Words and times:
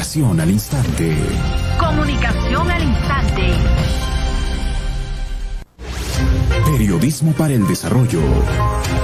Comunicación 0.00 0.40
al 0.40 0.50
instante. 0.50 1.14
Comunicación 1.78 2.70
al 2.70 2.82
instante. 2.82 3.42
Periodismo 6.64 7.32
para 7.32 7.52
el 7.52 7.68
desarrollo. 7.68 8.22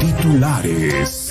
Titulares. 0.00 1.25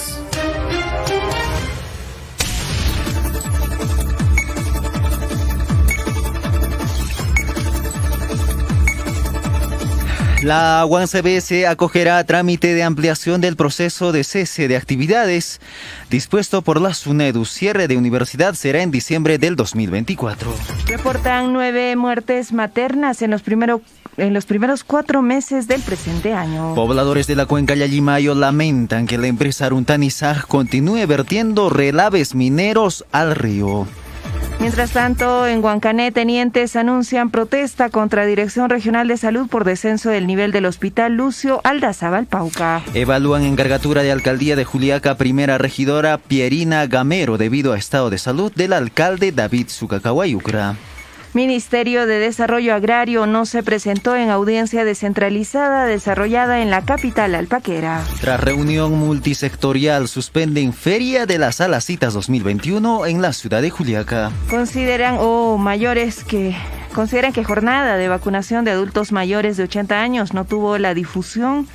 La 10.46 10.86
UANCBS 10.86 11.66
acogerá 11.68 12.24
trámite 12.24 12.76
de 12.76 12.84
ampliación 12.84 13.42
del 13.42 13.56
proceso 13.56 14.12
de 14.12 14.24
cese 14.24 14.68
de 14.68 14.78
actividades 14.78 15.60
dispuesto 16.12 16.62
por 16.62 16.80
la 16.80 16.94
SUNEDU. 16.94 17.46
Cierre 17.46 17.88
de 17.88 17.98
universidad 17.98 18.54
será 18.54 18.84
en 18.84 18.92
diciembre 18.92 19.40
del 19.40 19.56
2024. 19.56 20.54
Reportan 20.86 21.52
nueve 21.52 21.96
muertes 21.96 22.54
maternas 22.54 23.24
en 23.24 23.32
los 23.32 23.42
primeros 23.42 23.82
en 24.18 24.36
los 24.36 24.46
primeros 24.46 24.84
cuatro 24.84 25.24
meses 25.24 25.68
del 25.68 25.82
presente 25.82 26.34
año. 26.34 26.76
Pobladores 26.76 27.26
de 27.26 27.36
la 27.36 27.48
cuenca 27.48 27.74
Yayimayo 27.74 28.36
lamentan 28.36 29.08
que 29.08 29.18
la 29.18 29.26
empresa 29.26 29.66
Aruntanizag 29.66 30.46
continúe 30.46 31.08
vertiendo 31.08 31.72
relaves 31.72 32.36
mineros 32.36 33.04
al 33.12 33.34
río. 33.34 33.88
Mientras 34.60 34.92
tanto, 34.92 35.46
en 35.46 35.64
Huancané, 35.64 36.12
tenientes 36.12 36.76
anuncian 36.76 37.30
protesta 37.30 37.90
contra 37.90 38.26
Dirección 38.26 38.70
Regional 38.70 39.08
de 39.08 39.18
Salud 39.18 39.48
por 39.48 39.64
descenso 39.64 40.10
del 40.10 40.26
nivel 40.26 40.52
del 40.52 40.66
hospital 40.66 41.14
Lucio 41.14 41.62
Aldazábal 41.64 42.26
Pauca. 42.26 42.82
Evalúan 42.94 43.44
encargatura 43.44 44.02
de 44.02 44.12
alcaldía 44.12 44.56
de 44.56 44.66
Juliaca, 44.66 45.18
primera 45.18 45.58
regidora 45.58 46.18
Pierina 46.18 46.88
Gamero, 46.88 47.38
debido 47.38 47.74
a 47.74 47.78
estado 47.78 48.10
de 48.10 48.18
salud 48.18 48.52
del 48.56 48.74
alcalde 48.74 49.32
David 49.32 49.68
Sucacawayucra. 49.70 50.76
Ministerio 51.36 52.08
de 52.08 52.18
Desarrollo 52.18 52.74
Agrario 52.74 53.28
no 53.28 53.46
se 53.46 53.62
presentó 53.62 54.16
en 54.16 54.30
audiencia 54.30 54.86
descentralizada 54.86 55.86
desarrollada 55.86 56.62
en 56.62 56.70
la 56.70 56.86
capital 56.86 57.36
alpaquera. 57.36 58.02
Tras 58.22 58.40
reunión 58.40 58.98
multisectorial, 58.98 60.08
suspenden 60.08 60.72
Feria 60.72 61.26
de 61.26 61.38
las 61.38 61.60
Alacitas 61.60 62.14
2021 62.14 63.06
en 63.08 63.22
la 63.22 63.34
ciudad 63.34 63.62
de 63.62 63.70
Juliaca. 63.70 64.32
Consideran, 64.50 65.16
o 65.16 65.56
oh, 65.56 65.58
mayores 65.58 66.24
que 66.24 66.56
consideran 66.94 67.34
que 67.34 67.44
jornada 67.44 67.98
de 67.98 68.08
vacunación 68.08 68.64
de 68.64 68.72
adultos 68.72 69.12
mayores 69.12 69.58
de 69.58 69.64
80 69.64 70.00
años 70.00 70.34
no 70.34 70.46
tuvo 70.46 70.78
la 70.78 70.94
difusión 70.94 71.68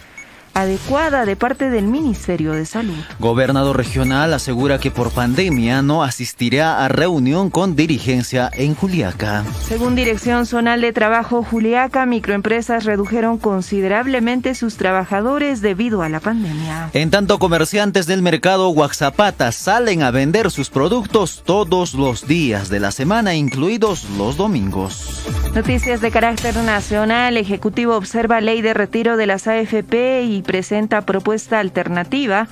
adecuada 0.54 1.24
de 1.24 1.36
parte 1.36 1.70
del 1.70 1.84
Ministerio 1.84 2.52
de 2.52 2.66
Salud. 2.66 2.96
Gobernador 3.18 3.76
regional 3.76 4.34
asegura 4.34 4.78
que 4.78 4.90
por 4.90 5.10
pandemia 5.10 5.82
no 5.82 6.02
asistirá 6.02 6.84
a 6.84 6.88
reunión 6.88 7.50
con 7.50 7.76
dirigencia 7.76 8.50
en 8.52 8.74
Juliaca. 8.74 9.44
Según 9.66 9.94
Dirección 9.94 10.46
Zonal 10.46 10.80
de 10.80 10.92
Trabajo 10.92 11.42
Juliaca, 11.42 12.06
microempresas 12.06 12.84
redujeron 12.84 13.38
considerablemente 13.38 14.54
sus 14.54 14.76
trabajadores 14.76 15.60
debido 15.60 16.02
a 16.02 16.08
la 16.08 16.20
pandemia. 16.20 16.90
En 16.92 17.10
tanto, 17.10 17.38
comerciantes 17.38 18.06
del 18.06 18.22
mercado 18.22 18.68
Guaxapata 18.68 19.52
salen 19.52 20.02
a 20.02 20.10
vender 20.10 20.50
sus 20.50 20.70
productos 20.70 21.42
todos 21.44 21.94
los 21.94 22.26
días 22.26 22.68
de 22.68 22.80
la 22.80 22.90
semana, 22.90 23.34
incluidos 23.34 24.08
los 24.16 24.36
domingos. 24.36 25.26
Noticias 25.54 26.00
de 26.00 26.10
carácter 26.10 26.56
nacional. 26.56 27.36
Ejecutivo 27.36 27.96
observa 27.96 28.40
ley 28.40 28.62
de 28.62 28.74
retiro 28.74 29.16
de 29.16 29.26
las 29.26 29.46
AFP 29.46 30.22
y 30.22 30.42
presenta 30.50 31.02
propuesta 31.02 31.60
alternativa 31.60 32.48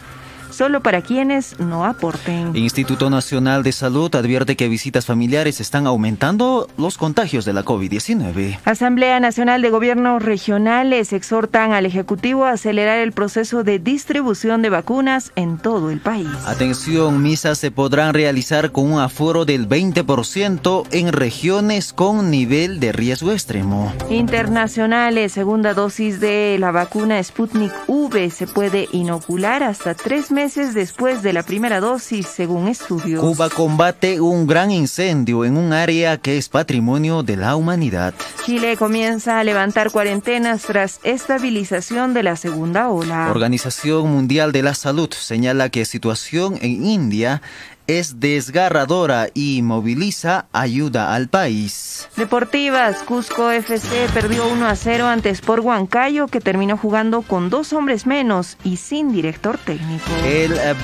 solo 0.59 0.83
para 0.83 1.03
quienes 1.03 1.61
no 1.61 1.85
aporten. 1.85 2.57
Instituto 2.57 3.11
Nacional 3.11 3.63
de 3.63 3.71
Salud 3.71 4.13
advierte 4.17 4.57
que 4.57 4.69
visitas 4.69 5.07
familiares 5.07 5.61
están 5.61 5.87
aumentando 5.87 6.69
los 6.77 6.99
contagios 6.99 7.45
de 7.45 7.53
la 7.53 7.65
COVID-19. 7.65 8.59
Asamblea 8.65 9.21
Nacional 9.21 9.63
de 9.63 9.71
Gobiernos 9.71 10.21
Regionales 10.21 11.13
exhortan 11.13 11.71
al 11.75 11.87
Ejecutivo 11.87 12.45
a 12.45 12.51
acelerar 12.51 12.99
el 12.99 13.13
proceso 13.13 13.63
de 13.63 13.79
distribución 13.79 14.61
de 14.61 14.71
vacunas 14.71 15.31
en 15.37 15.59
todo 15.59 15.93
el 15.93 16.01
país. 16.01 16.27
Atención, 16.45 17.23
misas 17.23 17.59
se 17.59 17.71
podrán 17.71 18.13
realizar 18.13 18.73
con 18.73 18.91
un 18.91 19.01
aforo 19.01 19.45
del 19.45 19.69
20% 19.69 20.89
en 20.91 21.13
regiones 21.13 21.93
con 21.93 22.33
nivel 22.33 22.81
de 22.81 22.91
riesgo 22.91 23.31
extremo. 23.31 23.93
Internacionales, 24.11 25.31
segunda 25.31 25.73
dosis 25.73 26.19
de 26.19 26.57
la 26.59 26.73
vacuna 26.73 27.23
Sputnik 27.23 27.73
V 27.87 28.29
se 28.31 28.49
puede 28.49 28.89
inocular 28.91 29.63
hasta 29.63 29.95
tres 29.95 30.33
meses 30.33 30.48
después 30.55 31.23
de 31.23 31.33
la 31.33 31.43
primera 31.43 31.79
dosis, 31.81 32.27
según 32.27 32.69
estudios. 32.69 33.21
Cuba 33.21 33.51
combate 33.51 34.21
un 34.21 34.47
gran 34.47 34.71
incendio 34.71 35.45
en 35.45 35.57
un 35.57 35.73
área 35.73 36.17
que 36.17 36.39
es 36.39 36.49
patrimonio 36.49 37.23
de 37.23 37.37
la 37.37 37.55
humanidad. 37.55 38.15
Chile 38.47 38.77
comienza 38.77 39.39
a 39.39 39.45
levantar 39.45 39.91
cuarentenas 39.91 40.63
tras 40.63 41.01
estabilización 41.03 42.15
de 42.15 42.23
la 42.23 42.37
segunda 42.37 42.89
ola. 42.89 43.31
Organización 43.31 44.11
Mundial 44.11 44.53
de 44.53 44.63
la 44.63 44.75
Salud 44.75 45.11
señala 45.13 45.69
que 45.69 45.85
situación 45.85 46.59
en 46.63 46.85
India 46.85 47.43
es 47.89 48.21
desgarradora 48.21 49.29
y 49.33 49.63
moviliza 49.63 50.45
ayuda 50.53 51.15
al 51.15 51.29
país. 51.29 52.07
Deportivas, 52.17 52.99
Cusco 52.99 53.51
FC 53.51 54.09
perdió 54.13 54.47
1 54.47 54.67
a 54.69 54.77
0 54.77 55.07
ante 55.07 55.31
Sport 55.31 55.65
Huancayo 55.65 56.29
que 56.29 56.41
terminó 56.41 56.77
jugando 56.77 57.23
con 57.23 57.49
dos 57.49 57.73
hombres 57.73 58.07
menos 58.07 58.59
y 58.63 58.77
sin 58.77 59.11
director 59.11 59.57
técnico. 59.57 60.05
El 60.27 60.53
eh, 60.53 60.75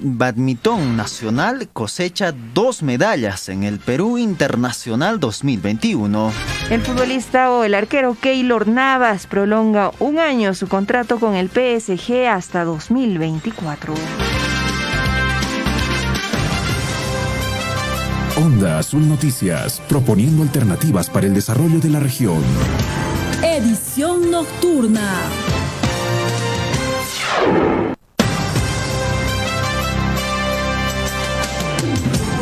badminton 0.00 0.96
nacional 0.96 1.68
cosecha 1.74 2.32
dos 2.54 2.82
medallas 2.82 3.50
en 3.50 3.62
el 3.62 3.78
Perú 3.78 4.16
Internacional 4.16 5.20
2021. 5.20 6.32
El 6.70 6.80
futbolista 6.80 7.50
o 7.52 7.64
el 7.64 7.74
arquero 7.74 8.16
Keylor 8.18 8.66
Navas 8.66 9.26
prolonga 9.26 9.92
un 9.98 10.18
año 10.18 10.54
su 10.54 10.68
contrato 10.68 11.20
con 11.20 11.34
el 11.34 11.50
PSG 11.50 12.28
hasta 12.28 12.64
2024. 12.64 13.94
Onda 18.36 18.80
Azul 18.80 19.08
Noticias, 19.08 19.80
proponiendo 19.88 20.42
alternativas 20.42 21.08
para 21.08 21.24
el 21.24 21.34
desarrollo 21.34 21.78
de 21.78 21.88
la 21.88 22.00
región. 22.00 22.42
Edición 23.44 24.28
nocturna. 24.28 25.20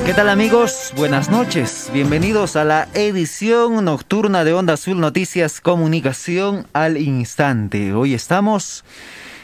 ¿Qué 0.07 0.15
tal 0.15 0.31
amigos? 0.31 0.95
Buenas 0.97 1.31
noches. 1.31 1.91
Bienvenidos 1.93 2.57
a 2.57 2.65
la 2.65 2.89
edición 2.95 3.85
nocturna 3.85 4.45
de 4.45 4.55
Onda 4.55 4.75
Azul 4.75 4.99
Noticias 4.99 5.61
Comunicación 5.61 6.67
al 6.73 6.97
Instante. 6.97 7.93
Hoy 7.93 8.15
estamos 8.15 8.83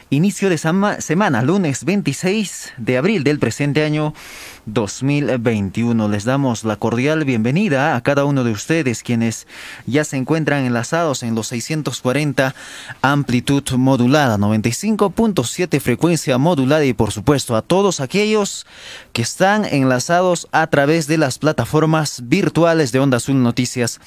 inicio 0.09 0.49
de 0.49 0.57
semana, 0.57 1.43
lunes 1.43 1.85
26 1.85 2.73
de 2.77 2.97
abril 2.97 3.23
del 3.23 3.37
presente 3.37 3.83
año 3.83 4.15
2021. 4.65 6.07
Les 6.07 6.25
damos 6.25 6.63
la 6.63 6.75
cordial 6.75 7.25
bienvenida 7.25 7.95
a 7.95 8.01
cada 8.01 8.25
uno 8.25 8.43
de 8.43 8.51
ustedes 8.51 9.03
quienes 9.03 9.47
ya 9.85 10.03
se 10.03 10.17
encuentran 10.17 10.65
enlazados 10.65 11.23
en 11.23 11.35
los 11.35 11.47
640 11.47 12.55
amplitud 13.01 13.63
modulada, 13.77 14.37
95.7 14.37 15.79
frecuencia 15.79 16.37
modulada 16.37 16.85
y 16.85 16.93
por 16.93 17.11
supuesto 17.11 17.55
a 17.55 17.61
todos 17.61 17.99
aquellos 17.99 18.65
que 19.13 19.21
están 19.21 19.65
enlazados 19.65 20.47
a 20.51 20.67
través 20.67 21.07
de 21.07 21.17
las 21.17 21.39
plataformas 21.39 22.23
virtuales 22.25 22.91
de 22.91 22.99
Onda 22.99 23.17
Azul 23.17 23.41
Noticias 23.41 23.99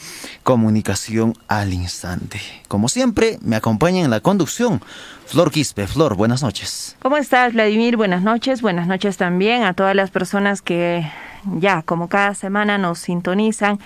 Comunicación 0.43 1.35
al 1.49 1.73
Instante. 1.73 2.41
Como 2.69 2.89
siempre, 2.89 3.39
me 3.43 3.57
acompaña 3.57 4.05
en 4.05 4.11
la 4.11 4.21
conducción 4.21 4.81
Flor 5.33 5.51
Quispe. 5.51 5.87
Flor, 5.87 6.15
buenas 6.15 6.43
noches. 6.43 6.95
¿Cómo 7.01 7.17
estás, 7.17 7.55
Vladimir? 7.55 7.97
Buenas 7.97 8.21
noches. 8.21 8.61
Buenas 8.61 8.87
noches 8.87 9.17
también 9.17 9.63
a 9.63 9.73
todas 9.73 9.97
las 9.97 10.11
personas 10.11 10.61
que 10.61 11.11
ya, 11.59 11.81
como 11.81 12.11
cada 12.11 12.35
semana, 12.35 12.77
nos 12.77 12.99
sintonizan 12.99 13.79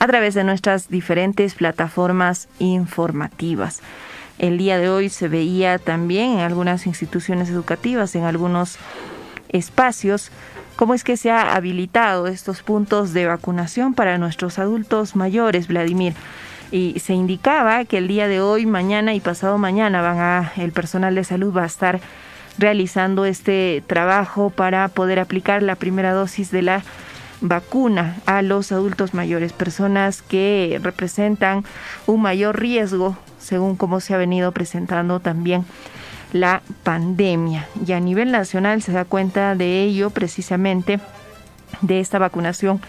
a 0.00 0.08
través 0.08 0.34
de 0.34 0.42
nuestras 0.42 0.88
diferentes 0.88 1.54
plataformas 1.54 2.48
informativas. 2.58 3.78
El 4.40 4.58
día 4.58 4.76
de 4.76 4.90
hoy 4.90 5.08
se 5.08 5.28
veía 5.28 5.78
también 5.78 6.32
en 6.32 6.40
algunas 6.40 6.88
instituciones 6.88 7.48
educativas, 7.48 8.16
en 8.16 8.24
algunos 8.24 8.76
espacios, 9.50 10.32
cómo 10.74 10.94
es 10.94 11.04
que 11.04 11.16
se 11.16 11.30
ha 11.30 11.54
habilitado 11.54 12.26
estos 12.26 12.64
puntos 12.64 13.12
de 13.12 13.26
vacunación 13.26 13.94
para 13.94 14.18
nuestros 14.18 14.58
adultos 14.58 15.14
mayores, 15.14 15.68
Vladimir 15.68 16.14
y 16.72 16.98
se 16.98 17.12
indicaba 17.12 17.84
que 17.84 17.98
el 17.98 18.08
día 18.08 18.26
de 18.26 18.40
hoy, 18.40 18.66
mañana 18.66 19.14
y 19.14 19.20
pasado 19.20 19.58
mañana 19.58 20.00
van 20.00 20.18
a 20.18 20.52
el 20.56 20.72
personal 20.72 21.14
de 21.14 21.22
salud 21.22 21.54
va 21.54 21.64
a 21.64 21.66
estar 21.66 22.00
realizando 22.58 23.26
este 23.26 23.84
trabajo 23.86 24.50
para 24.50 24.88
poder 24.88 25.18
aplicar 25.18 25.62
la 25.62 25.76
primera 25.76 26.12
dosis 26.12 26.50
de 26.50 26.62
la 26.62 26.82
vacuna 27.42 28.16
a 28.24 28.40
los 28.40 28.72
adultos 28.72 29.14
mayores, 29.14 29.52
personas 29.52 30.22
que 30.22 30.80
representan 30.82 31.64
un 32.06 32.22
mayor 32.22 32.58
riesgo 32.58 33.16
según 33.38 33.76
cómo 33.76 34.00
se 34.00 34.14
ha 34.14 34.16
venido 34.16 34.52
presentando 34.52 35.20
también 35.20 35.66
la 36.32 36.62
pandemia. 36.84 37.68
Y 37.86 37.92
a 37.92 38.00
nivel 38.00 38.30
nacional 38.30 38.80
se 38.80 38.92
da 38.92 39.04
cuenta 39.04 39.54
de 39.54 39.82
ello 39.82 40.10
precisamente 40.10 41.00
de 41.82 42.00
esta 42.00 42.18
vacunación 42.18 42.80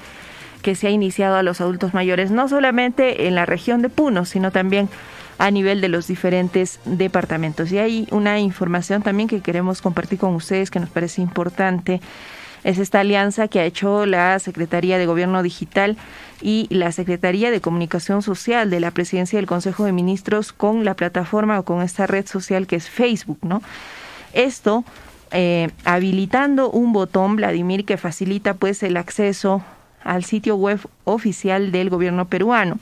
que 0.64 0.74
se 0.74 0.88
ha 0.88 0.90
iniciado 0.90 1.36
a 1.36 1.44
los 1.44 1.62
adultos 1.62 1.94
mayores, 1.94 2.32
no 2.32 2.48
solamente 2.48 3.28
en 3.28 3.36
la 3.36 3.46
región 3.46 3.84
de 3.84 3.90
Puno, 3.90 4.26
sino 4.26 4.50
también 4.50 4.90
a 5.38 5.52
nivel 5.52 5.82
de 5.82 5.90
los 5.90 6.08
diferentes 6.08 6.80
departamentos. 6.86 7.72
Y 7.72 7.78
hay 7.78 8.08
una 8.10 8.40
información 8.40 9.04
también 9.04 9.30
que 9.30 9.42
queremos 9.42 9.82
compartir 9.82 10.18
con 10.18 10.34
ustedes 10.34 10.72
que 10.72 10.80
nos 10.80 10.90
parece 10.90 11.22
importante. 11.22 12.02
Es 12.64 12.80
esta 12.80 13.02
alianza 13.02 13.48
que 13.48 13.60
ha 13.60 13.66
hecho 13.66 14.06
la 14.06 14.40
Secretaría 14.40 14.98
de 14.98 15.06
Gobierno 15.06 15.44
Digital 15.44 15.98
y 16.42 16.68
la 16.70 16.92
Secretaría 16.92 17.52
de 17.52 17.62
Comunicación 17.62 18.22
Social 18.22 18.70
de 18.70 18.80
la 18.80 18.92
Presidencia 18.92 19.38
del 19.38 19.48
Consejo 19.48 19.86
de 19.86 19.92
Ministros 19.92 20.54
con 20.54 20.86
la 20.86 20.94
plataforma 20.94 21.60
o 21.60 21.64
con 21.64 21.82
esta 21.82 22.08
red 22.08 22.26
social 22.26 22.66
que 22.66 22.78
es 22.78 22.90
Facebook, 22.90 23.40
¿no? 23.42 23.62
Esto 24.32 24.86
eh, 25.32 25.72
habilitando 25.84 26.70
un 26.70 26.94
botón, 26.94 27.36
Vladimir, 27.36 27.86
que 27.86 27.98
facilita 27.98 28.54
pues 28.54 28.82
el 28.84 28.98
acceso 28.98 29.64
al 30.04 30.24
sitio 30.24 30.56
web 30.56 30.80
oficial 31.06 31.72
del 31.72 31.90
gobierno 31.90 32.26
peruano 32.26 32.80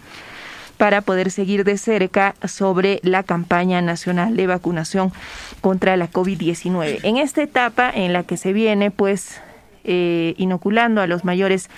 para 0.78 1.02
poder 1.02 1.30
seguir 1.30 1.64
de 1.64 1.78
cerca 1.78 2.34
sobre 2.44 3.00
la 3.04 3.22
campaña 3.22 3.82
nacional 3.82 4.36
de 4.36 4.48
vacunación 4.48 5.14
contra 5.62 5.96
la 5.96 6.10
COVID-19. 6.10 7.02
En 7.04 7.18
esta 7.18 7.44
etapa 7.44 7.92
en 7.94 8.14
la 8.14 8.24
que 8.24 8.36
se 8.36 8.52
viene 8.52 8.90
pues 8.90 9.40
eh, 9.84 10.34
inoculando 10.38 11.02
a 11.02 11.08
los 11.08 11.24
mayores 11.24 11.70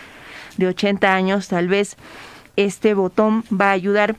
de 0.55 0.67
80 0.67 1.13
años, 1.13 1.49
tal 1.49 1.67
vez 1.67 1.97
este 2.55 2.93
botón 2.93 3.43
va 3.51 3.69
a 3.69 3.73
ayudar 3.73 4.15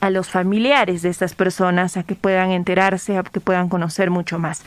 a 0.00 0.10
los 0.10 0.30
familiares 0.30 1.02
de 1.02 1.08
estas 1.08 1.34
personas 1.34 1.96
a 1.96 2.02
que 2.02 2.14
puedan 2.14 2.50
enterarse, 2.50 3.18
a 3.18 3.24
que 3.24 3.40
puedan 3.40 3.68
conocer 3.68 4.10
mucho 4.10 4.38
más. 4.38 4.62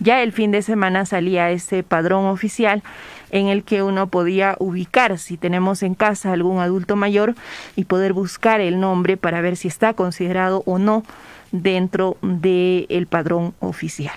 Ya 0.00 0.22
el 0.22 0.32
fin 0.32 0.50
de 0.50 0.62
semana 0.62 1.04
salía 1.06 1.50
ese 1.50 1.82
padrón 1.82 2.26
oficial 2.26 2.82
en 3.30 3.48
el 3.48 3.64
que 3.64 3.82
uno 3.82 4.08
podía 4.08 4.56
ubicar 4.58 5.18
si 5.18 5.36
tenemos 5.36 5.82
en 5.82 5.94
casa 5.94 6.32
algún 6.32 6.60
adulto 6.60 6.96
mayor 6.96 7.34
y 7.76 7.84
poder 7.84 8.12
buscar 8.12 8.60
el 8.60 8.80
nombre 8.80 9.16
para 9.16 9.40
ver 9.40 9.56
si 9.56 9.68
está 9.68 9.94
considerado 9.94 10.62
o 10.66 10.78
no 10.78 11.04
dentro 11.52 12.16
del 12.22 13.06
padrón 13.08 13.54
oficial. 13.60 14.14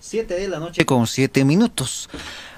Siete 0.00 0.34
de 0.34 0.48
la 0.48 0.58
noche 0.58 0.84
con 0.84 1.06
siete 1.06 1.44
minutos. 1.44 2.08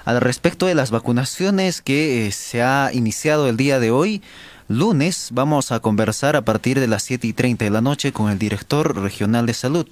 Al 0.05 0.19
respecto 0.19 0.65
de 0.65 0.75
las 0.75 0.91
vacunaciones 0.91 1.81
que 1.81 2.27
eh, 2.27 2.31
se 2.31 2.61
ha 2.61 2.89
iniciado 2.91 3.47
el 3.47 3.55
día 3.55 3.79
de 3.79 3.91
hoy, 3.91 4.21
lunes 4.67 5.29
vamos 5.31 5.71
a 5.71 5.79
conversar 5.79 6.35
a 6.35 6.43
partir 6.43 6.79
de 6.79 6.87
las 6.87 7.03
7 7.03 7.27
y 7.27 7.33
30 7.33 7.65
de 7.65 7.71
la 7.71 7.81
noche 7.81 8.11
con 8.11 8.31
el 8.31 8.39
director 8.39 9.01
regional 9.01 9.45
de 9.45 9.53
salud, 9.53 9.87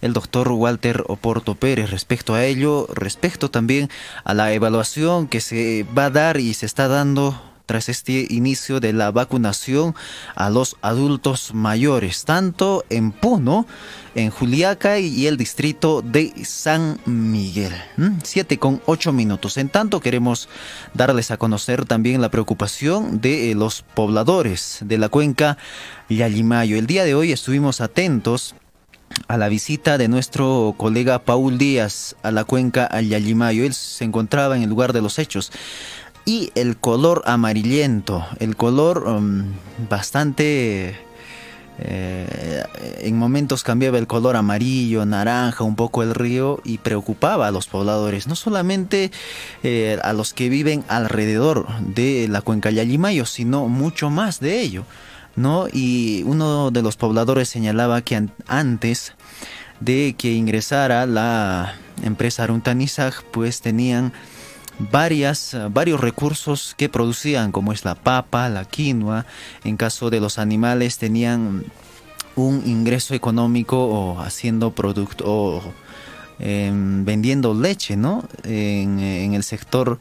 el 0.00 0.12
doctor 0.12 0.48
Walter 0.48 1.04
Oporto 1.08 1.54
Pérez, 1.54 1.90
respecto 1.90 2.34
a 2.34 2.44
ello, 2.44 2.88
respecto 2.92 3.50
también 3.50 3.88
a 4.24 4.34
la 4.34 4.52
evaluación 4.52 5.28
que 5.28 5.40
se 5.40 5.86
va 5.96 6.06
a 6.06 6.10
dar 6.10 6.38
y 6.38 6.54
se 6.54 6.66
está 6.66 6.88
dando 6.88 7.47
tras 7.68 7.90
este 7.90 8.26
inicio 8.30 8.80
de 8.80 8.94
la 8.94 9.10
vacunación 9.10 9.94
a 10.34 10.48
los 10.48 10.76
adultos 10.80 11.52
mayores, 11.52 12.24
tanto 12.24 12.82
en 12.88 13.12
Puno, 13.12 13.66
en 14.14 14.30
Juliaca 14.30 14.98
y 14.98 15.26
el 15.26 15.36
distrito 15.36 16.00
de 16.00 16.32
San 16.46 16.98
Miguel. 17.04 17.74
Siete 18.24 18.58
con 18.58 18.80
ocho 18.86 19.12
minutos. 19.12 19.58
En 19.58 19.68
tanto, 19.68 20.00
queremos 20.00 20.48
darles 20.94 21.30
a 21.30 21.36
conocer 21.36 21.84
también 21.84 22.22
la 22.22 22.30
preocupación 22.30 23.20
de 23.20 23.50
eh, 23.50 23.54
los 23.54 23.82
pobladores 23.82 24.78
de 24.80 24.96
la 24.96 25.10
cuenca 25.10 25.58
Yalimayo. 26.08 26.78
El 26.78 26.86
día 26.86 27.04
de 27.04 27.14
hoy 27.14 27.32
estuvimos 27.32 27.82
atentos 27.82 28.54
a 29.26 29.36
la 29.36 29.48
visita 29.48 29.98
de 29.98 30.08
nuestro 30.08 30.74
colega 30.78 31.18
Paul 31.18 31.58
Díaz 31.58 32.16
a 32.22 32.30
la 32.30 32.44
cuenca 32.44 32.88
Yalimayo. 33.00 33.64
Él 33.64 33.74
se 33.74 34.04
encontraba 34.04 34.56
en 34.56 34.62
el 34.62 34.70
lugar 34.70 34.94
de 34.94 35.02
los 35.02 35.18
hechos 35.18 35.52
y 36.28 36.52
el 36.56 36.76
color 36.76 37.22
amarillento, 37.24 38.22
el 38.38 38.54
color 38.54 39.08
um, 39.08 39.44
bastante... 39.88 40.94
Eh, 41.80 42.64
en 42.98 43.16
momentos 43.16 43.62
cambiaba 43.62 43.96
el 43.96 44.06
color 44.06 44.36
amarillo, 44.36 45.06
naranja, 45.06 45.64
un 45.64 45.74
poco 45.74 46.02
el 46.02 46.14
río 46.14 46.60
y 46.64 46.78
preocupaba 46.78 47.46
a 47.46 47.50
los 47.50 47.66
pobladores, 47.68 48.26
no 48.26 48.34
solamente 48.34 49.10
eh, 49.62 49.98
a 50.02 50.12
los 50.12 50.34
que 50.34 50.50
viven 50.50 50.84
alrededor 50.88 51.66
de 51.80 52.26
la 52.28 52.42
cuenca 52.42 52.70
Yalimayo, 52.70 53.24
sino 53.24 53.68
mucho 53.68 54.10
más 54.10 54.38
de 54.38 54.60
ello. 54.60 54.84
¿no? 55.34 55.66
Y 55.72 56.24
uno 56.26 56.70
de 56.70 56.82
los 56.82 56.96
pobladores 56.96 57.48
señalaba 57.48 58.02
que 58.02 58.28
antes 58.48 59.14
de 59.80 60.14
que 60.18 60.32
ingresara 60.32 61.06
la 61.06 61.74
empresa 62.02 62.42
Aruntanizag, 62.42 63.14
pues 63.30 63.62
tenían 63.62 64.12
varias, 64.78 65.54
eh, 65.54 65.68
varios 65.70 66.00
recursos 66.00 66.74
que 66.76 66.88
producían, 66.88 67.52
como 67.52 67.72
es 67.72 67.84
la 67.84 67.94
papa, 67.94 68.48
la 68.48 68.64
quinoa. 68.64 69.26
En 69.64 69.76
caso 69.76 70.10
de 70.10 70.20
los 70.20 70.38
animales 70.38 70.98
tenían 70.98 71.64
un 72.36 72.62
ingreso 72.66 73.14
económico 73.14 73.84
o 73.86 74.20
haciendo 74.20 74.70
producto 74.72 75.24
o 75.26 75.62
em, 76.38 77.04
vendiendo 77.04 77.52
leche, 77.52 77.96
¿no? 77.96 78.28
En, 78.44 79.34
el 79.34 79.42
sector 79.42 79.98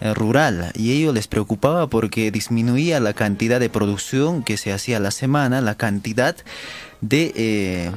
eh, 0.00 0.14
rural 0.14 0.70
y 0.74 0.92
ello 0.92 1.12
les 1.12 1.26
preocupaba 1.26 1.88
porque 1.88 2.30
disminuía 2.30 3.00
la 3.00 3.12
cantidad 3.12 3.58
de 3.58 3.68
producción 3.68 4.42
que 4.42 4.56
se 4.56 4.72
hacía 4.72 4.98
a 4.98 5.00
la 5.00 5.10
semana, 5.10 5.60
la 5.60 5.76
cantidad 5.76 6.36
de 7.00 7.32
eh, 7.36 7.90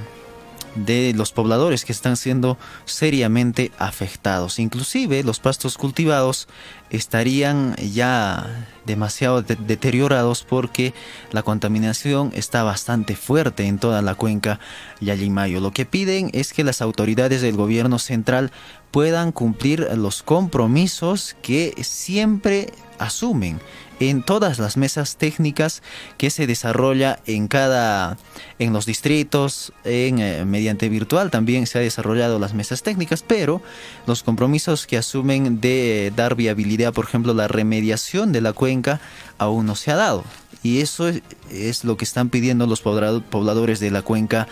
de 0.76 1.14
los 1.16 1.32
pobladores 1.32 1.86
que 1.86 1.92
están 1.92 2.18
siendo 2.18 2.58
seriamente 2.86 3.72
afectados. 3.78 4.60
Inclusive 4.60 5.24
los 5.24 5.40
pastos 5.40 5.78
cultivados 5.78 6.48
estarían 6.90 7.76
ya 7.76 8.68
demasiado 8.86 9.42
deteriorados 9.42 10.44
porque 10.44 10.94
la 11.32 11.44
contaminación 11.44 12.32
está 12.36 12.64
bastante 12.64 13.16
fuerte 13.16 13.66
en 13.68 13.80
toda 13.80 14.02
la 14.02 14.16
cuenca 14.16 14.60
Yalimayo. 15.00 15.60
Lo 15.60 15.72
que 15.72 15.86
piden 15.86 16.30
es 16.34 16.54
que 16.54 16.64
las 16.64 16.82
autoridades 16.82 17.42
del 17.42 17.56
gobierno 17.56 18.00
central 18.00 18.52
puedan 18.92 19.32
cumplir 19.32 19.88
los 19.96 20.24
compromisos 20.24 21.36
que 21.42 21.74
siempre 21.82 22.74
asumen 23.00 23.60
en 24.10 24.24
todas 24.24 24.58
las 24.58 24.78
mesas 24.78 25.18
técnicas 25.18 25.84
que 26.18 26.32
se 26.32 26.48
desarrolla 26.48 27.20
en 27.28 27.48
cada 27.48 28.18
en 28.58 28.74
los 28.74 28.86
distritos 28.86 29.74
en 29.84 30.20
eh, 30.20 30.44
mediante 30.46 30.90
virtual 30.90 31.30
también 31.30 31.68
se 31.68 31.78
ha 31.78 31.82
desarrollado 31.82 32.40
las 32.40 32.54
mesas 32.54 32.82
técnicas 32.82 33.24
pero 33.26 33.62
los 34.08 34.24
compromisos 34.24 34.88
que 34.88 34.98
asumen 34.98 35.62
de 35.62 36.12
dar 36.16 36.36
viabilidad 36.36 36.94
por 36.94 37.06
ejemplo 37.06 37.34
la 37.34 37.48
remediación 37.48 38.32
de 38.32 38.42
la 38.42 38.54
cuenca 38.54 39.00
aún 39.38 39.68
no 39.68 39.76
se 39.76 39.92
ha 39.92 39.96
dado 39.96 40.24
y 40.64 40.82
eso 40.82 41.08
es, 41.50 41.84
lo 41.84 41.98
que 41.98 42.06
están 42.06 42.30
pidiendo 42.30 42.68
los 42.68 42.82
pobladores 42.82 43.80
de 43.80 43.92
la 43.92 44.02
cuenca 44.02 44.48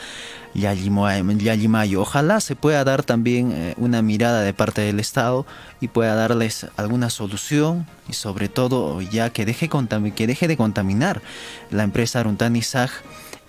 Yayimayo. 0.55 2.01
Ojalá 2.01 2.41
se 2.41 2.55
pueda 2.55 2.83
dar 2.83 3.03
también 3.03 3.51
eh, 3.51 3.73
una 3.77 4.01
mirada 4.01 4.41
de 4.41 4.53
parte 4.53 4.81
del 4.81 4.99
Estado 4.99 5.45
y 5.79 5.87
pueda 5.89 6.15
darles 6.15 6.65
alguna 6.77 7.09
solución 7.09 7.85
y 8.07 8.13
sobre 8.13 8.49
todo 8.49 9.01
ya 9.01 9.29
que 9.29 9.45
deje, 9.45 9.69
que 10.15 10.27
deje 10.27 10.47
de 10.47 10.57
contaminar 10.57 11.21
la 11.69 11.83
empresa 11.83 12.19
Aruntani 12.19 12.63
Sag 12.63 12.89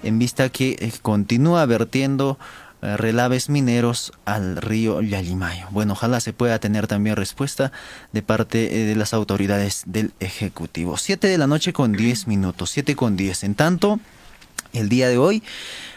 en 0.03 0.19
vista 0.19 0.49
que 0.49 0.77
eh, 0.79 0.93
continúa 1.03 1.65
vertiendo 1.67 2.39
relaves 2.83 3.49
mineros 3.49 4.13
al 4.25 4.57
río 4.57 5.03
Yalimayo. 5.03 5.67
Bueno, 5.71 5.93
ojalá 5.93 6.21
se 6.21 6.33
pueda 6.33 6.59
tener 6.59 6.87
también 6.87 7.17
respuesta 7.17 7.73
de 8.13 8.23
parte 8.23 8.83
eh, 8.83 8.87
de 8.87 8.97
las 8.97 9.15
autoridades 9.15 9.83
del 9.87 10.13
Ejecutivo. 10.21 10.97
Siete 10.97 11.29
de 11.29 11.39
la 11.39 11.47
noche 11.47 11.73
con 11.73 11.93
10 11.93 12.27
minutos, 12.27 12.71
siete 12.71 12.97
con 12.97 13.17
10. 13.17 13.45
En 13.45 13.55
tanto, 13.55 14.01
el 14.73 14.89
día 14.89 15.09
de 15.09 15.19
hoy, 15.19 15.43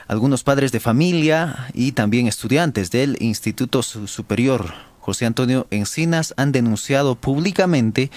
algunos 0.07 0.43
padres 0.43 0.71
de 0.71 0.79
familia 0.79 1.67
y 1.73 1.93
también 1.93 2.27
estudiantes 2.27 2.91
del 2.91 3.17
Instituto 3.19 3.83
Superior 3.83 4.73
José 5.03 5.25
Antonio 5.25 5.67
Encinas 5.69 6.33
han 6.37 6.53
denunciado 6.53 7.15
públicamente 7.15 8.09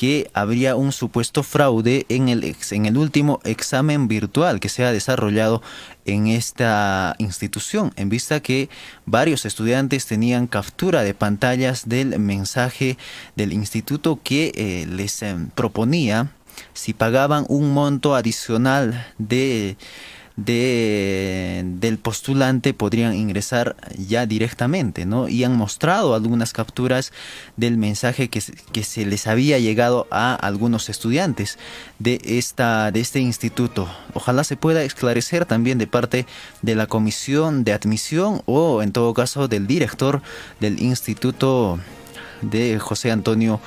que 0.00 0.30
habría 0.32 0.76
un 0.76 0.92
supuesto 0.92 1.42
fraude 1.42 2.06
en 2.08 2.30
el, 2.30 2.56
en 2.70 2.86
el 2.86 2.96
último 2.96 3.38
examen 3.44 4.08
virtual 4.08 4.58
que 4.58 4.70
se 4.70 4.82
ha 4.82 4.92
desarrollado 4.92 5.60
en 6.06 6.26
esta 6.26 7.16
institución, 7.18 7.92
en 7.96 8.08
vista 8.08 8.40
que 8.40 8.70
varios 9.04 9.44
estudiantes 9.44 10.06
tenían 10.06 10.46
captura 10.46 11.02
de 11.02 11.12
pantallas 11.12 11.86
del 11.86 12.18
mensaje 12.18 12.96
del 13.36 13.52
instituto 13.52 14.18
que 14.24 14.52
eh, 14.54 14.86
les 14.88 15.22
eh, 15.22 15.36
proponía 15.54 16.32
si 16.72 16.94
pagaban 16.94 17.44
un 17.50 17.74
monto 17.74 18.14
adicional 18.14 19.06
de 19.18 19.76
de, 20.36 21.62
del 21.64 21.98
postulante 21.98 22.74
podrían 22.74 23.14
ingresar 23.14 23.76
ya 23.96 24.26
directamente, 24.26 25.06
¿no? 25.06 25.28
Y 25.28 25.44
han 25.44 25.56
mostrado 25.56 26.14
algunas 26.14 26.52
capturas 26.52 27.12
del 27.56 27.76
mensaje 27.76 28.28
que, 28.28 28.42
que 28.72 28.84
se 28.84 29.06
les 29.06 29.26
había 29.26 29.58
llegado 29.58 30.06
a 30.10 30.34
algunos 30.34 30.88
estudiantes 30.88 31.58
de, 31.98 32.20
esta, 32.24 32.90
de 32.90 33.00
este 33.00 33.20
instituto. 33.20 33.88
Ojalá 34.14 34.44
se 34.44 34.56
pueda 34.56 34.82
esclarecer 34.82 35.46
también 35.46 35.78
de 35.78 35.86
parte 35.86 36.26
de 36.62 36.74
la 36.74 36.86
comisión 36.86 37.64
de 37.64 37.72
admisión 37.72 38.42
o 38.46 38.82
en 38.82 38.92
todo 38.92 39.14
caso 39.14 39.48
del 39.48 39.66
director 39.66 40.22
del 40.60 40.80
instituto 40.80 41.78
de 42.42 42.78
José 42.78 43.10
Antonio 43.10 43.60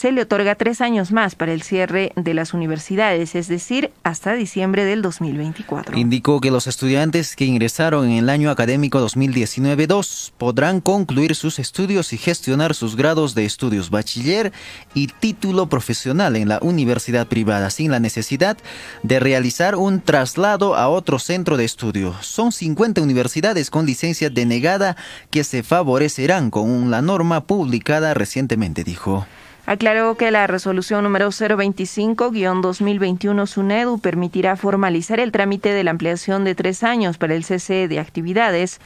se 0.00 0.12
le 0.12 0.22
otorga 0.22 0.54
tres 0.54 0.80
años 0.80 1.12
más 1.12 1.34
para 1.34 1.52
el 1.52 1.60
cierre 1.60 2.12
de 2.16 2.32
las 2.32 2.54
universidades, 2.54 3.34
es 3.34 3.48
decir, 3.48 3.90
hasta 4.02 4.32
diciembre 4.32 4.86
del 4.86 5.02
2024. 5.02 5.94
Indicó 5.98 6.40
que 6.40 6.50
los 6.50 6.66
estudiantes 6.66 7.36
que 7.36 7.44
ingresaron 7.44 8.06
en 8.06 8.12
el 8.12 8.30
año 8.30 8.48
académico 8.48 9.06
2019-2 9.06 10.32
podrán 10.38 10.80
concluir 10.80 11.34
sus 11.34 11.58
estudios 11.58 12.14
y 12.14 12.16
gestionar 12.16 12.74
sus 12.74 12.96
grados 12.96 13.34
de 13.34 13.44
estudios 13.44 13.90
bachiller 13.90 14.54
y 14.94 15.08
título 15.08 15.68
profesional 15.68 16.34
en 16.36 16.48
la 16.48 16.60
universidad 16.62 17.26
privada 17.26 17.68
sin 17.68 17.90
la 17.90 18.00
necesidad 18.00 18.56
de 19.02 19.20
realizar 19.20 19.76
un 19.76 20.00
traslado 20.00 20.76
a 20.76 20.88
otro 20.88 21.18
centro 21.18 21.58
de 21.58 21.66
estudio. 21.66 22.14
Son 22.22 22.52
50 22.52 23.02
universidades 23.02 23.68
con 23.68 23.84
licencia 23.84 24.30
denegada 24.30 24.96
que 25.30 25.44
se 25.44 25.62
favorecerán 25.62 26.48
con 26.48 26.90
la 26.90 27.02
norma 27.02 27.42
publicada 27.44 28.14
recientemente, 28.14 28.82
dijo. 28.82 29.26
Aclaró 29.70 30.16
que 30.16 30.32
la 30.32 30.48
resolución 30.48 31.04
número 31.04 31.28
025-2021 31.28 33.46
SUNEDU 33.46 34.00
permitirá 34.00 34.56
formalizar 34.56 35.20
el 35.20 35.30
trámite 35.30 35.72
de 35.72 35.84
la 35.84 35.92
ampliación 35.92 36.42
de 36.42 36.56
tres 36.56 36.82
años 36.82 37.18
para 37.18 37.36
el 37.36 37.44
cese 37.44 37.86
de 37.86 38.00
actividades 38.00 38.80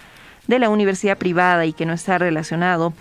de 0.47 0.59
la 0.59 0.69
universidad 0.69 1.17
privada 1.17 1.65
y 1.65 1.73
que 1.73 1.87
no 1.87 1.95
está 1.95 2.19
relacionado 2.19 2.93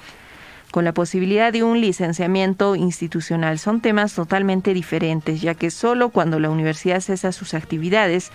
con 0.71 0.85
la 0.85 0.93
posibilidad 0.93 1.51
de 1.51 1.63
un 1.63 1.81
licenciamiento 1.81 2.77
institucional. 2.77 3.59
Son 3.59 3.81
temas 3.81 4.13
totalmente 4.13 4.73
diferentes, 4.73 5.41
ya 5.41 5.53
que 5.53 5.69
solo 5.69 6.07
cuando 6.07 6.39
la 6.39 6.49
universidad 6.49 7.01
cesa 7.01 7.33
sus 7.33 7.53
actividades, 7.53 8.31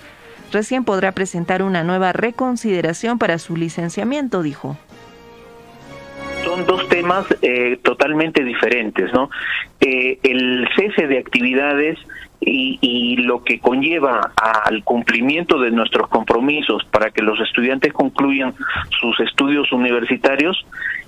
recién 0.53 0.85
podrá 0.85 1.13
presentar 1.13 1.63
una 1.63 1.85
nueva 1.85 2.13
reconsideración 2.13 3.19
para 3.19 3.39
su 3.39 3.57
licenciamiento, 3.57 4.43
dijo 4.43 4.77
son 6.49 6.65
dos 6.65 6.89
temas 6.89 7.27
eh, 7.43 7.79
totalmente 7.83 8.43
diferentes, 8.43 9.13
¿no? 9.13 9.29
Eh, 9.81 10.19
el 10.23 10.67
cese 10.75 11.07
de 11.07 11.19
actividades 11.19 11.99
y, 12.41 12.79
y, 12.81 13.17
lo 13.17 13.43
que 13.45 13.59
conlleva 13.59 14.33
al 14.37 14.83
cumplimiento 14.85 15.59
de 15.59 15.73
nuestros 15.73 16.09
compromisos 16.09 16.85
para 16.85 17.11
que 17.11 17.21
los 17.21 17.39
estudiantes 17.41 17.93
concluyan 17.93 18.55
sus 19.01 19.19
estudios 19.21 19.73
universitarios 19.73 20.65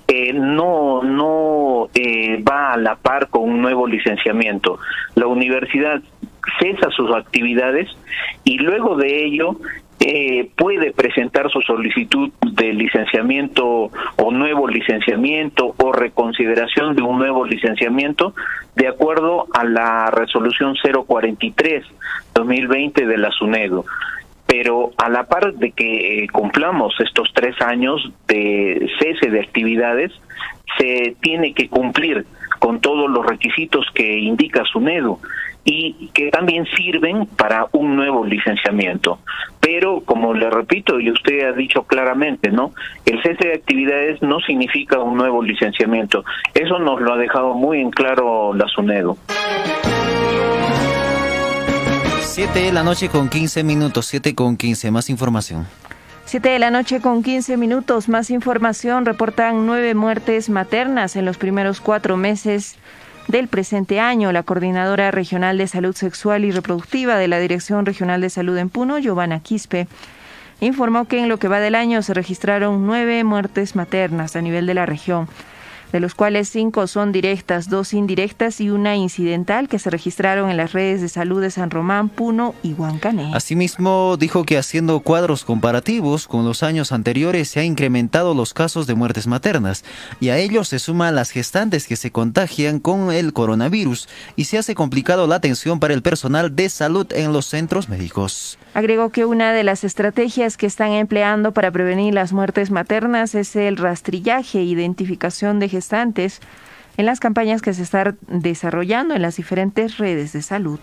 eh, 0.07 0.33
no 0.33 1.01
no 1.03 1.89
eh, 1.93 2.43
va 2.43 2.73
a 2.73 2.77
la 2.77 2.95
par 2.95 3.29
con 3.29 3.43
un 3.43 3.61
nuevo 3.61 3.87
licenciamiento. 3.87 4.77
La 5.15 5.27
universidad 5.27 6.01
cesa 6.59 6.89
sus 6.89 7.15
actividades 7.15 7.89
y 8.43 8.57
luego 8.57 8.97
de 8.97 9.25
ello 9.25 9.55
eh, 10.03 10.49
puede 10.57 10.91
presentar 10.93 11.51
su 11.51 11.61
solicitud 11.61 12.31
de 12.53 12.73
licenciamiento 12.73 13.91
o 14.15 14.31
nuevo 14.31 14.67
licenciamiento 14.67 15.75
o 15.77 15.91
reconsideración 15.91 16.95
de 16.95 17.03
un 17.03 17.19
nuevo 17.19 17.45
licenciamiento 17.45 18.33
de 18.75 18.87
acuerdo 18.87 19.45
a 19.53 19.63
la 19.63 20.09
resolución 20.09 20.75
043 21.05 21.85
2020 22.33 23.05
de 23.05 23.17
la 23.19 23.29
SUNEDO. 23.29 23.85
Pero 24.47 24.89
a 24.97 25.07
la 25.07 25.25
par 25.25 25.53
de 25.53 25.71
que 25.71 26.23
eh, 26.23 26.27
cumplamos 26.29 26.95
estos 26.99 27.31
tres 27.35 27.61
años 27.61 28.11
de 28.27 28.89
cese 28.97 29.29
de 29.29 29.39
actividades, 29.39 30.11
se 30.79 31.15
tiene 31.21 31.53
que 31.53 31.69
cumplir 31.69 32.25
con 32.57 32.81
todos 32.81 33.07
los 33.07 33.23
requisitos 33.23 33.85
que 33.93 34.17
indica 34.17 34.63
SUNEDO 34.65 35.19
y 35.63 36.09
que 36.13 36.29
también 36.29 36.65
sirven 36.75 37.25
para 37.25 37.67
un 37.71 37.95
nuevo 37.95 38.25
licenciamiento. 38.25 39.19
Pero, 39.59 40.01
como 40.01 40.33
le 40.33 40.49
repito, 40.49 40.99
y 40.99 41.11
usted 41.11 41.47
ha 41.47 41.51
dicho 41.51 41.83
claramente, 41.83 42.49
¿no? 42.49 42.73
El 43.05 43.21
cese 43.21 43.47
de 43.47 43.53
actividades 43.53 44.21
no 44.21 44.39
significa 44.39 44.99
un 44.99 45.17
nuevo 45.17 45.43
licenciamiento. 45.43 46.23
Eso 46.53 46.79
nos 46.79 46.99
lo 47.01 47.13
ha 47.13 47.17
dejado 47.17 47.53
muy 47.53 47.79
en 47.79 47.91
claro 47.91 48.53
la 48.53 48.67
SUNEDO. 48.67 49.17
7 52.21 52.59
de 52.59 52.71
la 52.71 52.83
noche 52.83 53.09
con 53.09 53.29
15 53.29 53.63
minutos, 53.63 54.05
7 54.07 54.33
con 54.35 54.57
15, 54.57 54.89
más 54.89 55.09
información. 55.09 55.67
7 56.25 56.47
de 56.47 56.59
la 56.59 56.71
noche 56.71 57.01
con 57.01 57.23
15 57.23 57.57
minutos, 57.57 58.07
más 58.07 58.31
información. 58.31 59.05
Reportan 59.05 59.65
nueve 59.65 59.93
muertes 59.95 60.49
maternas 60.49 61.17
en 61.17 61.25
los 61.25 61.37
primeros 61.37 61.81
cuatro 61.81 62.15
meses 62.15 62.77
del 63.27 63.47
presente 63.47 63.99
año. 63.99 64.31
La 64.31 64.43
coordinadora 64.43 65.11
regional 65.11 65.57
de 65.57 65.67
salud 65.67 65.95
sexual 65.95 66.45
y 66.45 66.51
reproductiva 66.51 67.17
de 67.17 67.27
la 67.27 67.39
Dirección 67.39 67.85
Regional 67.85 68.21
de 68.21 68.29
Salud 68.29 68.57
en 68.57 68.69
Puno, 68.69 68.99
Giovanna 68.99 69.39
Quispe, 69.39 69.87
informó 70.59 71.05
que 71.05 71.19
en 71.19 71.29
lo 71.29 71.37
que 71.37 71.47
va 71.47 71.59
del 71.59 71.75
año 71.75 72.01
se 72.01 72.13
registraron 72.13 72.85
nueve 72.85 73.23
muertes 73.23 73.75
maternas 73.75 74.35
a 74.35 74.41
nivel 74.41 74.65
de 74.65 74.73
la 74.73 74.85
región 74.85 75.27
de 75.91 75.99
los 75.99 76.15
cuales 76.15 76.49
cinco 76.49 76.87
son 76.87 77.11
directas, 77.11 77.69
dos 77.69 77.93
indirectas 77.93 78.61
y 78.61 78.69
una 78.69 78.95
incidental 78.95 79.67
que 79.67 79.79
se 79.79 79.89
registraron 79.89 80.49
en 80.49 80.57
las 80.57 80.73
redes 80.73 81.01
de 81.01 81.09
salud 81.09 81.41
de 81.41 81.51
San 81.51 81.69
Román, 81.69 82.09
Puno 82.09 82.55
y 82.63 82.73
Huancané. 82.73 83.31
Asimismo, 83.33 84.15
dijo 84.17 84.43
que 84.43 84.57
haciendo 84.57 85.01
cuadros 85.01 85.43
comparativos 85.43 86.27
con 86.27 86.45
los 86.45 86.63
años 86.63 86.91
anteriores 86.91 87.49
se 87.49 87.59
ha 87.59 87.63
incrementado 87.63 88.33
los 88.33 88.53
casos 88.53 88.87
de 88.87 88.95
muertes 88.95 89.27
maternas 89.27 89.83
y 90.19 90.29
a 90.29 90.37
ellos 90.37 90.69
se 90.69 90.79
suman 90.79 91.15
las 91.15 91.31
gestantes 91.31 91.87
que 91.87 91.95
se 91.95 92.11
contagian 92.11 92.79
con 92.79 93.11
el 93.11 93.33
coronavirus 93.33 94.07
y 94.35 94.45
se 94.45 94.57
hace 94.57 94.75
complicado 94.75 95.27
la 95.27 95.35
atención 95.35 95.79
para 95.79 95.93
el 95.93 96.01
personal 96.01 96.55
de 96.55 96.69
salud 96.69 97.07
en 97.13 97.33
los 97.33 97.45
centros 97.47 97.89
médicos. 97.89 98.57
Agregó 98.73 99.09
que 99.09 99.25
una 99.25 99.51
de 99.51 99.63
las 99.63 99.83
estrategias 99.83 100.55
que 100.55 100.65
están 100.65 100.91
empleando 100.91 101.51
para 101.51 101.71
prevenir 101.71 102.13
las 102.13 102.31
muertes 102.31 102.71
maternas 102.71 103.35
es 103.35 103.55
el 103.57 103.75
rastrillaje 103.75 104.59
e 104.59 104.63
identificación 104.63 105.59
de 105.59 105.67
gestantes 105.67 105.80
en 106.97 107.05
las 107.05 107.19
campañas 107.19 107.61
que 107.61 107.73
se 107.73 107.83
están 107.83 108.17
desarrollando 108.27 109.15
en 109.15 109.21
las 109.21 109.37
diferentes 109.37 109.97
redes 109.97 110.33
de 110.33 110.41
salud. 110.41 110.79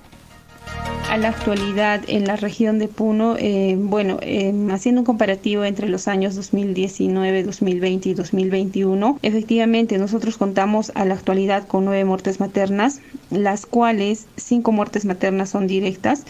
A 1.08 1.16
la 1.16 1.28
actualidad 1.28 2.02
en 2.06 2.26
la 2.26 2.36
región 2.36 2.78
de 2.78 2.86
Puno, 2.86 3.36
eh, 3.38 3.76
bueno, 3.78 4.18
eh, 4.20 4.52
haciendo 4.70 5.00
un 5.00 5.04
comparativo 5.06 5.64
entre 5.64 5.88
los 5.88 6.06
años 6.06 6.34
2019, 6.34 7.44
2020 7.44 8.10
y 8.10 8.14
2021, 8.14 9.18
efectivamente 9.22 9.96
nosotros 9.96 10.36
contamos 10.36 10.92
a 10.94 11.06
la 11.06 11.14
actualidad 11.14 11.66
con 11.66 11.86
nueve 11.86 12.04
muertes 12.04 12.40
maternas, 12.40 13.00
las 13.30 13.64
cuales 13.64 14.26
cinco 14.36 14.70
muertes 14.70 15.06
maternas 15.06 15.48
son 15.48 15.66
directas 15.66 16.24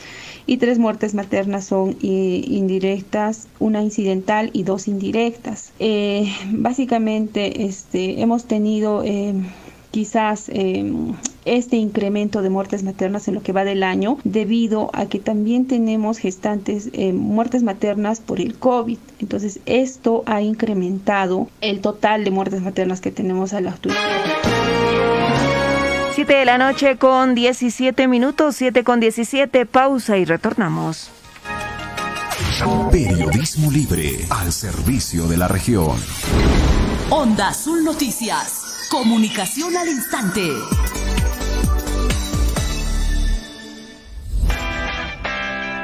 y 0.46 0.58
tres 0.58 0.78
muertes 0.78 1.12
maternas 1.12 1.64
son 1.64 1.96
eh, 2.02 2.44
indirectas, 2.46 3.48
una 3.58 3.82
incidental 3.82 4.50
y 4.52 4.62
dos 4.62 4.86
indirectas. 4.86 5.72
básicamente, 6.52 7.64
este, 7.64 8.20
hemos 8.20 8.44
tenido 8.44 9.02
quizás 9.90 10.48
em, 10.48 11.14
este 11.44 11.76
incremento 11.76 12.42
de 12.42 12.50
muertes 12.50 12.82
maternas 12.82 13.28
en 13.28 13.34
lo 13.34 13.42
que 13.42 13.52
va 13.52 13.64
del 13.64 13.82
año 13.82 14.18
debido 14.24 14.90
a 14.92 15.06
que 15.06 15.18
también 15.18 15.66
tenemos 15.66 16.18
gestantes 16.18 16.90
eh, 16.92 17.12
muertes 17.12 17.62
maternas 17.62 18.20
por 18.20 18.40
el 18.40 18.54
COVID. 18.54 18.98
Entonces 19.20 19.60
esto 19.66 20.22
ha 20.26 20.42
incrementado 20.42 21.48
el 21.60 21.80
total 21.80 22.24
de 22.24 22.30
muertes 22.30 22.60
maternas 22.62 23.00
que 23.00 23.10
tenemos 23.10 23.52
a 23.52 23.60
la 23.60 23.70
actualidad. 23.70 24.02
7 26.14 26.34
de 26.34 26.44
la 26.44 26.58
noche 26.58 26.96
con 26.96 27.34
17 27.34 28.08
minutos, 28.08 28.56
7 28.56 28.82
con 28.82 28.98
17, 28.98 29.66
pausa 29.66 30.18
y 30.18 30.24
retornamos. 30.24 31.10
Periodismo 32.90 33.70
libre 33.70 34.26
al 34.30 34.52
servicio 34.52 35.28
de 35.28 35.36
la 35.36 35.46
región. 35.46 35.96
Onda 37.10 37.48
Azul 37.48 37.84
Noticias. 37.84 38.67
Comunicación 38.90 39.76
al 39.76 39.88
instante. 39.88 40.40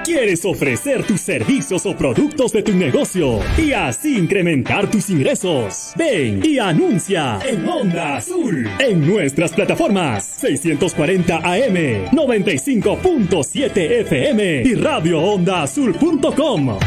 ¿Quieres 0.05 0.45
ofrecer 0.45 1.07
tus 1.07 1.21
servicios 1.21 1.87
o 1.87 1.97
productos 1.97 2.53
de 2.53 2.63
tu 2.63 2.73
negocio 2.73 3.41
y 3.59 3.73
así 3.73 4.17
incrementar 4.17 4.91
tus 4.91 5.11
ingresos? 5.11 5.93
Ven 5.97 6.41
y 6.45 6.59
anuncia 6.59 7.39
en 7.47 7.69
Onda 7.69 8.17
Azul 8.17 8.69
en 8.79 9.07
nuestras 9.07 9.53
plataformas 9.53 10.25
640 10.25 11.37
AM, 11.37 11.77
95.7 12.11 14.01
FM 14.01 14.63
y 14.63 14.75
radioondaazul.com. 14.75 16.79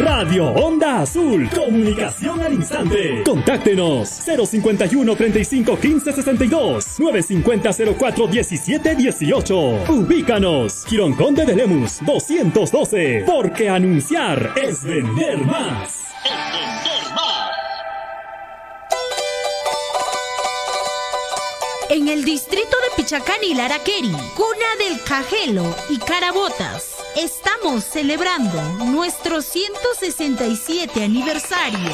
Radio 0.00 0.46
Onda 0.52 1.02
Azul. 1.02 1.48
Comunicación 1.50 2.40
al 2.40 2.54
instante. 2.54 3.22
Contáctenos 3.24 4.08
051 4.08 5.14
35 5.16 5.78
15 5.78 6.12
62 6.12 7.00
950 7.00 7.70
04 7.98 8.26
17 8.26 8.94
18. 8.94 9.54
Ubícanos. 9.90 10.84
Quirón 10.86 11.12
Conde 11.14 11.44
de 11.44 11.54
Lemus 11.54 11.98
212. 12.04 13.24
Porque 13.26 13.68
anunciar 13.68 14.54
es 14.62 14.82
vender 14.82 15.38
más. 15.44 16.06
En 21.90 22.08
el 22.08 22.24
distrito 22.24 22.76
de 22.76 23.02
Pichacán 23.02 23.42
y 23.42 23.54
Laraqueri, 23.54 24.12
cuna 24.36 24.76
del 24.78 25.02
Cajelo 25.02 25.74
y 25.88 25.98
Carabotas 25.98 26.99
estamos 27.16 27.84
celebrando 27.84 28.60
nuestro 28.84 29.42
167 29.42 31.02
aniversario. 31.02 31.90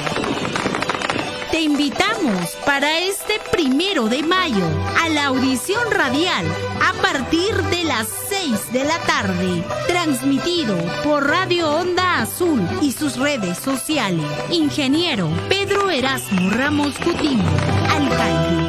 Te 1.50 1.60
invitamos 1.62 2.50
para 2.66 2.98
este 2.98 3.40
primero 3.50 4.08
de 4.08 4.22
mayo 4.22 4.66
a 5.00 5.08
la 5.08 5.26
audición 5.26 5.90
radial 5.90 6.44
a 6.84 6.92
partir 7.00 7.54
de 7.54 7.84
las 7.84 8.08
6 8.28 8.72
de 8.72 8.84
la 8.84 8.98
tarde, 9.00 9.64
transmitido 9.86 10.76
por 11.02 11.26
Radio 11.26 11.70
Onda 11.70 12.20
Azul 12.20 12.62
y 12.82 12.92
sus 12.92 13.16
redes 13.16 13.58
sociales. 13.58 14.26
Ingeniero 14.50 15.30
Pedro 15.48 15.90
Erasmo 15.90 16.50
Ramos 16.50 16.94
Coutinho, 16.98 17.44
alcalde. 17.88 18.65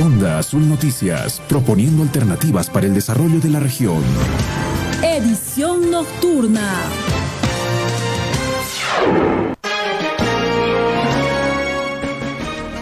Onda 0.00 0.38
Azul 0.38 0.68
Noticias, 0.68 1.42
proponiendo 1.48 2.04
alternativas 2.04 2.70
para 2.70 2.86
el 2.86 2.94
desarrollo 2.94 3.40
de 3.40 3.50
la 3.50 3.58
región. 3.58 4.00
Edición 5.02 5.90
nocturna. 5.90 6.72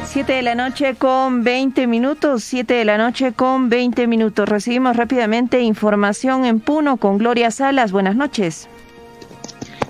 Siete 0.04 0.34
de 0.34 0.42
la 0.42 0.54
noche 0.54 0.94
con 0.96 1.42
20 1.42 1.86
minutos, 1.86 2.44
siete 2.44 2.74
de 2.74 2.84
la 2.84 2.98
noche 2.98 3.32
con 3.32 3.70
20 3.70 4.06
minutos. 4.06 4.46
Recibimos 4.46 4.94
rápidamente 4.94 5.60
información 5.60 6.44
en 6.44 6.60
Puno 6.60 6.98
con 6.98 7.16
Gloria 7.16 7.50
Salas. 7.50 7.92
Buenas 7.92 8.16
noches. 8.16 8.68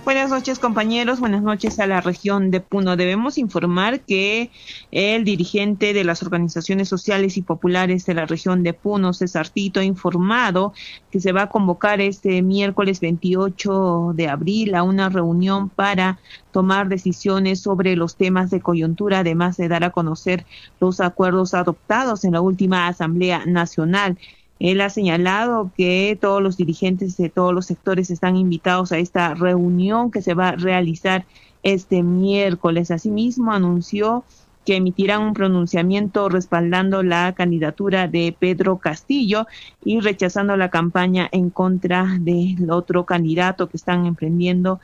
Buenas 0.07 0.31
noches 0.31 0.61
compañeros, 0.61 1.19
buenas 1.19 1.43
noches 1.43 1.81
a 1.81 1.87
la 1.89 2.01
región 2.01 2.53
de 2.53 2.61
Puno. 2.61 2.97
Debemos 2.97 3.39
informar 3.39 4.03
que 4.03 4.53
el 4.93 5.25
dirigente 5.25 5.93
de 5.95 6.05
las 6.05 6.23
organizaciones 6.23 6.89
sociales 6.89 7.37
y 7.37 7.43
populares 7.43 8.07
de 8.07 8.15
la 8.15 8.25
región 8.25 8.63
de 8.63 8.73
Puno, 8.73 9.13
César 9.13 9.49
Tito, 9.49 9.81
ha 9.81 9.83
informado 9.83 10.73
que 11.11 11.19
se 11.19 11.33
va 11.33 11.43
a 11.43 11.49
convocar 11.49 12.01
este 12.01 12.41
miércoles 12.43 13.01
28 13.01 14.13
de 14.15 14.29
abril 14.29 14.77
a 14.77 14.85
una 14.85 15.09
reunión 15.09 15.71
para 15.71 16.21
tomar 16.53 16.87
decisiones 16.87 17.61
sobre 17.61 17.97
los 17.97 18.15
temas 18.15 18.51
de 18.51 18.61
coyuntura, 18.61 19.19
además 19.19 19.57
de 19.57 19.67
dar 19.67 19.83
a 19.83 19.91
conocer 19.91 20.47
los 20.79 21.01
acuerdos 21.01 21.53
adoptados 21.53 22.23
en 22.23 22.35
la 22.35 22.41
última 22.41 22.87
Asamblea 22.87 23.45
Nacional. 23.45 24.17
Él 24.59 24.81
ha 24.81 24.91
señalado 24.91 25.71
que 25.77 26.19
todos 26.21 26.43
los 26.43 26.57
dirigentes 26.57 27.17
de 27.17 27.29
todos 27.29 27.53
los 27.53 27.67
sectores 27.67 28.11
están 28.11 28.37
invitados 28.37 28.93
a 28.93 28.99
esta 28.99 29.35
reunión 29.35 30.11
que 30.11 30.23
se 30.23 30.35
va 30.35 30.51
a 30.51 30.57
realizar 30.57 31.27
este 31.63 32.03
miércoles. 32.03 32.91
Asimismo, 32.91 33.53
anunció 33.53 34.25
que 34.65 34.77
emitirán 34.77 35.23
un 35.23 35.35
pronunciamiento 35.35 36.29
respaldando 36.29 37.03
la 37.03 37.33
candidatura 37.35 38.09
de 38.09 38.35
Pedro 38.39 38.79
Castillo 38.79 39.47
y 39.85 40.01
rechazando 40.01 40.57
la 40.57 40.71
campaña 40.71 41.29
en 41.31 41.51
contra 41.51 42.17
del 42.21 42.71
otro 42.71 43.07
candidato 43.07 43.69
que 43.69 43.77
están 43.77 44.07
emprendiendo 44.07 44.81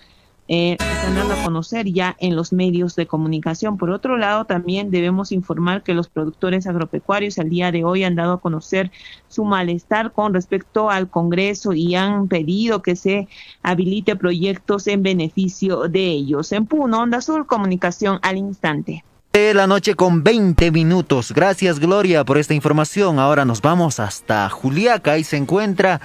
eh, 0.54 0.76
están 0.78 1.14
dando 1.14 1.32
a 1.32 1.42
conocer 1.44 1.90
ya 1.90 2.14
en 2.20 2.36
los 2.36 2.52
medios 2.52 2.94
de 2.94 3.06
comunicación. 3.06 3.78
Por 3.78 3.88
otro 3.88 4.18
lado, 4.18 4.44
también 4.44 4.90
debemos 4.90 5.32
informar 5.32 5.82
que 5.82 5.94
los 5.94 6.10
productores 6.10 6.66
agropecuarios 6.66 7.38
al 7.38 7.48
día 7.48 7.72
de 7.72 7.84
hoy 7.84 8.04
han 8.04 8.16
dado 8.16 8.34
a 8.34 8.40
conocer 8.40 8.90
su 9.28 9.44
malestar 9.44 10.12
con 10.12 10.34
respecto 10.34 10.90
al 10.90 11.08
Congreso 11.08 11.72
y 11.72 11.94
han 11.94 12.28
pedido 12.28 12.82
que 12.82 12.96
se 12.96 13.28
habilite 13.62 14.14
proyectos 14.14 14.88
en 14.88 15.02
beneficio 15.02 15.88
de 15.88 16.04
ellos. 16.04 16.52
En 16.52 16.66
Puno, 16.66 17.00
Onda 17.00 17.16
Azul, 17.16 17.46
comunicación 17.46 18.18
al 18.20 18.36
instante. 18.36 19.06
De 19.32 19.54
la 19.54 19.66
noche 19.66 19.94
con 19.94 20.22
20 20.22 20.70
minutos. 20.70 21.32
Gracias 21.32 21.80
Gloria 21.80 22.26
por 22.26 22.36
esta 22.36 22.52
información. 22.52 23.18
Ahora 23.18 23.46
nos 23.46 23.62
vamos 23.62 24.00
hasta 24.00 24.50
Juliaca. 24.50 25.12
Ahí 25.12 25.24
se 25.24 25.38
encuentra 25.38 26.02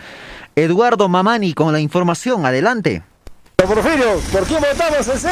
Eduardo 0.55 1.09
Mamani 1.09 1.51
con 1.51 1.73
la 1.73 1.81
información. 1.81 2.45
Adelante. 2.45 3.03
Porfirio, 3.67 4.21
¿por 4.31 4.45
qué 4.45 4.53
votamos 4.53 5.07
el 5.09 5.19
6? 5.19 5.31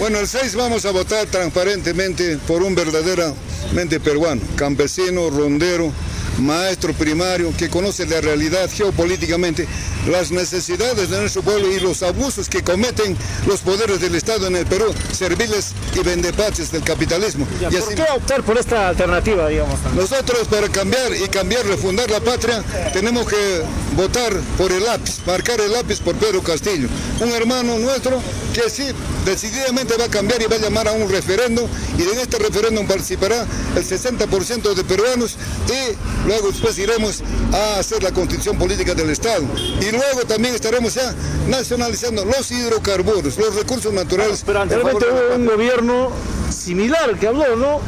Bueno, 0.00 0.18
el 0.18 0.26
6 0.26 0.56
vamos 0.56 0.84
a 0.84 0.90
votar 0.90 1.26
transparentemente 1.26 2.36
por 2.38 2.60
un 2.60 2.74
verdaderamente 2.74 4.00
peruano, 4.00 4.40
campesino, 4.56 5.30
rondero, 5.30 5.92
maestro 6.38 6.92
primario 6.94 7.52
que 7.56 7.68
conoce 7.68 8.06
la 8.06 8.20
realidad 8.20 8.70
geopolíticamente, 8.72 9.66
las 10.08 10.30
necesidades 10.30 11.10
de 11.10 11.20
nuestro 11.20 11.42
pueblo 11.42 11.70
y 11.70 11.80
los 11.80 12.02
abusos 12.02 12.48
que 12.48 12.62
cometen 12.62 13.16
los 13.46 13.60
poderes 13.60 14.00
del 14.00 14.14
Estado 14.14 14.46
en 14.46 14.56
el 14.56 14.66
Perú, 14.66 14.92
serviles 15.12 15.72
y 15.94 16.00
vendepaches 16.00 16.72
del 16.72 16.82
capitalismo. 16.82 17.46
y 17.60 17.76
¿Por 17.76 17.94
qué 17.94 18.04
optar 18.14 18.42
por 18.42 18.58
esta 18.58 18.88
alternativa, 18.88 19.48
digamos? 19.48 19.78
Nosotros 19.94 20.48
para 20.48 20.68
cambiar 20.68 21.12
y 21.14 21.28
cambiar, 21.28 21.66
refundar 21.66 22.10
la 22.10 22.20
patria, 22.20 22.62
tenemos 22.92 23.26
que 23.26 23.62
votar 23.96 24.32
por 24.56 24.72
el 24.72 24.84
lápiz, 24.84 25.20
marcar 25.26 25.60
el 25.60 25.72
lápiz 25.72 26.00
por 26.00 26.14
Pedro 26.16 26.42
Castillo, 26.42 26.88
un 27.20 27.30
hermano 27.30 27.78
nuestro 27.78 28.20
que 28.52 28.68
sí, 28.68 28.84
decididamente 29.24 29.96
va 29.96 30.04
a 30.04 30.08
cambiar 30.08 30.42
y 30.42 30.46
va 30.46 30.56
a 30.56 30.58
llamar 30.58 30.88
a 30.88 30.92
un 30.92 31.10
referéndum 31.10 31.68
y 31.98 32.02
en 32.02 32.18
este 32.18 32.38
referéndum 32.38 32.86
participará 32.86 33.46
el 33.76 33.84
60% 33.84 34.74
de 34.74 34.84
peruanos 34.84 35.36
y 35.68 36.21
luego 36.26 36.48
después 36.50 36.78
iremos 36.78 37.22
a 37.52 37.78
hacer 37.78 38.02
la 38.02 38.12
constitución 38.12 38.58
política 38.58 38.94
del 38.94 39.10
Estado 39.10 39.44
y 39.80 39.90
luego 39.90 40.24
también 40.26 40.54
estaremos 40.54 40.94
ya 40.94 41.14
nacionalizando 41.48 42.24
los 42.24 42.50
hidrocarburos, 42.50 43.36
los 43.36 43.54
recursos 43.54 43.92
naturales. 43.92 44.42
Pero 44.44 44.60
anteriormente 44.60 45.06
hubo 45.06 45.36
un 45.36 45.46
gobierno 45.46 46.10
similar 46.50 47.18
que 47.18 47.26
habló, 47.26 47.56
¿no? 47.56 47.80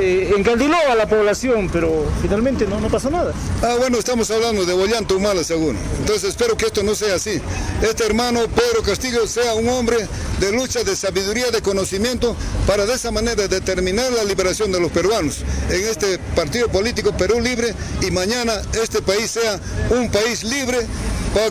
Eh, 0.00 0.34
encandiló 0.36 0.76
a 0.90 0.94
la 0.94 1.06
población, 1.06 1.68
pero 1.72 2.06
finalmente 2.20 2.66
no, 2.66 2.80
no 2.80 2.88
pasó 2.88 3.10
nada. 3.10 3.32
Ah, 3.62 3.76
bueno, 3.78 3.98
estamos 3.98 4.30
hablando 4.30 4.64
de 4.64 4.72
Bollante 4.72 5.14
Humala, 5.14 5.44
seguro. 5.44 5.78
Entonces 5.98 6.30
espero 6.30 6.56
que 6.56 6.66
esto 6.66 6.82
no 6.82 6.94
sea 6.94 7.14
así. 7.14 7.40
Este 7.82 8.04
hermano 8.04 8.40
Pedro 8.48 8.82
Castillo 8.82 9.26
sea 9.26 9.54
un 9.54 9.68
hombre 9.68 9.96
de 10.40 10.52
lucha, 10.52 10.82
de 10.82 10.96
sabiduría, 10.96 11.50
de 11.50 11.62
conocimiento, 11.62 12.34
para 12.66 12.86
de 12.86 12.94
esa 12.94 13.10
manera 13.10 13.46
determinar 13.48 14.12
la 14.12 14.24
liberación 14.24 14.72
de 14.72 14.80
los 14.80 14.90
peruanos 14.90 15.38
en 15.70 15.84
este 15.84 16.18
partido 16.34 16.68
político 16.68 17.12
Perú 17.16 17.40
Libre 17.40 17.74
y 18.00 18.10
mañana 18.10 18.54
este 18.82 19.02
país 19.02 19.30
sea 19.30 19.60
un 19.90 20.10
país 20.10 20.42
libre 20.44 20.78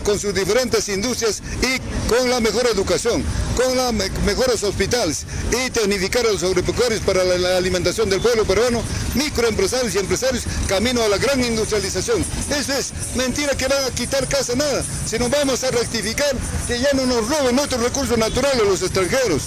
con 0.03 0.19
sus 0.19 0.33
diferentes 0.33 0.87
industrias 0.89 1.41
y 1.61 1.79
con 2.07 2.29
la 2.29 2.39
mejor 2.39 2.67
educación, 2.67 3.23
con 3.55 3.75
los 3.75 3.93
mejores 4.25 4.61
hospitales 4.63 5.25
y 5.51 5.69
tecnificar 5.71 6.25
a 6.25 6.31
los 6.31 6.43
agropecuarios 6.43 7.01
para 7.01 7.23
la, 7.23 7.57
alimentación 7.57 8.09
del 8.09 8.21
pueblo 8.21 8.45
peruano, 8.45 8.81
microempresarios 9.15 9.95
y 9.95 9.97
empresarios 9.97 10.43
camino 10.67 11.01
a 11.01 11.09
la 11.09 11.17
gran 11.17 11.43
industrialización. 11.43 12.23
Eso 12.55 12.73
es 12.73 12.93
mentira 13.15 13.55
que 13.55 13.67
van 13.67 13.83
a 13.83 13.89
quitar 13.89 14.27
casa 14.27 14.55
nada, 14.55 14.83
sino 15.05 15.29
vamos 15.29 15.63
a 15.63 15.71
rectificar 15.71 16.35
que 16.67 16.79
ya 16.79 16.89
no 16.93 17.05
nos 17.07 17.27
roben 17.27 17.55
nuestros 17.55 17.81
recursos 17.81 18.17
naturales 18.17 18.63
los 18.63 18.83
extranjeros. 18.83 19.43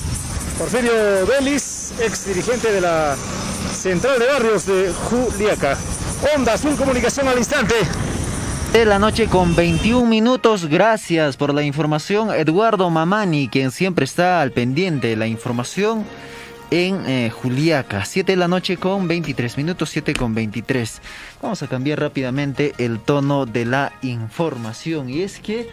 Porfirio 0.58 1.26
Vélez, 1.26 1.92
ex 2.00 2.26
dirigente 2.26 2.72
de 2.72 2.80
la 2.80 3.16
Central 3.72 4.18
de 4.18 4.26
Barrios 4.26 4.66
de 4.66 4.92
Juliaca. 4.92 5.78
Onda 6.34 6.54
Azul 6.54 6.76
Comunicación 6.76 7.28
al 7.28 7.38
instante 7.38 7.74
de 8.74 8.84
la 8.84 8.98
noche 8.98 9.28
con 9.28 9.54
21 9.54 10.04
minutos. 10.04 10.66
Gracias 10.66 11.36
por 11.36 11.54
la 11.54 11.62
información. 11.62 12.32
Eduardo 12.32 12.90
Mamani, 12.90 13.46
quien 13.46 13.70
siempre 13.70 14.04
está 14.04 14.42
al 14.42 14.50
pendiente 14.50 15.06
de 15.06 15.16
la 15.16 15.28
información 15.28 16.04
en 16.72 17.08
eh, 17.08 17.30
Juliaca. 17.30 18.04
7 18.04 18.32
de 18.32 18.36
la 18.36 18.48
noche 18.48 18.76
con 18.76 19.06
23 19.06 19.58
minutos, 19.58 19.90
7 19.90 20.14
con 20.14 20.34
23. 20.34 21.00
Vamos 21.40 21.62
a 21.62 21.68
cambiar 21.68 22.00
rápidamente 22.00 22.74
el 22.78 22.98
tono 22.98 23.46
de 23.46 23.64
la 23.64 23.92
información. 24.02 25.08
Y 25.08 25.22
es 25.22 25.38
que 25.38 25.68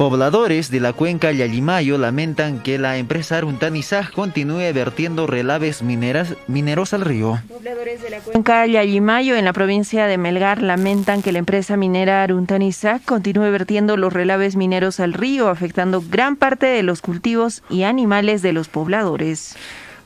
Pobladores 0.00 0.70
de 0.70 0.80
la 0.80 0.94
cuenca 0.94 1.30
Yalimayo 1.30 1.98
lamentan 1.98 2.62
que 2.62 2.78
la 2.78 2.96
empresa 2.96 3.36
Aruntanizaj 3.36 4.10
continúe 4.12 4.72
vertiendo 4.72 5.26
relaves 5.26 5.82
mineras, 5.82 6.36
mineros 6.46 6.94
al 6.94 7.02
río. 7.02 7.38
Pobladores 7.46 8.02
de 8.02 8.08
la 8.08 8.20
cuenca 8.20 8.66
Yalimayo 8.66 9.36
en 9.36 9.44
la 9.44 9.52
provincia 9.52 10.06
de 10.06 10.16
Melgar 10.16 10.62
lamentan 10.62 11.20
que 11.20 11.32
la 11.32 11.38
empresa 11.38 11.76
minera 11.76 12.22
Aruntanizaj 12.22 13.02
continúe 13.04 13.50
vertiendo 13.50 13.98
los 13.98 14.14
relaves 14.14 14.56
mineros 14.56 15.00
al 15.00 15.12
río, 15.12 15.48
afectando 15.48 16.02
gran 16.08 16.36
parte 16.36 16.64
de 16.64 16.82
los 16.82 17.02
cultivos 17.02 17.62
y 17.68 17.82
animales 17.82 18.40
de 18.40 18.54
los 18.54 18.68
pobladores. 18.68 19.54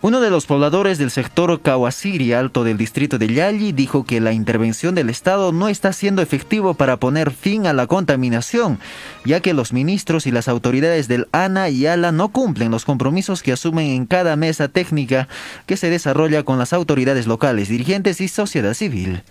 Uno 0.05 0.21
de 0.21 0.29
los 0.29 0.45
pobladores 0.45 0.99
del 0.99 1.11
sector 1.11 1.62
Kawasiri 1.62 2.35
Alto 2.35 2.62
del 2.62 2.77
distrito 2.77 3.17
de 3.17 3.27
Yali 3.27 3.73
dijo 3.73 4.05
que 4.05 4.21
la 4.21 4.35
intervención 4.35 4.95
del 4.95 5.09
Estado 5.09 5.51
no 5.51 5.67
está 5.67 5.95
siendo 5.95 6.21
efectivo 6.21 6.75
para 6.75 6.99
poner 6.99 7.31
fin 7.31 7.67
a 7.67 7.73
la 7.73 7.87
contaminación, 7.87 8.79
ya 9.25 9.40
que 9.40 9.55
los 9.55 9.73
ministros 9.73 10.27
y 10.27 10.31
las 10.31 10.47
autoridades 10.47 11.09
del 11.09 11.27
ANA 11.33 11.71
y 11.71 11.87
ALA 11.87 12.12
no 12.12 12.29
cumplen 12.29 12.71
los 12.71 12.85
compromisos 12.85 13.43
que 13.43 13.53
asumen 13.53 13.87
en 13.87 14.05
cada 14.05 14.37
mesa 14.37 14.69
técnica 14.69 15.27
que 15.64 15.79
se 15.79 15.88
desarrolla 15.88 16.43
con 16.43 16.59
las 16.59 16.75
autoridades 16.75 17.27
locales, 17.27 17.71
dirigentes 17.71 18.21
y 18.21 18.29
sociedad 18.29 18.75
civil. 18.75 19.23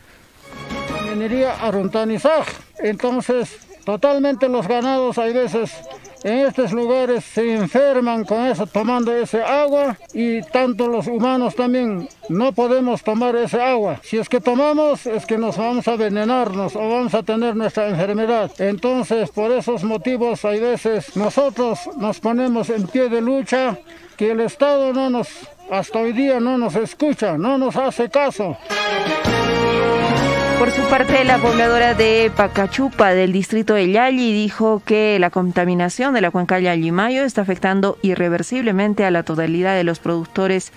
Entonces 2.79 3.59
totalmente 3.85 4.49
los 4.49 4.67
ganados 4.67 5.17
hay 5.17 5.33
veces 5.33 5.71
en 6.23 6.39
estos 6.39 6.71
lugares 6.71 7.25
se 7.25 7.53
enferman 7.53 8.23
con 8.23 8.45
eso, 8.45 8.65
tomando 8.65 9.13
ese 9.13 9.43
agua 9.43 9.97
y 10.13 10.41
tanto 10.41 10.87
los 10.87 11.07
humanos 11.07 11.53
también 11.53 12.07
no 12.29 12.53
podemos 12.53 13.03
tomar 13.03 13.35
ese 13.35 13.61
agua. 13.61 13.99
Si 14.03 14.17
es 14.17 14.29
que 14.29 14.39
tomamos 14.39 15.05
es 15.05 15.25
que 15.25 15.37
nos 15.37 15.57
vamos 15.57 15.85
a 15.87 15.93
envenenarnos 15.93 16.77
o 16.77 16.79
vamos 16.79 17.13
a 17.13 17.23
tener 17.23 17.57
nuestra 17.57 17.89
enfermedad. 17.89 18.49
Entonces 18.57 19.31
por 19.31 19.51
esos 19.51 19.83
motivos 19.83 20.45
hay 20.45 20.61
veces 20.61 21.17
nosotros 21.17 21.79
nos 21.97 22.21
ponemos 22.21 22.69
en 22.69 22.87
pie 22.87 23.09
de 23.09 23.19
lucha 23.19 23.77
que 24.15 24.31
el 24.31 24.39
Estado 24.39 24.93
no 24.93 25.09
nos, 25.09 25.27
hasta 25.69 25.99
hoy 25.99 26.13
día 26.13 26.39
no 26.39 26.57
nos 26.57 26.75
escucha, 26.75 27.37
no 27.37 27.57
nos 27.57 27.75
hace 27.75 28.09
caso. 28.09 28.57
Por 30.59 30.71
su 30.71 30.81
parte, 30.83 31.23
la 31.23 31.39
pobladora 31.39 31.93
de 31.93 32.31
Pacachupa 32.35 33.13
del 33.13 33.33
distrito 33.33 33.73
de 33.73 33.91
Yali 33.91 34.31
dijo 34.31 34.81
que 34.85 35.17
la 35.19 35.29
contaminación 35.29 36.13
de 36.13 36.21
la 36.21 36.31
cuenca 36.31 36.59
Yali-Mayo 36.59 37.23
está 37.23 37.41
afectando 37.41 37.97
irreversiblemente 38.01 39.03
a 39.03 39.11
la 39.11 39.23
totalidad 39.23 39.75
de 39.75 39.83
los 39.83 39.99
productores 39.99 40.71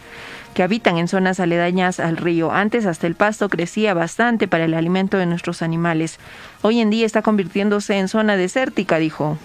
que 0.54 0.62
habitan 0.62 0.96
en 0.96 1.06
zonas 1.06 1.38
aledañas 1.38 2.00
al 2.00 2.16
río. 2.16 2.50
Antes 2.50 2.86
hasta 2.86 3.06
el 3.06 3.14
pasto 3.14 3.48
crecía 3.48 3.94
bastante 3.94 4.48
para 4.48 4.64
el 4.64 4.74
alimento 4.74 5.18
de 5.18 5.26
nuestros 5.26 5.62
animales. 5.62 6.18
Hoy 6.62 6.80
en 6.80 6.90
día 6.90 7.06
está 7.06 7.22
convirtiéndose 7.22 7.98
en 7.98 8.08
zona 8.08 8.36
desértica, 8.36 8.98
dijo. 8.98 9.38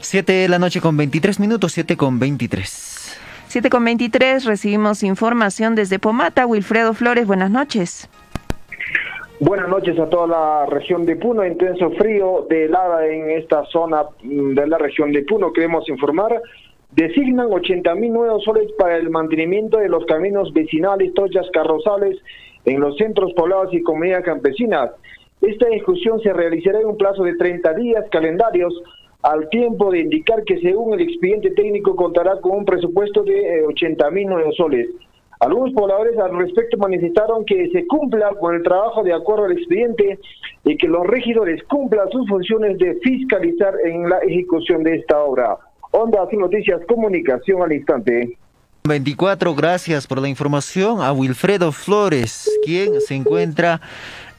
7 0.00 0.32
de 0.32 0.48
la 0.48 0.58
noche 0.58 0.80
con 0.80 0.96
23 0.96 1.40
minutos, 1.40 1.72
7 1.72 1.96
con 1.96 2.18
23. 2.18 3.16
7 3.48 3.70
con 3.70 3.84
23, 3.84 4.44
recibimos 4.44 5.02
información 5.02 5.74
desde 5.74 5.98
Pomata. 5.98 6.46
Wilfredo 6.46 6.92
Flores, 6.94 7.26
buenas 7.26 7.50
noches. 7.50 8.08
Buenas 9.38 9.68
noches 9.68 9.98
a 9.98 10.08
toda 10.08 10.26
la 10.26 10.64
región 10.66 11.04
de 11.04 11.14
Puno. 11.14 11.44
Intenso 11.44 11.90
frío 11.90 12.46
de 12.48 12.64
helada 12.64 13.06
en 13.06 13.30
esta 13.30 13.66
zona 13.66 14.04
mm, 14.22 14.54
de 14.54 14.66
la 14.66 14.78
región 14.78 15.12
de 15.12 15.24
Puno. 15.24 15.52
Queremos 15.52 15.86
informar. 15.90 16.40
Designan 16.92 17.52
80 17.52 17.94
mil 17.96 18.14
nuevos 18.14 18.44
soles 18.44 18.72
para 18.78 18.96
el 18.96 19.10
mantenimiento 19.10 19.76
de 19.76 19.90
los 19.90 20.06
caminos 20.06 20.54
vecinales, 20.54 21.12
tochas 21.12 21.46
carrozales 21.52 22.16
en 22.64 22.80
los 22.80 22.96
centros 22.96 23.34
poblados 23.34 23.74
y 23.74 23.82
comunidades 23.82 24.24
campesinas. 24.24 24.92
Esta 25.42 25.68
discusión 25.68 26.18
se 26.20 26.32
realizará 26.32 26.80
en 26.80 26.86
un 26.86 26.96
plazo 26.96 27.22
de 27.22 27.36
30 27.36 27.74
días 27.74 28.06
calendarios 28.10 28.72
al 29.20 29.50
tiempo 29.50 29.90
de 29.90 29.98
indicar 29.98 30.44
que 30.44 30.58
según 30.60 30.94
el 30.94 31.02
expediente 31.02 31.50
técnico 31.50 31.94
contará 31.94 32.40
con 32.40 32.52
un 32.52 32.64
presupuesto 32.64 33.22
de 33.22 33.64
80 33.66 34.08
eh, 34.08 34.10
mil 34.12 34.28
nuevos 34.28 34.56
soles. 34.56 34.88
Algunos 35.40 35.72
pobladores 35.74 36.18
al 36.18 36.36
respecto 36.38 36.78
manifestaron 36.78 37.44
que 37.44 37.68
se 37.70 37.86
cumpla 37.86 38.30
con 38.40 38.54
el 38.54 38.62
trabajo 38.62 39.02
de 39.02 39.12
acuerdo 39.12 39.44
al 39.44 39.52
expediente 39.52 40.18
y 40.64 40.76
que 40.76 40.88
los 40.88 41.06
regidores 41.06 41.62
cumplan 41.64 42.10
sus 42.10 42.26
funciones 42.28 42.78
de 42.78 42.94
fiscalizar 43.02 43.74
en 43.84 44.08
la 44.08 44.18
ejecución 44.20 44.82
de 44.82 44.96
esta 44.96 45.18
obra. 45.18 45.58
Onda 45.90 46.26
sin 46.30 46.40
noticias, 46.40 46.80
comunicación 46.88 47.62
al 47.62 47.72
instante. 47.72 48.36
24, 48.86 49.54
gracias 49.54 50.06
por 50.06 50.20
la 50.20 50.28
información 50.28 51.00
a 51.00 51.12
Wilfredo 51.12 51.72
Flores, 51.72 52.48
quien 52.64 53.00
se 53.00 53.14
encuentra 53.14 53.80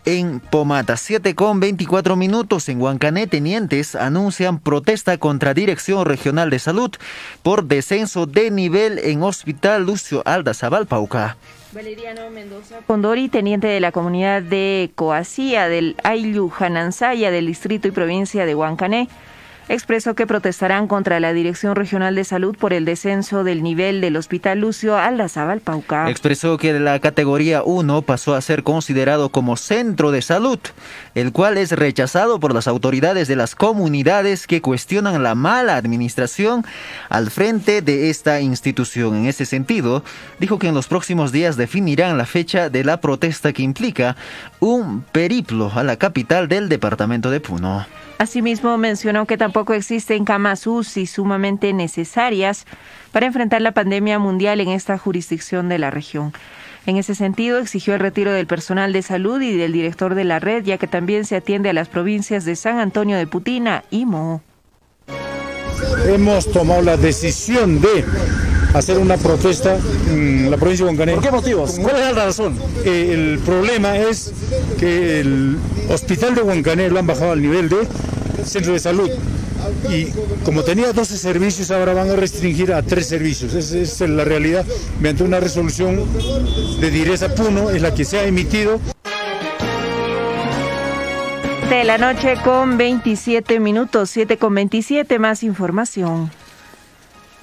en 0.08 0.40
Pomata. 0.40 0.96
7 0.96 1.36
con 1.36 1.60
24 1.60 2.16
minutos 2.16 2.70
en 2.70 2.82
Huancané, 2.82 3.28
tenientes 3.28 3.94
anuncian 3.94 4.58
protesta 4.58 5.18
contra 5.18 5.54
Dirección 5.54 6.06
Regional 6.06 6.50
de 6.50 6.60
Salud 6.60 6.92
por 7.44 7.66
descenso 7.66 8.26
de 8.26 8.50
nivel 8.50 9.00
en 9.00 9.22
Hospital 9.22 9.86
Lucio 9.86 10.24
Alda 10.26 10.54
Pauca. 10.88 11.36
Valeriano 11.74 12.30
Mendoza 12.30 12.78
Condori, 12.88 13.28
teniente 13.28 13.68
de 13.68 13.82
la 13.82 13.92
comunidad 13.92 14.42
de 14.42 14.92
Coacía 14.96 15.68
del 15.68 15.98
Ayllu 16.04 16.48
Janansaya 16.48 17.30
del 17.30 17.48
distrito 17.48 17.90
y 17.90 17.92
provincia 17.92 18.46
de 18.46 18.56
Huancané, 18.56 19.10
expresó 19.70 20.16
que 20.16 20.28
protestarán 20.28 20.88
contra 20.88 21.20
la 21.20 21.34
Dirección 21.34 21.76
Regional 21.76 22.16
de 22.16 22.24
Salud 22.24 22.56
por 22.58 22.74
el 22.74 22.86
descenso 22.86 23.44
del 23.44 23.64
nivel 23.64 24.02
del 24.02 24.16
Hospital 24.16 24.60
Lucio 24.60 24.98
Aldazabal 24.98 25.60
Pauca. 25.62 26.10
Expresó 26.10 26.58
que 26.58 26.74
la 26.80 27.00
categoría 27.00 27.64
1 27.64 28.02
pasó 28.04 28.36
a 28.36 28.42
ser 28.42 28.64
considerado 28.64 29.30
como 29.30 29.58
centro 29.58 30.12
de 30.12 30.22
salud, 30.22 30.60
el 31.18 31.32
cual 31.32 31.58
es 31.58 31.72
rechazado 31.72 32.40
por 32.40 32.54
las 32.54 32.68
autoridades 32.68 33.28
de 33.28 33.36
las 33.36 33.56
comunidades 33.56 34.46
que 34.46 34.62
cuestionan 34.62 35.24
la 35.24 35.34
mala 35.34 35.76
administración 35.76 36.64
al 37.10 37.32
frente 37.32 37.82
de 37.82 38.12
esta 38.12 38.40
institución. 38.40 39.16
En 39.16 39.26
ese 39.26 39.48
sentido, 39.48 40.04
dijo 40.40 40.60
que 40.60 40.68
en 40.68 40.76
los 40.76 40.88
próximos 40.88 41.32
días 41.32 41.58
definirán 41.58 42.20
la 42.20 42.28
fecha 42.28 42.70
de 42.70 42.84
la 42.84 43.02
protesta 43.02 43.52
que 43.52 43.64
implica 43.64 44.16
un 44.60 45.02
periplo 45.02 45.72
a 45.74 45.84
la 45.84 45.96
capital 45.98 46.48
del 46.48 46.70
departamento 46.70 47.32
de 47.32 47.40
Puno. 47.40 47.88
Asimismo, 48.20 48.78
mencionó 48.78 49.26
que 49.26 49.38
tampoco 49.38 49.74
existen 49.74 50.24
camas 50.24 50.68
UCI 50.68 51.08
sumamente 51.08 51.74
necesarias 51.74 52.68
para 53.12 53.26
enfrentar 53.26 53.64
la 53.64 53.72
pandemia 53.72 54.20
mundial 54.20 54.62
en 54.62 54.70
esta 54.70 55.00
jurisdicción 55.00 55.68
de 55.68 55.80
la 55.80 55.90
región. 55.90 56.32
En 56.88 56.96
ese 56.96 57.16
sentido, 57.16 57.60
exigió 57.60 57.96
el 57.96 58.00
retiro 58.00 58.32
del 58.32 58.48
personal 58.48 58.94
de 58.94 59.02
salud 59.02 59.42
y 59.42 59.58
del 59.58 59.74
director 59.74 60.16
de 60.16 60.24
la 60.24 60.40
red, 60.40 60.64
ya 60.64 60.78
que 60.78 60.88
también 60.88 61.26
se 61.26 61.36
atiende 61.36 61.70
a 61.70 61.74
las 61.74 61.90
provincias 61.90 62.46
de 62.46 62.56
San 62.56 62.80
Antonio 62.80 63.18
de 63.18 63.28
Putina 63.28 63.84
y 63.92 64.06
Mo. 64.06 64.42
Hemos 66.08 66.50
tomado 66.50 66.82
la 66.82 66.96
decisión 66.96 67.82
de 67.82 68.06
hacer 68.74 69.00
una 69.00 69.18
protesta 69.18 69.78
en 70.10 70.50
la 70.50 70.56
provincia 70.56 70.86
de 70.86 70.92
Huancané. 70.92 71.14
¿Por 71.16 71.24
qué 71.24 71.32
motivos? 71.32 71.78
¿Cuál 71.78 71.98
es 71.98 72.16
la 72.16 72.26
razón? 72.26 72.58
Eh, 72.86 73.12
el 73.14 73.40
problema 73.40 73.98
es 73.98 74.32
que 74.80 75.20
el 75.20 75.58
hospital 75.90 76.36
de 76.36 76.42
Huancané 76.42 76.90
lo 76.90 77.00
han 77.00 77.08
bajado 77.08 77.34
al 77.34 77.42
nivel 77.42 77.68
de 77.68 77.86
centro 78.46 78.72
de 78.72 78.80
salud. 78.80 79.10
Y 79.90 80.08
como 80.44 80.64
tenía 80.64 80.92
12 80.92 81.18
servicios, 81.18 81.72
ahora 81.72 81.94
van 81.94 82.10
a 82.10 82.16
restringir 82.16 82.74
a 82.74 82.82
3 82.82 83.08
servicios. 83.08 83.54
Esa 83.54 83.78
es 83.80 84.00
la 84.10 84.24
realidad. 84.24 84.66
Mediante 85.00 85.24
una 85.24 85.40
resolución 85.40 86.04
de 86.80 86.92
Direza 86.92 87.34
Puno, 87.34 87.70
es 87.70 87.82
la 87.82 87.94
que 87.94 88.06
se 88.06 88.20
ha 88.20 88.26
emitido. 88.26 88.80
De 91.70 91.84
la 91.84 91.98
noche 91.98 92.36
con 92.44 92.78
27 92.78 93.60
minutos, 93.60 94.10
7 94.12 94.38
con 94.38 94.56
27, 94.56 95.20
más 95.20 95.44
información. 95.44 96.32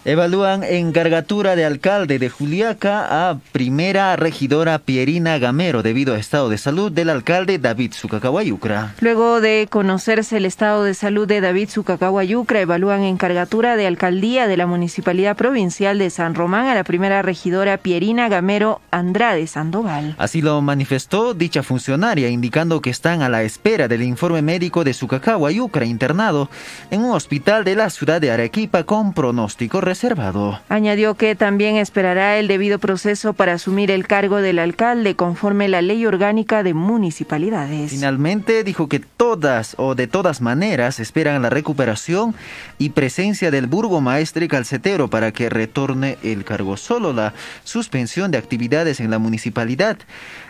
Evalúan 0.06 0.64
encargatura 0.64 1.56
de 1.56 1.64
alcalde 1.64 2.18
de 2.18 2.28
Juliaca 2.28 3.30
a 3.30 3.38
primera 3.52 4.14
regidora 4.16 4.78
Pierina 4.78 5.38
Gamero 5.38 5.82
debido 5.82 6.12
a 6.12 6.18
estado 6.18 6.50
de 6.50 6.58
salud 6.58 6.92
del 6.92 7.08
alcalde 7.08 7.58
David 7.58 7.94
Sucacahuayucra. 7.94 8.92
Luego 9.00 9.40
de 9.40 9.66
conocerse 9.70 10.36
el 10.36 10.44
estado 10.44 10.84
de 10.84 10.92
salud 10.92 11.26
de 11.26 11.40
David 11.40 11.70
Sucacahuayucra, 11.70 12.60
evalúan 12.60 13.02
encargatura 13.02 13.76
de 13.76 13.86
alcaldía 13.86 14.46
de 14.46 14.58
la 14.58 14.66
Municipalidad 14.66 15.38
Provincial 15.38 15.98
de 15.98 16.10
San 16.10 16.34
Román 16.34 16.66
a 16.66 16.74
la 16.74 16.84
primera 16.84 17.22
regidora 17.22 17.78
Pierina 17.78 18.28
Gamero 18.28 18.82
Andrade 18.90 19.46
Sandoval. 19.46 20.16
Así 20.18 20.42
lo 20.42 20.60
manifestó 20.60 21.32
dicha 21.32 21.62
funcionaria, 21.62 22.28
indicando 22.28 22.82
que 22.82 22.90
están 22.90 23.22
a 23.22 23.30
la 23.30 23.42
espera 23.42 23.88
del 23.88 24.02
informe 24.02 24.42
médico 24.42 24.84
de 24.84 24.92
Sucacahuayucra 24.92 25.86
internado 25.86 26.50
en 26.90 27.00
un 27.00 27.12
hospital 27.12 27.64
de 27.64 27.74
la 27.74 27.88
ciudad 27.88 28.20
de 28.20 28.30
Arequipa 28.30 28.84
con 28.84 29.14
pronóstico 29.14 29.80
reservado. 29.94 30.60
Añadió 30.68 31.14
que 31.14 31.36
también 31.36 31.76
esperará 31.76 32.36
el 32.38 32.48
debido 32.48 32.80
proceso 32.80 33.32
para 33.32 33.52
asumir 33.52 33.92
el 33.92 34.08
cargo 34.08 34.38
del 34.38 34.58
alcalde 34.58 35.14
conforme 35.14 35.68
la 35.68 35.82
ley 35.82 36.04
orgánica 36.04 36.64
de 36.64 36.74
municipalidades. 36.74 37.92
Finalmente 37.92 38.64
dijo 38.64 38.88
que 38.88 38.98
todas 38.98 39.76
o 39.78 39.94
de 39.94 40.08
todas 40.08 40.40
maneras 40.40 40.98
esperan 40.98 41.42
la 41.42 41.50
recuperación 41.50 42.34
y 42.76 42.90
presencia 42.90 43.52
del 43.52 43.68
burgomaestre 43.68 44.48
calcetero 44.48 45.08
para 45.08 45.30
que 45.30 45.48
retorne 45.48 46.18
el 46.24 46.44
cargo. 46.44 46.76
Solo 46.76 47.12
la 47.12 47.32
suspensión 47.62 48.32
de 48.32 48.38
actividades 48.38 48.98
en 48.98 49.12
la 49.12 49.20
municipalidad 49.20 49.98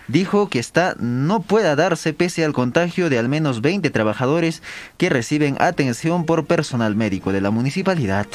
dijo 0.09 0.49
que 0.49 0.59
esta 0.59 0.97
no 0.99 1.41
pueda 1.41 1.77
darse 1.77 2.15
pese 2.15 2.47
al 2.47 2.55
contagio 2.55 3.11
de 3.11 3.19
al 3.19 3.29
menos 3.29 3.61
20 3.61 3.91
trabajadores 3.91 4.63
que 4.97 5.11
reciben 5.11 5.57
atención 5.61 6.25
por 6.25 6.47
personal 6.47 6.97
médico 6.97 7.31
de 7.31 7.43
la 7.43 7.51
municipalidad 7.51 8.27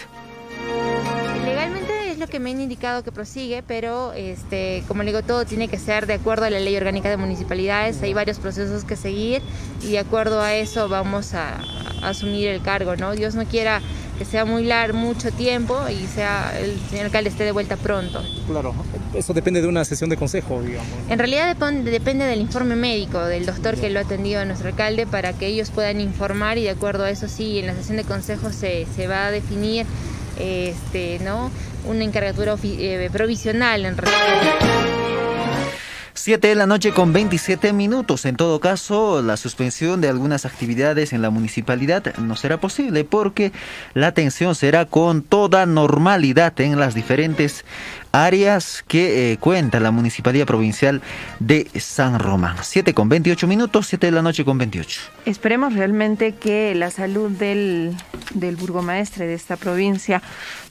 que 2.28 2.40
me 2.40 2.52
han 2.52 2.62
indicado 2.62 3.04
que 3.04 3.12
prosigue, 3.12 3.64
pero 3.66 4.14
este, 4.14 4.84
como 4.88 5.04
le 5.04 5.12
digo, 5.12 5.24
todo 5.24 5.46
tiene 5.46 5.68
que 5.68 5.78
ser 5.78 6.08
de 6.08 6.14
acuerdo 6.14 6.46
a 6.46 6.50
la 6.50 6.60
ley 6.60 6.76
orgánica 6.76 7.10
de 7.10 7.18
municipalidades. 7.18 8.02
Hay 8.02 8.14
varios 8.14 8.40
procesos 8.40 8.84
que 8.84 8.96
seguir 8.96 9.42
y 9.82 9.92
de 9.92 10.00
acuerdo 10.00 10.42
a 10.42 10.56
eso 10.56 10.90
vamos 10.90 11.34
a, 11.34 11.60
asumir 12.02 12.48
el 12.48 12.62
cargo, 12.62 12.96
¿no? 12.96 13.14
Dios 13.14 13.36
no 13.36 13.46
quiera 13.46 13.82
que 14.18 14.26
sea 14.26 14.46
muy 14.46 14.64
largo, 14.64 14.98
mucho 14.98 15.32
tiempo 15.32 15.78
y 15.90 16.06
sea 16.08 16.58
el 16.60 16.78
señor 16.90 17.06
alcalde 17.06 17.30
esté 17.30 17.46
de 17.46 17.52
vuelta 17.52 17.78
pronto. 17.78 18.22
Claro, 18.48 18.74
eso 19.14 19.34
depende 19.34 19.62
de 19.62 19.68
una 19.68 19.86
sesión 19.86 20.10
de 20.10 20.18
consejo, 20.18 20.62
digamos. 20.62 20.90
En 21.10 21.20
realidad 21.20 21.48
depende, 21.48 21.90
depende 21.92 22.26
del 22.26 22.42
informe 22.42 22.76
médico 22.76 23.20
del 23.26 23.46
doctor 23.46 23.76
que 23.76 23.90
lo 23.90 24.00
ha 24.00 24.04
atendido 24.04 24.42
a 24.42 24.46
nuestro 24.46 24.70
alcalde 24.70 25.08
para 25.08 25.34
que 25.34 25.48
ellos 25.48 25.72
puedan 25.72 26.02
informar 26.02 26.58
y 26.58 26.64
de 26.64 26.72
acuerdo 26.72 27.06
a 27.06 27.10
eso 27.10 27.28
sí, 27.28 27.60
en 27.60 27.68
la 27.68 27.76
sesión 27.76 27.98
de 27.98 28.04
consejo 28.04 28.52
se, 28.52 28.86
se 28.96 29.08
va 29.08 29.28
a 29.28 29.32
definir 29.32 29.86
este, 30.40 31.20
¿no? 31.20 31.52
una 31.86 32.04
encargatura 32.04 32.56
eh, 32.64 33.10
provisional 33.12 33.86
en 33.86 33.98
realidad. 33.98 34.99
7 36.20 36.50
de 36.50 36.56
la 36.56 36.66
noche 36.66 36.92
con 36.92 37.14
27 37.14 37.72
minutos. 37.72 38.26
En 38.26 38.36
todo 38.36 38.60
caso, 38.60 39.22
la 39.22 39.38
suspensión 39.38 40.02
de 40.02 40.10
algunas 40.10 40.46
actividades 40.46 41.14
en 41.14 41.22
la 41.22 41.30
municipalidad 41.30 42.14
no 42.18 42.36
será 42.36 42.60
posible 42.60 43.06
porque 43.06 43.54
la 43.94 44.08
atención 44.08 44.54
será 44.54 44.84
con 44.84 45.22
toda 45.22 45.66
normalidad 45.66 46.60
en 46.60 46.78
las 46.78 46.94
diferentes 46.94 47.64
áreas 48.12 48.84
que 48.86 49.32
eh, 49.32 49.38
cuenta 49.38 49.80
la 49.80 49.92
Municipalidad 49.92 50.46
Provincial 50.46 51.02
de 51.40 51.68
San 51.80 52.20
Román. 52.20 52.58
7 52.62 52.94
con 52.94 53.08
28 53.08 53.48
minutos, 53.48 53.88
7 53.88 54.08
de 54.08 54.12
la 54.12 54.22
noche 54.22 54.44
con 54.44 54.58
28. 54.58 55.02
Esperemos 55.26 55.74
realmente 55.74 56.34
que 56.34 56.76
la 56.76 56.92
salud 56.92 57.32
del, 57.32 57.96
del 58.34 58.58
burgomaestre 58.58 59.26
de 59.26 59.36
esta 59.36 59.56
provincia 59.56 60.22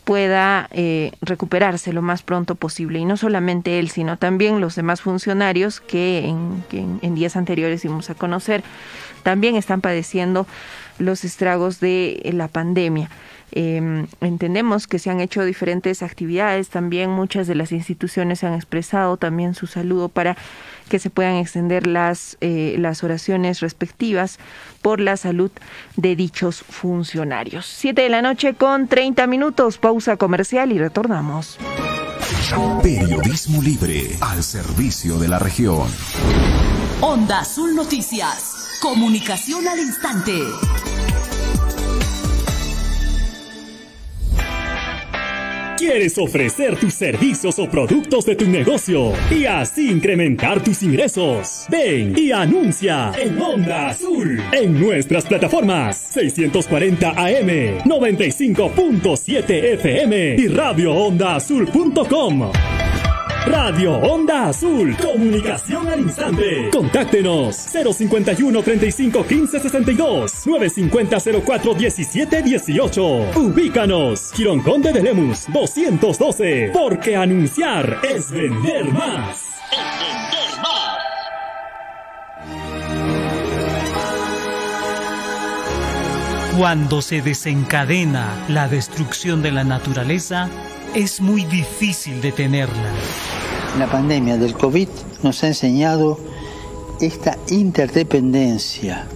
pueda 0.08 0.68
eh, 0.70 1.12
recuperarse 1.20 1.92
lo 1.92 2.00
más 2.00 2.22
pronto 2.22 2.54
posible. 2.54 2.98
Y 2.98 3.04
no 3.04 3.18
solamente 3.18 3.78
él, 3.78 3.90
sino 3.90 4.16
también 4.16 4.58
los 4.58 4.74
demás 4.74 5.02
funcionarios 5.02 5.82
que 5.82 6.20
en, 6.24 7.14
días 7.14 7.36
anteriores 7.36 7.84
íbamos 7.84 8.08
a 8.08 8.14
conocer, 8.14 8.62
también 9.22 9.54
están 9.54 9.82
padeciendo 9.82 10.46
los 10.98 11.24
estragos 11.24 11.78
de 11.78 12.22
la 12.32 12.48
pandemia. 12.48 13.10
Eh, 13.52 14.06
entendemos 14.22 14.86
que 14.86 14.98
se 14.98 15.10
han 15.10 15.20
hecho 15.20 15.44
diferentes 15.44 16.02
actividades, 16.02 16.70
también 16.70 17.10
muchas 17.10 17.46
de 17.46 17.54
las 17.54 17.70
instituciones 17.70 18.44
han 18.44 18.54
expresado 18.54 19.18
también 19.18 19.52
su 19.52 19.66
saludo 19.66 20.08
para 20.08 20.38
que 20.88 20.98
se 20.98 21.10
puedan 21.10 21.36
extender 21.36 21.86
las, 21.86 22.36
eh, 22.40 22.76
las 22.78 23.04
oraciones 23.04 23.60
respectivas 23.60 24.38
por 24.82 25.00
la 25.00 25.16
salud 25.16 25.50
de 25.96 26.16
dichos 26.16 26.62
funcionarios. 26.62 27.66
Siete 27.66 28.02
de 28.02 28.08
la 28.08 28.22
noche 28.22 28.54
con 28.54 28.88
30 28.88 29.26
minutos, 29.26 29.78
pausa 29.78 30.16
comercial 30.16 30.72
y 30.72 30.78
retornamos. 30.78 31.58
Periodismo 32.82 33.62
libre 33.62 34.16
al 34.20 34.42
servicio 34.42 35.18
de 35.18 35.28
la 35.28 35.38
región. 35.38 35.88
Onda 37.00 37.40
Azul 37.40 37.74
Noticias. 37.74 38.78
Comunicación 38.80 39.66
al 39.68 39.78
instante. 39.78 40.32
¿Quieres 45.78 46.18
ofrecer 46.18 46.76
tus 46.76 46.92
servicios 46.92 47.56
o 47.60 47.70
productos 47.70 48.26
de 48.26 48.34
tu 48.34 48.48
negocio 48.48 49.12
y 49.30 49.44
así 49.44 49.92
incrementar 49.92 50.60
tus 50.60 50.82
ingresos? 50.82 51.66
Ven 51.70 52.18
y 52.18 52.32
anuncia 52.32 53.12
en 53.16 53.40
Onda 53.40 53.90
Azul 53.90 54.42
en 54.50 54.80
nuestras 54.80 55.26
plataformas 55.26 55.96
640 55.96 57.10
AM, 57.10 57.48
95.7 57.84 59.74
FM 59.74 60.34
y 60.36 60.48
radioondaazul.com. 60.48 62.50
Radio 63.48 63.94
Onda 63.94 64.48
Azul. 64.48 64.94
Comunicación 64.96 65.88
al 65.88 66.00
instante. 66.00 66.68
Contáctenos 66.70 67.56
051 67.56 68.62
35 68.62 69.26
15 69.26 69.60
62 69.60 70.46
950 70.46 71.18
04 71.44 71.74
17 71.74 72.42
18. 72.42 73.02
Ubícanos. 73.36 74.32
Quirón 74.34 74.60
Conde 74.60 74.92
de 74.92 75.02
Lemus 75.02 75.46
212. 75.50 76.72
Porque 76.74 77.16
anunciar 77.16 78.00
es 78.02 78.30
vender 78.30 78.84
más. 78.92 79.46
Cuando 86.58 87.00
se 87.00 87.22
desencadena 87.22 88.44
la 88.48 88.68
destrucción 88.68 89.40
de 89.42 89.52
la 89.52 89.64
naturaleza, 89.64 90.50
es 90.94 91.20
muy 91.20 91.44
difícil 91.44 92.20
detenerla. 92.20 92.92
La 93.78 93.86
pandemia 93.86 94.36
del 94.38 94.54
COVID 94.54 94.88
nos 95.22 95.44
ha 95.44 95.46
enseñado 95.46 96.18
esta 97.00 97.38
interdependencia, 97.48 99.06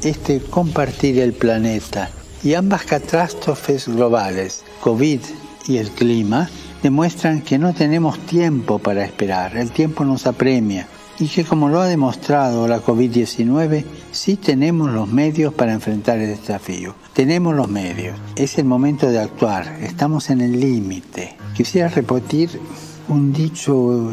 este 0.00 0.40
compartir 0.40 1.18
el 1.18 1.32
planeta. 1.32 2.10
Y 2.44 2.54
ambas 2.54 2.84
catástrofes 2.84 3.88
globales, 3.88 4.62
COVID 4.80 5.20
y 5.66 5.78
el 5.78 5.90
clima, 5.90 6.48
demuestran 6.84 7.42
que 7.42 7.58
no 7.58 7.74
tenemos 7.74 8.20
tiempo 8.20 8.78
para 8.78 9.04
esperar, 9.04 9.56
el 9.56 9.72
tiempo 9.72 10.04
nos 10.04 10.28
apremia 10.28 10.86
y 11.18 11.26
que 11.26 11.44
como 11.44 11.68
lo 11.68 11.80
ha 11.80 11.86
demostrado 11.86 12.68
la 12.68 12.80
COVID-19, 12.80 13.84
sí 14.12 14.36
tenemos 14.36 14.88
los 14.88 15.08
medios 15.08 15.52
para 15.52 15.72
enfrentar 15.72 16.18
el 16.18 16.28
desafío. 16.28 16.94
Tenemos 17.12 17.56
los 17.56 17.68
medios, 17.68 18.16
es 18.36 18.56
el 18.58 18.66
momento 18.66 19.08
de 19.08 19.18
actuar, 19.18 19.78
estamos 19.82 20.30
en 20.30 20.42
el 20.42 20.60
límite. 20.60 21.36
Quisiera 21.56 21.88
repetir 21.88 22.60
un 23.08 23.32
dicho 23.32 24.12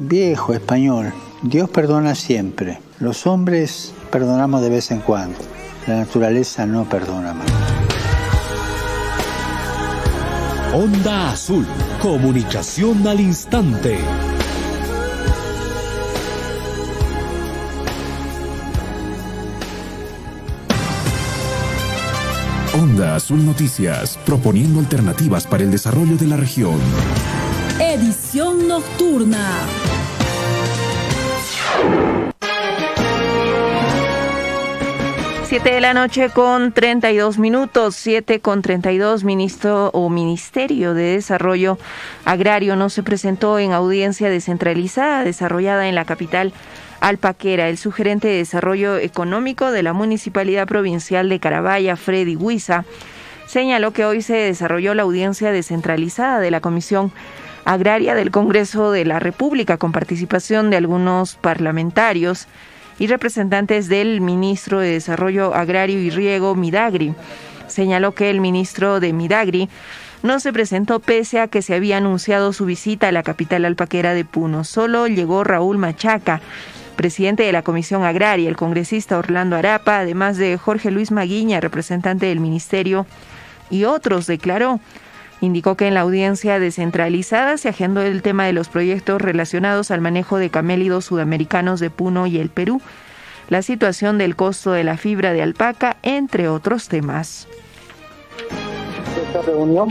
viejo 0.00 0.54
español, 0.54 1.12
Dios 1.42 1.68
perdona 1.68 2.14
siempre, 2.14 2.80
los 2.98 3.26
hombres 3.26 3.92
perdonamos 4.10 4.62
de 4.62 4.70
vez 4.70 4.90
en 4.90 5.00
cuando, 5.00 5.38
la 5.86 5.98
naturaleza 5.98 6.66
no 6.66 6.84
perdona 6.88 7.34
más. 7.34 7.46
Onda 10.72 11.32
Azul, 11.32 11.66
comunicación 12.00 13.06
al 13.06 13.20
instante. 13.20 13.98
Onda 22.72 23.16
Azul 23.16 23.44
Noticias, 23.44 24.16
proponiendo 24.24 24.78
alternativas 24.78 25.46
para 25.46 25.64
el 25.64 25.72
desarrollo 25.72 26.16
de 26.16 26.26
la 26.28 26.36
región. 26.36 26.78
Nocturna. 28.32 29.66
Siete 35.46 35.72
de 35.72 35.80
la 35.80 35.94
noche 35.94 36.30
con 36.30 36.70
32 36.70 37.38
minutos, 37.38 37.96
siete 37.96 38.38
con 38.38 38.62
32, 38.62 39.24
ministro 39.24 39.90
o 39.92 40.08
Ministerio 40.10 40.94
de 40.94 41.14
Desarrollo 41.14 41.76
Agrario 42.24 42.76
no 42.76 42.88
se 42.88 43.02
presentó 43.02 43.58
en 43.58 43.72
audiencia 43.72 44.30
descentralizada 44.30 45.24
desarrollada 45.24 45.88
en 45.88 45.96
la 45.96 46.04
capital 46.04 46.52
Alpaquera. 47.00 47.68
El 47.68 47.78
sugerente 47.78 48.28
de 48.28 48.36
Desarrollo 48.36 48.96
Económico 48.96 49.72
de 49.72 49.82
la 49.82 49.92
Municipalidad 49.92 50.68
Provincial 50.68 51.28
de 51.28 51.40
Carabaya, 51.40 51.96
Freddy 51.96 52.36
Huiza, 52.36 52.84
señaló 53.48 53.92
que 53.92 54.04
hoy 54.04 54.22
se 54.22 54.34
desarrolló 54.34 54.94
la 54.94 55.02
audiencia 55.02 55.50
descentralizada 55.50 56.38
de 56.38 56.52
la 56.52 56.60
Comisión 56.60 57.10
Agraria 57.64 58.14
del 58.14 58.30
Congreso 58.30 58.90
de 58.90 59.04
la 59.04 59.18
República 59.18 59.76
con 59.76 59.92
participación 59.92 60.70
de 60.70 60.76
algunos 60.76 61.36
parlamentarios 61.36 62.46
y 62.98 63.06
representantes 63.06 63.88
del 63.88 64.20
ministro 64.20 64.80
de 64.80 64.92
Desarrollo 64.92 65.54
Agrario 65.54 66.00
y 66.00 66.10
Riego, 66.10 66.54
Midagri. 66.54 67.14
Señaló 67.66 68.12
que 68.12 68.30
el 68.30 68.40
ministro 68.40 69.00
de 69.00 69.12
Midagri 69.12 69.68
no 70.22 70.38
se 70.40 70.52
presentó 70.52 71.00
pese 71.00 71.40
a 71.40 71.48
que 71.48 71.62
se 71.62 71.74
había 71.74 71.96
anunciado 71.96 72.52
su 72.52 72.66
visita 72.66 73.08
a 73.08 73.12
la 73.12 73.22
capital 73.22 73.64
alpaquera 73.64 74.12
de 74.12 74.24
Puno. 74.24 74.64
Solo 74.64 75.06
llegó 75.06 75.44
Raúl 75.44 75.78
Machaca, 75.78 76.40
presidente 76.96 77.44
de 77.44 77.52
la 77.52 77.62
Comisión 77.62 78.04
Agraria, 78.04 78.48
el 78.48 78.56
congresista 78.56 79.16
Orlando 79.16 79.56
Arapa, 79.56 80.00
además 80.00 80.36
de 80.36 80.58
Jorge 80.58 80.90
Luis 80.90 81.10
Maguiña, 81.10 81.60
representante 81.60 82.26
del 82.26 82.40
Ministerio, 82.40 83.06
y 83.70 83.84
otros, 83.84 84.26
declaró. 84.26 84.80
Indicó 85.40 85.74
que 85.74 85.88
en 85.88 85.94
la 85.94 86.00
audiencia 86.00 86.58
descentralizada 86.58 87.56
se 87.56 87.70
agendó 87.70 88.02
el 88.02 88.20
tema 88.20 88.44
de 88.44 88.52
los 88.52 88.68
proyectos 88.68 89.22
relacionados 89.22 89.90
al 89.90 90.02
manejo 90.02 90.36
de 90.36 90.50
camélidos 90.50 91.06
sudamericanos 91.06 91.80
de 91.80 91.88
Puno 91.88 92.26
y 92.26 92.38
el 92.38 92.50
Perú, 92.50 92.82
la 93.48 93.62
situación 93.62 94.18
del 94.18 94.36
costo 94.36 94.72
de 94.72 94.84
la 94.84 94.98
fibra 94.98 95.32
de 95.32 95.42
alpaca, 95.42 95.96
entre 96.02 96.48
otros 96.48 96.88
temas. 96.88 97.48
Esta 99.26 99.42
reunión, 99.42 99.90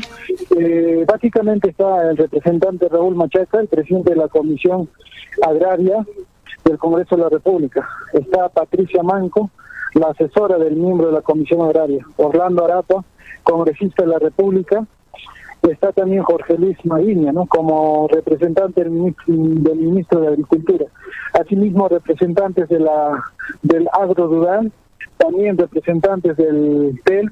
eh, 0.57 1.03
básicamente 1.07 1.71
está 1.71 2.09
el 2.09 2.17
representante 2.17 2.87
Raúl 2.87 3.15
Machaca, 3.15 3.59
el 3.59 3.67
presidente 3.67 4.11
de 4.11 4.17
la 4.17 4.27
Comisión 4.27 4.87
Agraria 5.41 6.05
del 6.63 6.77
Congreso 6.77 7.15
de 7.15 7.23
la 7.23 7.29
República. 7.29 7.87
Está 8.13 8.49
Patricia 8.49 9.01
Manco, 9.01 9.49
la 9.95 10.07
asesora 10.07 10.57
del 10.57 10.75
miembro 10.75 11.07
de 11.07 11.13
la 11.13 11.21
Comisión 11.21 11.61
Agraria. 11.61 12.05
Orlando 12.17 12.63
Arapa, 12.65 13.03
congresista 13.43 14.03
de 14.03 14.09
la 14.09 14.19
República, 14.19 14.85
está 15.63 15.91
también 15.91 16.23
Jorge 16.23 16.57
Luis 16.57 16.77
Maguiña, 16.85 17.31
¿no? 17.31 17.45
Como 17.45 18.07
representante 18.07 18.83
del 18.83 18.91
ministro, 18.91 20.21
de 20.21 20.27
Agricultura. 20.27 20.85
Asimismo, 21.33 21.87
representantes 21.89 22.69
de 22.69 22.79
la 22.79 23.23
del 23.61 23.87
Agro 23.91 24.27
Rural, 24.27 24.71
también 25.17 25.57
representantes 25.57 26.37
del 26.37 26.99
TEL. 27.03 27.29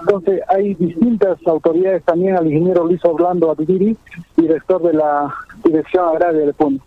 Entonces, 0.00 0.40
hay 0.48 0.74
distintas 0.74 1.38
autoridades 1.46 2.02
también 2.04 2.36
al 2.36 2.46
ingeniero 2.46 2.84
Luis 2.84 3.04
Orlando 3.04 3.50
Adviri, 3.50 3.96
director 4.36 4.82
de 4.82 4.92
la 4.92 5.32
Dirección 5.64 6.08
Agraria 6.08 6.46
de 6.46 6.52
Puno. 6.52 6.78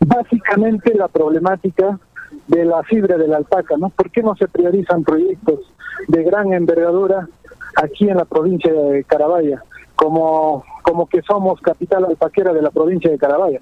Básicamente, 0.00 0.94
la 0.94 1.08
problemática 1.08 1.98
de 2.48 2.64
la 2.64 2.82
fibra 2.82 3.16
de 3.16 3.28
la 3.28 3.36
alpaca, 3.38 3.76
¿no? 3.76 3.90
¿Por 3.90 4.10
qué 4.10 4.22
no 4.22 4.34
se 4.36 4.48
priorizan 4.48 5.04
proyectos 5.04 5.60
de 6.08 6.22
gran 6.24 6.52
envergadura 6.52 7.28
aquí 7.76 8.08
en 8.08 8.16
la 8.16 8.24
provincia 8.24 8.72
de 8.72 9.04
Carabaya, 9.04 9.62
como, 9.96 10.64
como 10.82 11.06
que 11.06 11.22
somos 11.22 11.60
capital 11.60 12.04
alpaquera 12.04 12.52
de 12.52 12.62
la 12.62 12.70
provincia 12.70 13.10
de 13.10 13.18
Carabaya. 13.18 13.60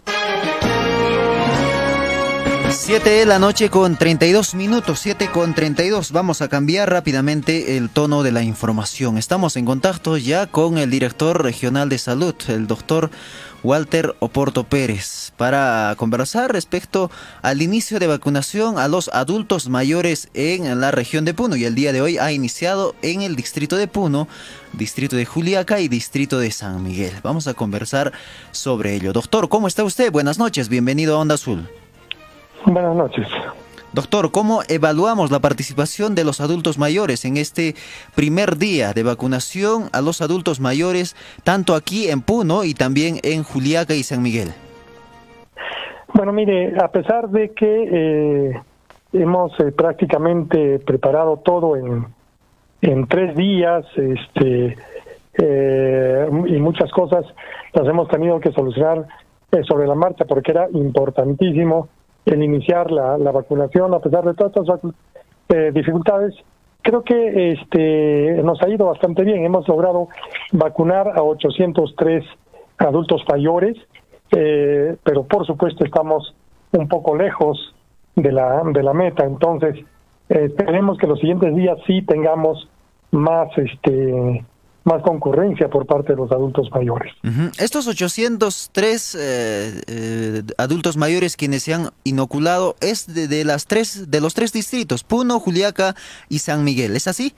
7 2.70 3.10
de 3.10 3.26
la 3.26 3.38
noche 3.38 3.68
con 3.68 3.96
32 3.96 4.54
minutos, 4.54 4.98
7 5.00 5.28
con 5.30 5.54
32. 5.54 6.10
Vamos 6.10 6.40
a 6.40 6.48
cambiar 6.48 6.90
rápidamente 6.90 7.76
el 7.76 7.90
tono 7.90 8.22
de 8.22 8.32
la 8.32 8.42
información. 8.42 9.18
Estamos 9.18 9.56
en 9.56 9.66
contacto 9.66 10.16
ya 10.16 10.46
con 10.46 10.78
el 10.78 10.90
director 10.90 11.42
regional 11.42 11.90
de 11.90 11.98
salud, 11.98 12.34
el 12.48 12.66
doctor 12.66 13.10
Walter 13.62 14.14
Oporto 14.18 14.64
Pérez 14.64 15.32
para 15.36 15.94
conversar 15.96 16.52
respecto 16.52 17.10
al 17.42 17.62
inicio 17.62 17.98
de 17.98 18.06
vacunación 18.06 18.78
a 18.78 18.88
los 18.88 19.08
adultos 19.12 19.68
mayores 19.68 20.28
en 20.34 20.80
la 20.80 20.90
región 20.90 21.24
de 21.24 21.34
Puno 21.34 21.56
y 21.56 21.64
el 21.64 21.74
día 21.74 21.92
de 21.92 22.00
hoy 22.00 22.18
ha 22.18 22.32
iniciado 22.32 22.94
en 23.02 23.22
el 23.22 23.36
distrito 23.36 23.76
de 23.76 23.88
Puno, 23.88 24.28
distrito 24.72 25.16
de 25.16 25.24
Juliaca 25.24 25.80
y 25.80 25.88
distrito 25.88 26.38
de 26.38 26.50
San 26.50 26.82
Miguel. 26.82 27.14
Vamos 27.22 27.46
a 27.46 27.54
conversar 27.54 28.12
sobre 28.50 28.94
ello. 28.94 29.12
Doctor, 29.12 29.48
¿cómo 29.48 29.66
está 29.68 29.84
usted? 29.84 30.10
Buenas 30.10 30.38
noches, 30.38 30.68
bienvenido 30.68 31.16
a 31.16 31.20
Onda 31.20 31.36
Azul. 31.36 31.68
Buenas 32.66 32.96
noches. 32.96 33.26
Doctor, 33.94 34.32
¿cómo 34.32 34.60
evaluamos 34.70 35.30
la 35.30 35.40
participación 35.40 36.14
de 36.14 36.24
los 36.24 36.40
adultos 36.40 36.78
mayores 36.78 37.26
en 37.26 37.36
este 37.36 37.74
primer 38.16 38.56
día 38.56 38.94
de 38.94 39.02
vacunación 39.02 39.90
a 39.92 40.00
los 40.00 40.22
adultos 40.22 40.60
mayores, 40.60 41.14
tanto 41.44 41.74
aquí 41.74 42.08
en 42.08 42.22
Puno 42.22 42.64
y 42.64 42.72
también 42.72 43.16
en 43.22 43.42
Juliaca 43.42 43.92
y 43.92 44.02
San 44.02 44.22
Miguel? 44.22 44.48
Bueno, 46.14 46.32
mire, 46.32 46.74
a 46.82 46.88
pesar 46.88 47.28
de 47.28 47.50
que 47.50 47.66
eh, 47.92 48.62
hemos 49.12 49.52
eh, 49.60 49.72
prácticamente 49.72 50.78
preparado 50.78 51.42
todo 51.44 51.76
en, 51.76 52.06
en 52.80 53.06
tres 53.08 53.36
días, 53.36 53.84
este, 53.96 54.78
eh, 55.34 56.26
y 56.46 56.58
muchas 56.60 56.90
cosas 56.92 57.26
las 57.74 57.86
hemos 57.86 58.08
tenido 58.08 58.40
que 58.40 58.52
solucionar 58.52 59.06
sobre 59.68 59.86
la 59.86 59.94
marcha 59.94 60.24
porque 60.24 60.50
era 60.50 60.66
importantísimo 60.72 61.88
el 62.26 62.42
iniciar 62.42 62.90
la, 62.90 63.16
vacunación 63.16 63.94
a 63.94 64.00
pesar 64.00 64.24
de 64.24 64.34
todas 64.34 64.56
estas 64.56 64.80
eh, 65.48 65.70
dificultades. 65.72 66.34
Creo 66.82 67.02
que 67.02 67.52
este 67.52 68.42
nos 68.42 68.60
ha 68.62 68.68
ido 68.68 68.86
bastante 68.86 69.22
bien. 69.22 69.44
Hemos 69.44 69.66
logrado 69.68 70.08
vacunar 70.52 71.08
a 71.16 71.22
803 71.22 72.24
adultos 72.78 73.22
mayores, 73.28 73.76
eh, 74.32 74.96
pero 75.04 75.24
por 75.24 75.46
supuesto 75.46 75.84
estamos 75.84 76.34
un 76.72 76.88
poco 76.88 77.16
lejos 77.16 77.74
de 78.16 78.32
la 78.32 78.62
de 78.64 78.82
la 78.82 78.92
meta. 78.92 79.24
Entonces 79.24 79.78
eh, 80.28 80.46
esperemos 80.46 80.98
que 80.98 81.06
los 81.06 81.20
siguientes 81.20 81.54
días 81.54 81.78
sí 81.86 82.02
tengamos 82.02 82.68
más 83.10 83.48
este 83.58 84.44
más 84.84 85.02
concurrencia 85.02 85.68
por 85.68 85.86
parte 85.86 86.12
de 86.12 86.16
los 86.16 86.32
adultos 86.32 86.68
mayores. 86.72 87.12
Estos 87.58 87.86
803 87.86 89.14
eh, 89.14 89.80
eh, 89.86 90.42
adultos 90.58 90.96
mayores 90.96 91.36
quienes 91.36 91.62
se 91.62 91.74
han 91.74 91.90
inoculado 92.04 92.76
es 92.80 93.06
de, 93.06 93.44
las 93.44 93.66
tres 93.66 94.10
de 94.10 94.20
los 94.20 94.34
tres 94.34 94.52
distritos, 94.52 95.04
Puno, 95.04 95.38
Juliaca 95.38 95.94
y 96.28 96.40
San 96.40 96.64
Miguel, 96.64 96.96
¿es 96.96 97.06
así? 97.06 97.34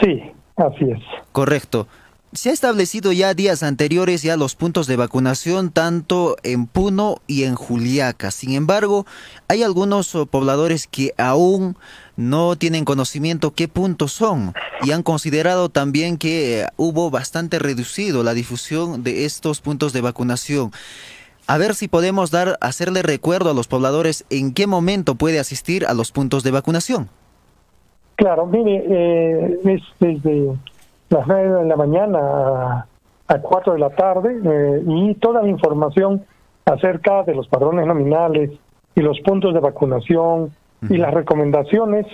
Sí, 0.00 0.22
así 0.56 0.84
es. 0.90 1.00
Correcto. 1.32 1.86
Se 2.32 2.50
ha 2.50 2.52
establecido 2.52 3.10
ya 3.12 3.32
días 3.32 3.62
anteriores 3.62 4.22
ya 4.22 4.36
los 4.36 4.54
puntos 4.54 4.86
de 4.86 4.96
vacunación 4.96 5.70
tanto 5.70 6.36
en 6.42 6.66
Puno 6.66 7.22
y 7.26 7.44
en 7.44 7.54
Juliaca. 7.54 8.30
Sin 8.30 8.52
embargo, 8.52 9.06
hay 9.48 9.62
algunos 9.62 10.14
oh, 10.14 10.26
pobladores 10.26 10.86
que 10.86 11.14
aún 11.16 11.76
no 12.18 12.56
tienen 12.56 12.84
conocimiento 12.84 13.52
qué 13.54 13.68
puntos 13.68 14.10
son 14.12 14.52
y 14.82 14.90
han 14.90 15.04
considerado 15.04 15.68
también 15.68 16.18
que 16.18 16.62
eh, 16.62 16.66
hubo 16.76 17.10
bastante 17.10 17.60
reducido 17.60 18.24
la 18.24 18.34
difusión 18.34 19.04
de 19.04 19.24
estos 19.24 19.60
puntos 19.60 19.92
de 19.92 20.00
vacunación. 20.00 20.72
A 21.46 21.58
ver 21.58 21.76
si 21.76 21.86
podemos 21.86 22.32
dar 22.32 22.58
hacerle 22.60 23.02
recuerdo 23.02 23.50
a 23.50 23.54
los 23.54 23.68
pobladores 23.68 24.26
en 24.30 24.52
qué 24.52 24.66
momento 24.66 25.14
puede 25.14 25.38
asistir 25.38 25.86
a 25.86 25.94
los 25.94 26.10
puntos 26.10 26.42
de 26.42 26.50
vacunación. 26.50 27.08
Claro, 28.16 28.46
mire, 28.46 28.84
eh, 28.88 29.60
es 29.64 29.82
desde 30.00 30.56
las 31.10 31.24
9 31.24 31.62
de 31.62 31.68
la 31.68 31.76
mañana 31.76 32.88
a, 33.28 33.38
4 33.38 33.74
de 33.74 33.78
la 33.78 33.90
tarde 33.90 34.40
eh, 34.44 34.82
y 34.84 35.14
toda 35.14 35.42
la 35.42 35.48
información 35.48 36.24
acerca 36.64 37.22
de 37.22 37.36
los 37.36 37.46
padrones 37.46 37.86
nominales 37.86 38.50
y 38.96 39.02
los 39.02 39.20
puntos 39.20 39.54
de 39.54 39.60
vacunación 39.60 40.52
y 40.88 40.96
las 40.96 41.12
recomendaciones 41.12 42.06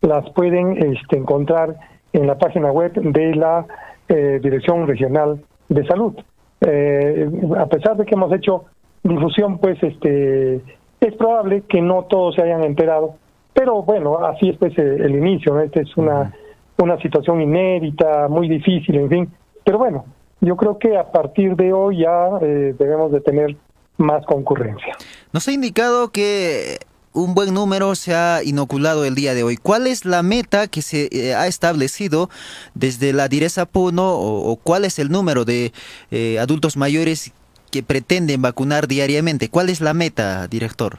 las 0.00 0.28
pueden 0.30 0.76
este, 0.76 1.16
encontrar 1.16 1.76
en 2.12 2.26
la 2.26 2.38
página 2.38 2.70
web 2.70 2.92
de 2.94 3.34
la 3.34 3.66
eh, 4.08 4.40
Dirección 4.42 4.86
Regional 4.86 5.40
de 5.68 5.86
Salud. 5.86 6.14
Eh, 6.60 7.28
a 7.58 7.66
pesar 7.66 7.96
de 7.96 8.04
que 8.04 8.14
hemos 8.14 8.32
hecho 8.32 8.64
difusión, 9.02 9.58
pues 9.58 9.82
este 9.82 10.56
es 11.00 11.14
probable 11.16 11.62
que 11.68 11.80
no 11.80 12.04
todos 12.04 12.34
se 12.34 12.42
hayan 12.42 12.64
enterado, 12.64 13.14
pero 13.52 13.82
bueno, 13.82 14.18
así 14.24 14.50
es 14.50 14.56
pues 14.56 14.76
el, 14.78 15.14
inicio, 15.14 15.60
esta 15.60 15.80
es 15.80 15.96
una 15.96 16.32
una 16.78 17.00
situación 17.00 17.40
inédita, 17.40 18.28
muy 18.28 18.48
difícil, 18.48 18.96
en 18.96 19.08
fin. 19.08 19.28
Pero 19.64 19.78
bueno, 19.78 20.04
yo 20.40 20.56
creo 20.56 20.78
que 20.78 20.96
a 20.96 21.10
partir 21.10 21.56
de 21.56 21.72
hoy 21.72 21.98
ya 21.98 22.30
eh, 22.40 22.74
debemos 22.78 23.12
de 23.12 23.20
tener 23.20 23.56
más 23.96 24.24
concurrencia. 24.26 24.96
Nos 25.32 25.46
ha 25.48 25.52
indicado 25.52 26.10
que 26.10 26.78
un 27.18 27.34
buen 27.34 27.52
número 27.52 27.94
se 27.94 28.14
ha 28.14 28.42
inoculado 28.44 29.04
el 29.04 29.14
día 29.14 29.34
de 29.34 29.42
hoy. 29.42 29.56
¿Cuál 29.56 29.86
es 29.86 30.04
la 30.04 30.22
meta 30.22 30.68
que 30.68 30.82
se 30.82 31.08
eh, 31.10 31.34
ha 31.34 31.46
establecido 31.46 32.28
desde 32.74 33.12
la 33.12 33.28
Direza 33.28 33.66
Puno 33.66 34.14
o, 34.14 34.56
cuál 34.56 34.84
es 34.84 34.98
el 34.98 35.10
número 35.10 35.44
de 35.44 35.72
eh, 36.10 36.38
adultos 36.38 36.76
mayores 36.76 37.32
que 37.70 37.82
pretenden 37.82 38.40
vacunar 38.42 38.86
diariamente? 38.86 39.48
¿Cuál 39.48 39.68
es 39.68 39.80
la 39.80 39.94
meta, 39.94 40.46
director? 40.46 40.98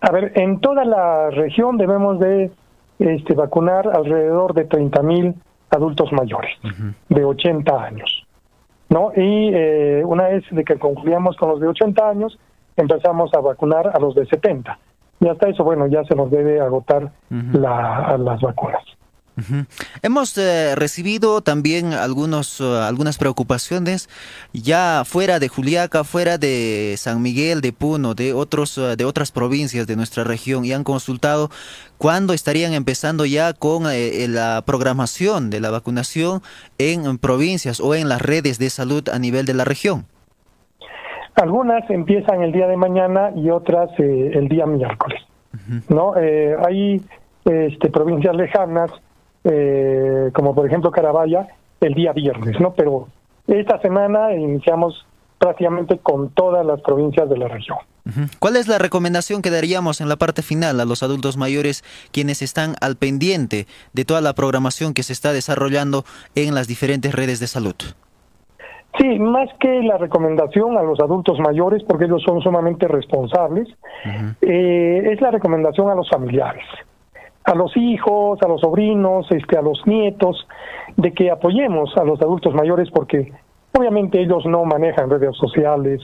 A 0.00 0.12
ver, 0.12 0.32
en 0.36 0.60
toda 0.60 0.84
la 0.84 1.30
región 1.30 1.76
debemos 1.76 2.20
de 2.20 2.52
este, 3.00 3.34
vacunar 3.34 3.88
alrededor 3.88 4.54
de 4.54 4.64
30 4.64 5.02
mil 5.02 5.34
adultos 5.70 6.12
mayores 6.12 6.52
de 7.08 7.24
80 7.24 7.82
años. 7.82 8.24
¿no? 8.88 9.12
Y 9.14 9.50
eh, 9.52 10.02
una 10.04 10.28
vez 10.28 10.44
de 10.50 10.64
que 10.64 10.78
concluyamos 10.78 11.36
con 11.36 11.50
los 11.50 11.60
de 11.60 11.68
80 11.68 12.08
años, 12.08 12.38
empezamos 12.76 13.34
a 13.34 13.40
vacunar 13.40 13.90
a 13.94 13.98
los 13.98 14.14
de 14.14 14.24
70. 14.26 14.78
Y 15.20 15.28
hasta 15.28 15.48
eso, 15.48 15.64
bueno, 15.64 15.86
ya 15.88 16.04
se 16.04 16.14
nos 16.14 16.30
debe 16.30 16.60
agotar 16.60 17.10
la, 17.30 18.16
las 18.18 18.40
vacunas. 18.40 18.82
Hemos 20.02 20.36
eh, 20.36 20.74
recibido 20.74 21.42
también 21.42 21.92
algunos, 21.92 22.60
eh, 22.60 22.64
algunas 22.64 23.18
preocupaciones 23.18 24.08
ya 24.52 25.04
fuera 25.06 25.38
de 25.38 25.46
Juliaca, 25.46 26.02
fuera 26.02 26.38
de 26.38 26.96
San 26.98 27.22
Miguel, 27.22 27.60
de 27.60 27.72
Puno, 27.72 28.14
de, 28.14 28.32
otros, 28.32 28.74
de 28.96 29.04
otras 29.04 29.30
provincias 29.30 29.86
de 29.86 29.94
nuestra 29.94 30.24
región 30.24 30.64
y 30.64 30.72
han 30.72 30.82
consultado 30.82 31.50
cuándo 31.98 32.32
estarían 32.32 32.72
empezando 32.72 33.26
ya 33.26 33.52
con 33.52 33.84
la 33.84 34.62
programación 34.66 35.50
de 35.50 35.60
la 35.60 35.70
vacunación 35.70 36.42
en 36.78 37.18
provincias 37.18 37.78
o 37.78 37.94
en 37.94 38.08
las 38.08 38.20
redes 38.20 38.58
de 38.58 38.70
salud 38.70 39.08
a 39.08 39.20
nivel 39.20 39.46
de 39.46 39.54
la 39.54 39.64
región. 39.64 40.06
Algunas 41.40 41.88
empiezan 41.90 42.42
el 42.42 42.52
día 42.52 42.66
de 42.66 42.76
mañana 42.76 43.30
y 43.34 43.50
otras 43.50 43.90
el 43.98 44.48
día 44.48 44.66
miércoles. 44.66 45.22
¿no? 45.88 46.14
hay 46.14 47.02
este, 47.44 47.88
provincias 47.90 48.36
lejanas, 48.36 48.90
eh, 49.44 50.30
como 50.34 50.54
por 50.54 50.66
ejemplo 50.66 50.90
Carabaya, 50.90 51.48
el 51.80 51.94
día 51.94 52.12
viernes, 52.12 52.60
¿no? 52.60 52.74
Pero 52.74 53.08
esta 53.46 53.80
semana 53.80 54.34
iniciamos 54.34 55.06
prácticamente 55.38 55.98
con 55.98 56.30
todas 56.30 56.66
las 56.66 56.80
provincias 56.82 57.28
de 57.28 57.38
la 57.38 57.48
región. 57.48 57.78
¿Cuál 58.38 58.56
es 58.56 58.68
la 58.68 58.78
recomendación 58.78 59.42
que 59.42 59.50
daríamos 59.50 60.00
en 60.00 60.08
la 60.08 60.16
parte 60.16 60.42
final 60.42 60.80
a 60.80 60.86
los 60.86 61.02
adultos 61.02 61.36
mayores 61.36 61.84
quienes 62.10 62.40
están 62.40 62.74
al 62.80 62.96
pendiente 62.96 63.66
de 63.92 64.04
toda 64.06 64.22
la 64.22 64.32
programación 64.32 64.94
que 64.94 65.02
se 65.02 65.12
está 65.12 65.32
desarrollando 65.32 66.04
en 66.34 66.54
las 66.54 66.68
diferentes 66.68 67.14
redes 67.14 67.38
de 67.38 67.46
salud? 67.46 67.76
Sí, 68.96 69.18
más 69.18 69.48
que 69.60 69.82
la 69.82 69.98
recomendación 69.98 70.76
a 70.78 70.82
los 70.82 70.98
adultos 71.00 71.38
mayores, 71.40 71.82
porque 71.84 72.06
ellos 72.06 72.22
son 72.22 72.40
sumamente 72.40 72.88
responsables, 72.88 73.68
eh, 74.40 75.10
es 75.12 75.20
la 75.20 75.30
recomendación 75.30 75.90
a 75.90 75.94
los 75.94 76.08
familiares 76.08 76.64
a 77.48 77.54
los 77.54 77.74
hijos, 77.78 78.38
a 78.42 78.48
los 78.48 78.60
sobrinos, 78.60 79.26
este, 79.30 79.56
a 79.56 79.62
los 79.62 79.86
nietos, 79.86 80.46
de 80.96 81.12
que 81.12 81.30
apoyemos 81.30 81.96
a 81.96 82.04
los 82.04 82.20
adultos 82.20 82.54
mayores 82.54 82.90
porque 82.90 83.32
obviamente 83.72 84.20
ellos 84.20 84.44
no 84.44 84.64
manejan 84.64 85.08
redes 85.08 85.34
sociales, 85.36 86.02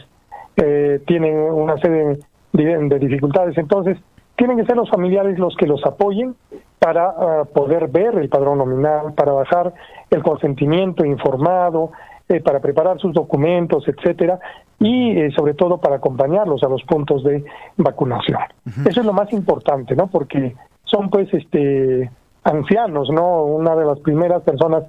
eh, 0.57 1.01
tienen 1.07 1.37
una 1.37 1.77
serie 1.79 2.19
de, 2.53 2.99
dificultades, 2.99 3.59
entonces 3.59 3.99
tienen 4.37 4.57
que 4.57 4.65
ser 4.65 4.77
los 4.77 4.89
familiares 4.89 5.39
los 5.39 5.55
que 5.57 5.67
los 5.67 5.85
apoyen 5.85 6.35
para 6.79 7.09
ah, 7.09 7.45
poder 7.53 7.89
ver 7.89 8.17
el 8.19 8.29
padrón 8.31 8.59
nominal, 8.59 9.13
para 9.15 9.33
bajar 9.33 9.75
el 10.11 10.23
consentimiento 10.23 11.05
informado, 11.05 11.91
eh, 12.29 12.41
para 12.41 12.61
preparar 12.61 12.99
sus 12.99 13.13
documentos, 13.13 13.87
etcétera, 13.87 14.39
y 14.79 15.11
eh, 15.11 15.31
sobre 15.37 15.55
todo 15.55 15.79
para 15.79 15.97
acompañarlos 15.97 16.63
a 16.63 16.69
los 16.69 16.83
puntos 16.85 17.23
de 17.23 17.45
vacunación. 17.77 18.41
Eso 18.87 19.01
es 19.01 19.07
lo 19.07 19.13
más 19.13 19.33
importante, 19.33 19.95
¿no? 19.95 20.07
Porque 20.07 20.55
son 20.85 21.11
pues 21.11 21.33
este 21.35 22.11
ancianos, 22.43 23.11
¿no? 23.11 23.45
Una 23.45 23.77
de 23.77 23.85
las 23.85 24.01
primeras 24.01 24.43
personas 24.43 24.85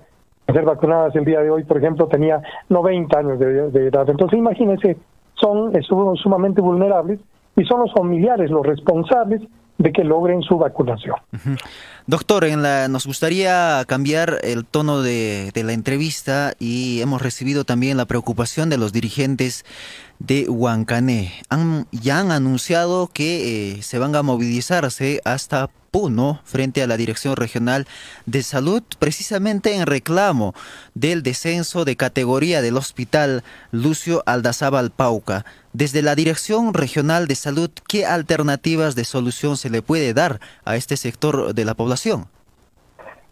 a 0.47 0.53
ser 0.53 0.63
vacunadas 0.63 1.15
el 1.15 1.25
día 1.25 1.41
de 1.41 1.49
hoy, 1.49 1.63
por 1.63 1.77
ejemplo, 1.77 2.07
tenía 2.07 2.41
90 2.69 3.19
años 3.19 3.39
de, 3.39 3.87
edad. 3.87 4.09
Entonces, 4.09 4.37
imagínense, 4.37 4.97
son 5.33 5.73
sumamente 6.15 6.61
vulnerables 6.61 7.19
y 7.55 7.63
son 7.65 7.81
los 7.81 7.93
familiares 7.93 8.51
los 8.51 8.65
responsables 8.65 9.41
de 9.77 9.91
que 9.91 10.03
logren 10.03 10.41
su 10.41 10.57
vacunación. 10.57 11.15
Doctor, 12.07 12.45
en 12.45 12.61
la, 12.61 12.87
nos 12.87 13.05
gustaría 13.05 13.83
cambiar 13.87 14.39
el 14.43 14.65
tono 14.65 15.01
de, 15.01 15.51
de, 15.53 15.63
la 15.63 15.73
entrevista 15.73 16.53
y 16.59 17.01
hemos 17.01 17.21
recibido 17.21 17.65
también 17.65 17.97
la 17.97 18.05
preocupación 18.05 18.69
de 18.69 18.77
los 18.77 18.93
dirigentes 18.93 19.65
de 20.19 20.47
Huancané. 20.49 21.33
Han, 21.49 21.87
ya 21.91 22.19
han 22.19 22.31
anunciado 22.31 23.07
que 23.07 23.77
eh, 23.77 23.81
se 23.81 23.99
van 23.99 24.15
a 24.15 24.23
movilizarse 24.23 25.21
hasta 25.25 25.69
Puno 25.95 26.41
frente 26.43 26.83
a 26.83 26.87
la 26.87 26.97
Dirección 26.97 27.37
Regional 27.37 27.87
de 28.25 28.43
Salud, 28.43 28.83
precisamente 28.99 29.75
en 29.75 29.85
reclamo 29.85 30.53
del 30.93 31.23
descenso 31.23 31.85
de 31.85 31.95
categoría 31.95 32.61
del 32.61 32.75
Hospital 32.75 33.45
Lucio 33.71 34.21
Aldazábal 34.25 34.91
Pauca. 34.91 35.45
Desde 35.77 36.01
la 36.01 36.15
Dirección 36.15 36.73
Regional 36.73 37.27
de 37.27 37.35
Salud, 37.35 37.69
¿qué 37.89 38.05
alternativas 38.05 38.95
de 38.95 39.03
solución 39.03 39.57
se 39.57 39.69
le 39.69 39.81
puede 39.81 40.13
dar 40.13 40.39
a 40.63 40.77
este 40.77 40.95
sector 40.95 41.53
de 41.53 41.65
la 41.65 41.73
población? 41.73 42.27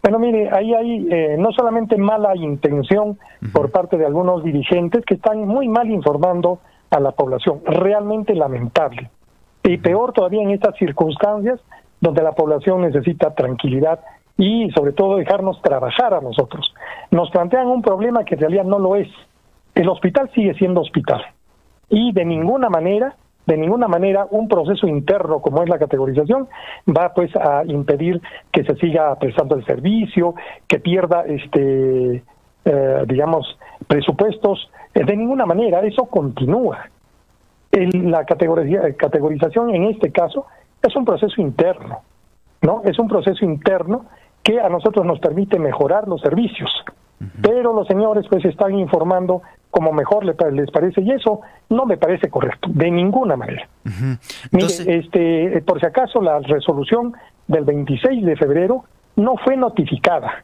Bueno, 0.01 0.19
mire, 0.19 0.49
ahí 0.51 0.73
hay 0.73 1.07
eh, 1.09 1.37
no 1.39 1.53
solamente 1.53 1.95
mala 1.95 2.35
intención 2.35 3.17
por 3.53 3.71
parte 3.71 3.95
de 3.95 4.05
algunos 4.05 4.43
dirigentes 4.43 5.05
que 5.05 5.13
están 5.13 5.47
muy 5.47 5.69
mal 5.69 5.89
informando 5.89 6.59
a 6.89 6.99
la 6.99 7.13
población, 7.13 7.61
realmente 7.65 8.35
lamentable. 8.35 9.09
Y 9.63 9.77
peor 9.77 10.11
todavía 10.11 10.41
en 10.41 10.51
estas 10.51 10.75
circunstancias 10.75 11.61
donde 12.01 12.23
la 12.23 12.33
población 12.33 12.81
necesita 12.81 13.33
tranquilidad 13.33 14.01
y 14.35 14.69
sobre 14.71 14.91
todo 14.91 15.15
dejarnos 15.15 15.61
trabajar 15.61 16.13
a 16.13 16.19
nosotros. 16.19 16.73
Nos 17.09 17.31
plantean 17.31 17.67
un 17.67 17.81
problema 17.81 18.25
que 18.25 18.35
en 18.35 18.41
realidad 18.41 18.65
no 18.65 18.79
lo 18.79 18.97
es. 18.97 19.07
El 19.75 19.87
hospital 19.87 20.29
sigue 20.35 20.53
siendo 20.55 20.81
hospital 20.81 21.23
y 21.93 22.11
de 22.11 22.25
ninguna 22.25 22.69
manera, 22.69 23.15
de 23.45 23.55
ninguna 23.55 23.87
manera 23.87 24.25
un 24.31 24.47
proceso 24.47 24.87
interno 24.87 25.41
como 25.41 25.61
es 25.61 25.69
la 25.69 25.77
categorización 25.77 26.47
va 26.89 27.13
pues 27.13 27.29
a 27.35 27.63
impedir 27.65 28.19
que 28.51 28.63
se 28.63 28.75
siga 28.77 29.13
prestando 29.19 29.55
el 29.55 29.63
servicio, 29.63 30.33
que 30.67 30.79
pierda 30.79 31.23
este 31.25 32.23
eh, 32.65 33.03
digamos 33.07 33.45
presupuestos 33.85 34.71
eh, 34.95 35.03
de 35.05 35.15
ninguna 35.15 35.45
manera, 35.45 35.81
eso 35.81 36.05
continúa. 36.05 36.89
la 37.71 38.25
categorización 38.25 39.75
en 39.75 39.83
este 39.85 40.11
caso 40.11 40.47
es 40.81 40.95
un 40.95 41.05
proceso 41.05 41.39
interno, 41.41 42.01
¿no? 42.61 42.81
Es 42.85 42.97
un 42.97 43.07
proceso 43.07 43.45
interno 43.45 44.05
que 44.41 44.59
a 44.59 44.67
nosotros 44.67 45.05
nos 45.05 45.19
permite 45.19 45.59
mejorar 45.59 46.07
los 46.07 46.21
servicios. 46.21 46.71
Pero 47.41 47.73
los 47.73 47.87
señores 47.87 48.25
pues 48.29 48.43
están 48.45 48.77
informando 48.77 49.41
como 49.69 49.91
mejor 49.91 50.23
les, 50.25 50.71
parece 50.71 51.01
y 51.01 51.11
eso 51.11 51.41
no 51.69 51.85
me 51.85 51.97
parece 51.97 52.29
correcto, 52.29 52.69
de 52.71 52.91
ninguna 52.91 53.35
manera. 53.35 53.67
Mire, 54.51 54.67
este, 54.67 55.63
por 55.65 55.79
si 55.79 55.85
acaso 55.87 56.21
la 56.21 56.39
resolución 56.39 57.13
del 57.47 57.65
26 57.65 58.25
de 58.25 58.35
febrero 58.35 58.83
no 59.15 59.35
fue 59.37 59.57
notificada. 59.57 60.43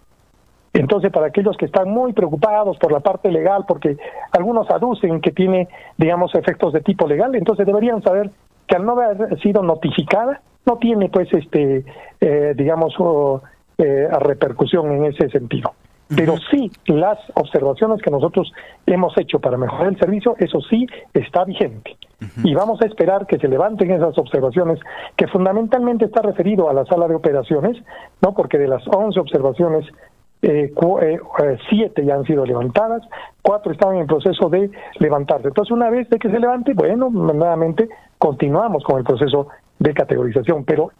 Entonces, 0.74 1.12
para 1.12 1.28
aquellos 1.28 1.58
que 1.58 1.66
están 1.66 1.90
muy 1.90 2.14
preocupados 2.14 2.78
por 2.78 2.92
la 2.92 3.00
parte 3.00 3.32
legal, 3.32 3.66
porque 3.68 3.98
algunos 4.32 4.70
aducen 4.70 5.20
que 5.22 5.32
tiene, 5.32 5.68
digamos, 5.98 6.34
efectos 6.36 6.74
de 6.74 6.82
tipo 6.82 7.08
legal, 7.08 7.34
entonces 7.36 7.66
deberían 7.66 8.02
saber 8.02 8.32
que 8.68 8.76
al 8.76 8.86
no 8.86 8.94
haber 8.94 9.40
sido 9.42 9.64
notificada 9.64 10.42
no 10.66 10.78
tiene 10.78 11.10
pues 11.10 11.32
este 11.34 11.84
eh, 12.22 12.54
digamos 12.56 12.94
eh, 13.78 14.08
repercusión 14.20 14.92
en 14.92 15.06
ese 15.06 15.30
sentido 15.30 15.74
pero 16.16 16.36
sí 16.50 16.72
las 16.88 17.20
observaciones 17.36 18.02
que 18.02 18.10
nosotros 18.12 18.52
hemos 18.86 19.16
hecho 19.18 19.40
para 19.40 19.58
mejorar 19.58 19.88
el 19.88 20.00
servicio 20.00 20.36
eso 20.40 20.60
sí 20.62 20.88
está 21.14 21.46
vigente. 21.46 21.98
Y 22.44 22.54
vamos 22.54 22.82
a 22.82 22.86
esperar 22.86 23.28
que 23.28 23.38
se 23.38 23.48
levanten 23.48 23.92
esas 23.92 24.18
observaciones 24.18 24.80
que 25.16 25.28
fundamentalmente 25.28 26.06
está 26.06 26.22
referido 26.22 26.70
a 26.70 26.74
la 26.74 26.86
sala 26.86 27.08
de 27.08 27.16
operaciones 27.16 27.78
no 28.22 28.34
porque 28.34 28.58
de 28.58 28.68
las 28.68 28.86
11 28.88 29.20
observaciones 29.20 29.86
eh, 30.42 30.72
eh, 31.02 31.58
siete 31.70 32.06
ya 32.06 32.16
han 32.16 32.24
sido 32.24 32.46
levantadas, 32.46 33.02
cuatro 33.42 33.74
estaban 33.74 33.98
en 33.98 34.08
proceso 34.08 34.50
de 34.50 34.72
levantarse. 35.00 35.50
Entonces, 35.50 35.72
una 35.72 35.90
vez 35.90 36.10
de 36.10 36.18
que 36.18 36.30
se 36.30 36.40
levante, 36.40 36.74
bueno, 36.74 37.10
nuevamente 37.10 37.90
continuamos 38.18 38.84
con 38.86 39.00
el 39.00 39.04
proceso 39.04 39.50
de 39.80 39.94
categorización, 39.94 40.64
pero 40.64 40.92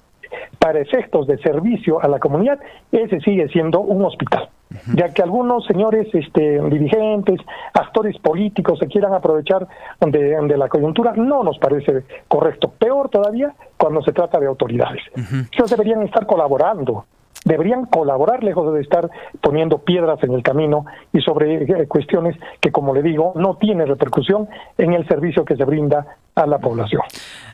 para 0.58 0.80
efectos 0.80 1.28
de 1.28 1.38
servicio 1.40 2.02
a 2.02 2.08
la 2.08 2.20
comunidad, 2.20 2.60
ese 2.92 3.20
sigue 3.22 3.48
siendo 3.50 3.82
un 3.82 4.04
hospital. 4.06 4.50
Ya 4.94 5.12
que 5.12 5.24
algunos 5.24 5.66
señores 5.66 6.08
este, 6.14 6.62
dirigentes, 6.70 7.40
actores 7.74 8.16
políticos 8.20 8.78
se 8.78 8.86
quieran 8.86 9.14
aprovechar 9.14 9.68
de, 10.00 10.20
de, 10.20 10.58
la 10.58 10.70
coyuntura, 10.70 11.14
no 11.16 11.44
nos 11.44 11.58
parece 11.58 12.04
correcto. 12.28 12.72
Peor 12.78 13.10
todavía 13.10 13.52
cuando 13.78 14.04
se 14.04 14.12
trata 14.12 14.40
de 14.40 14.46
autoridades. 14.46 15.02
Ellos 15.16 15.70
deberían 15.72 16.04
estar 16.04 16.28
colaborando 16.28 17.06
deberían 17.46 17.86
colaborar 17.86 18.44
lejos 18.44 18.74
de 18.74 18.82
estar 18.82 19.10
poniendo 19.42 19.80
piedras 19.80 20.22
en 20.24 20.34
el 20.34 20.44
camino 20.44 20.86
y 21.14 21.22
sobre 21.22 21.64
eh, 21.64 21.88
cuestiones 21.88 22.36
que, 22.60 22.72
como 22.72 22.94
le 22.94 23.02
digo, 23.02 23.34
no 23.36 23.56
tienen 23.56 23.88
repercusión 23.88 24.48
en 24.78 24.94
el 24.94 25.08
servicio 25.08 25.46
que 25.46 25.56
se 25.56 25.64
brinda 25.64 26.18
a 26.36 26.46
la 26.46 26.60
población. 26.60 27.02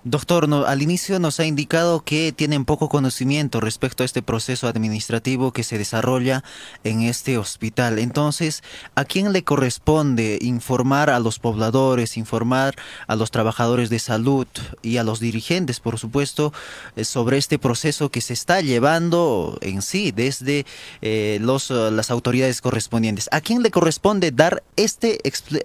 Doctor, 0.08 0.48
al 0.68 0.84
inicio 0.84 1.18
nos 1.18 1.40
ha 1.40 1.46
indicado 1.46 2.04
que 2.04 2.32
tienen 2.32 2.64
poco 2.64 2.90
conocimiento 2.90 3.60
respecto 3.60 4.04
a 4.04 4.06
este 4.06 4.22
proceso 4.22 4.68
administrativo 4.68 5.52
que 5.52 5.64
se 5.64 5.80
desarrolla 5.80 6.44
en 6.84 7.02
este 7.02 7.40
hospital. 7.40 7.98
Entonces, 7.98 8.62
¿a 8.94 9.04
quién 9.04 9.34
le 9.34 9.44
corresponde 9.44 10.38
informar 10.42 11.10
a 11.10 11.18
los 11.18 11.40
pobladores, 11.40 12.18
informar 12.18 12.76
a 13.08 13.16
los 13.16 13.32
trabajadores 13.32 13.90
de 13.90 13.98
salud 13.98 14.46
y 14.84 14.98
a 14.98 15.04
los 15.04 15.20
dirigentes, 15.20 15.80
por 15.80 15.98
supuesto, 15.98 16.54
eh, 16.96 17.04
sobre 17.04 17.40
este 17.40 17.58
proceso 17.58 18.12
que 18.12 18.22
se 18.22 18.34
está 18.34 18.62
llevando 18.62 19.58
en 19.62 19.82
sí 19.82 20.12
desde 20.12 20.68
eh, 21.02 21.40
los, 21.42 21.72
eh, 21.72 21.90
las 21.90 22.12
autoridades 22.12 22.62
correspondientes? 22.62 23.28
¿A 23.32 23.42
quién 23.42 23.64
le 23.64 23.72
corresponde 23.72 24.30
dar 24.30 24.62
este, 24.76 25.20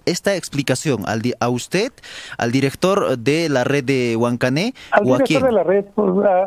esta 0.07 0.34
explicación? 0.34 1.05
¿A 1.41 1.49
usted, 1.51 1.93
al 2.38 2.53
director 2.53 3.18
de 3.18 3.51
la 3.51 3.64
red 3.64 3.84
de 3.84 4.16
Huancané 4.31 4.72
al 4.93 5.07
o 5.07 5.14
a 5.14 5.18
director 5.18 5.43
de 5.43 5.53
la 5.53 5.62
red, 5.62 5.85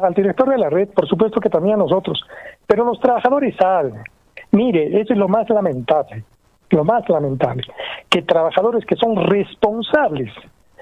al 0.02 0.14
director 0.14 0.50
de 0.50 0.58
la 0.58 0.70
red, 0.70 0.90
por 0.90 1.08
supuesto 1.08 1.40
que 1.40 1.50
también 1.50 1.76
a 1.76 1.78
nosotros, 1.78 2.24
pero 2.66 2.86
los 2.86 3.00
trabajadores 3.00 3.56
saben. 3.56 3.96
Mire, 4.52 5.02
eso 5.02 5.14
es 5.14 5.20
lo 5.20 5.28
más 5.28 5.50
lamentable, 5.50 6.24
lo 6.70 6.84
más 6.84 7.08
lamentable, 7.10 7.64
que 8.10 8.22
trabajadores 8.22 8.86
que 8.86 8.96
son 8.96 9.16
responsables, 9.16 10.32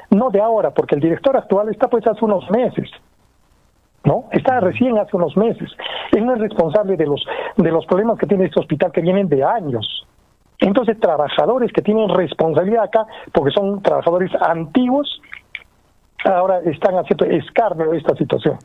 no 0.10 0.30
de 0.30 0.42
ahora, 0.42 0.72
porque 0.72 0.96
el 0.96 1.02
director 1.02 1.38
actual 1.38 1.70
está 1.70 1.88
pues 1.88 2.06
hace 2.06 2.24
unos 2.24 2.50
meses, 2.52 2.90
¿no? 4.04 4.26
Está 4.32 4.60
recién 4.60 4.98
hace 4.98 5.16
unos 5.16 5.38
meses. 5.38 5.70
Él 6.12 6.26
no 6.26 6.34
es 6.34 6.40
responsable 6.40 6.98
de 6.98 7.06
los 7.06 7.24
de 7.58 7.72
los 7.72 7.86
problemas 7.86 8.18
que 8.18 8.28
tiene 8.28 8.46
este 8.46 8.60
hospital 8.60 8.92
que 8.92 9.02
vienen 9.02 9.30
de 9.30 9.44
años. 9.44 10.06
Entonces, 10.62 11.00
trabajadores 11.00 11.72
que 11.74 11.82
tienen 11.82 12.08
responsabilidad 12.10 12.84
acá, 12.84 13.06
porque 13.34 13.52
son 13.52 13.82
trabajadores 13.82 14.32
antiguos, 14.42 15.22
ahora 16.26 16.60
están 16.60 16.96
haciendo 16.96 17.26
escarnio 17.26 17.92
de 17.92 17.98
esta 17.98 18.16
situación. 18.16 18.58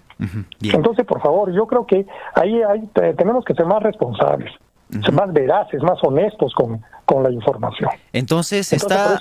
Entonces, 0.63 1.07
por 1.07 1.21
favor, 1.21 1.53
yo 1.53 1.67
creo 1.67 1.87
que 1.87 2.07
ahí 2.35 2.63
hay, 2.63 2.89
tenemos 3.17 3.45
que 3.45 3.55
ser 3.55 3.67
más 3.67 3.83
responsables, 3.83 4.53
ser 4.91 5.13
más 5.13 5.33
veraces, 5.33 5.83
más 5.83 5.99
honestos 6.03 6.53
con, 6.55 6.83
con 7.05 7.23
la 7.23 7.31
información. 7.31 7.91
Entonces, 8.13 8.73
está... 8.73 9.15
Eh, 9.15 9.19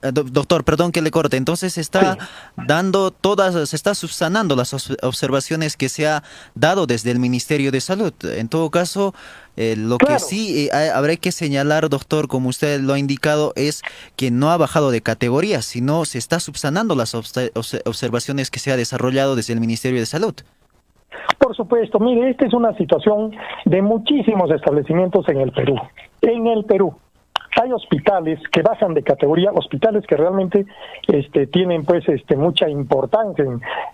doctor, 0.00 0.64
perdón 0.64 0.92
que 0.92 1.02
le 1.02 1.10
corte. 1.10 1.36
Entonces 1.36 1.74
se 1.74 1.80
está 1.80 2.16
dando 2.56 3.10
todas, 3.10 3.68
se 3.68 3.76
está 3.76 3.94
subsanando 3.94 4.56
las 4.56 4.74
observaciones 5.02 5.76
que 5.76 5.88
se 5.88 6.06
ha 6.06 6.22
dado 6.54 6.86
desde 6.86 7.10
el 7.10 7.18
Ministerio 7.18 7.72
de 7.72 7.80
Salud. 7.80 8.12
En 8.22 8.48
todo 8.48 8.70
caso, 8.70 9.14
eh, 9.56 9.74
lo 9.76 9.98
que 9.98 10.18
sí 10.18 10.68
eh, 10.72 10.90
habrá 10.94 11.16
que 11.16 11.32
señalar, 11.32 11.88
doctor, 11.88 12.28
como 12.28 12.48
usted 12.48 12.80
lo 12.80 12.92
ha 12.92 12.98
indicado, 12.98 13.52
es 13.56 13.82
que 14.16 14.30
no 14.30 14.50
ha 14.50 14.56
bajado 14.56 14.90
de 14.90 15.00
categoría, 15.00 15.62
sino 15.62 16.04
se 16.04 16.18
está 16.18 16.40
subsanando 16.40 16.94
las 16.94 17.14
observaciones 17.14 18.50
que 18.50 18.60
se 18.60 18.72
ha 18.72 18.76
desarrollado 18.76 19.36
desde 19.36 19.52
el 19.52 19.60
Ministerio 19.60 19.98
de 19.98 20.06
Salud. 20.06 20.34
Por 21.38 21.56
supuesto, 21.56 21.98
mire, 21.98 22.30
esta 22.30 22.46
es 22.46 22.54
una 22.54 22.76
situación 22.76 23.32
de 23.64 23.82
muchísimos 23.82 24.50
establecimientos 24.50 25.28
en 25.28 25.40
el 25.40 25.52
Perú. 25.52 25.76
En 26.22 26.46
el 26.46 26.64
Perú 26.64 26.94
hay 27.60 27.72
hospitales 27.72 28.40
que 28.50 28.62
bajan 28.62 28.94
de 28.94 29.02
categoría, 29.02 29.50
hospitales 29.52 30.06
que 30.06 30.16
realmente 30.16 30.66
este, 31.06 31.46
tienen 31.46 31.84
pues 31.84 32.08
este, 32.08 32.36
mucha 32.36 32.68
importancia, 32.68 33.44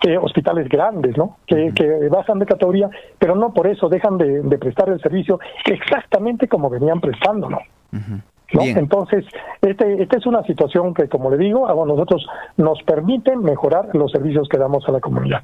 eh, 0.07 0.19
hospitales 0.19 0.69
grandes, 0.69 1.17
¿no? 1.17 1.37
Que, 1.47 1.73
bajan 2.11 2.39
de 2.39 2.47
categoría, 2.47 2.91
pero 3.19 3.35
no 3.35 3.53
por 3.53 3.67
eso 3.67 3.89
dejan 3.89 4.19
de, 4.19 4.59
prestar 4.59 4.89
el 4.89 5.01
servicio 5.01 5.41
exactamente 5.67 6.49
como 6.49 6.71
venían 6.71 7.01
prestándolo. 7.01 7.59
¿no? 7.93 8.63
Entonces, 8.63 9.25
este, 9.63 10.03
esta 10.03 10.17
es 10.17 10.27
una 10.27 10.43
situación 10.45 10.95
que, 10.95 11.09
como 11.09 11.31
le 11.31 11.39
digo, 11.39 11.69
a 11.69 11.87
nosotros 11.87 12.27
nos 12.57 12.83
permite 12.83 13.37
mejorar 13.37 13.95
los 13.95 14.13
servicios 14.13 14.49
que 14.49 14.59
damos 14.59 14.89
a 14.89 14.93
la 14.93 15.01
comunidad. 15.01 15.43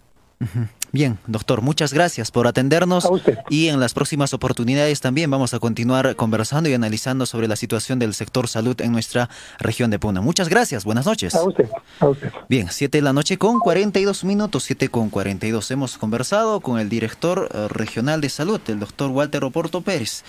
Bien, 0.93 1.19
doctor, 1.27 1.63
muchas 1.63 1.93
gracias 1.93 2.31
por 2.31 2.49
atendernos. 2.49 3.09
Y 3.49 3.69
en 3.69 3.79
las 3.79 3.95
próximas 3.95 4.35
oportunidades 4.35 5.01
también 5.01 5.31
vamos 5.31 5.55
a 5.55 5.61
continuar 5.61 6.17
conversando 6.17 6.69
y 6.69 6.75
analizando 6.75 7.27
sobre 7.27 7.47
la 7.47 7.57
situación 7.57 7.99
del 7.99 8.15
sector 8.15 8.49
salud 8.49 8.81
en 8.81 8.91
nuestra 8.91 9.29
región 9.59 9.91
de 9.91 9.99
Puna. 9.99 10.21
Muchas 10.21 10.49
gracias, 10.49 10.85
buenas 10.85 11.07
noches. 11.07 11.35
A 11.35 11.45
usted, 11.45 11.69
a 12.01 12.09
usted. 12.09 12.33
Bien, 12.49 12.69
7 12.71 12.99
de 12.99 13.03
la 13.03 13.13
noche 13.13 13.39
con 13.39 13.61
42 13.61 14.25
minutos, 14.25 14.65
7 14.65 14.89
con 14.89 15.11
42. 15.11 15.71
Hemos 15.71 15.97
conversado 15.97 16.61
con 16.61 16.81
el 16.81 16.89
director 16.89 17.49
eh, 17.53 17.69
regional 17.69 18.21
de 18.21 18.29
salud, 18.29 18.61
el 18.67 18.81
doctor 18.81 19.11
Walter 19.11 19.45
Oporto 19.45 19.83
Pérez. 19.83 20.25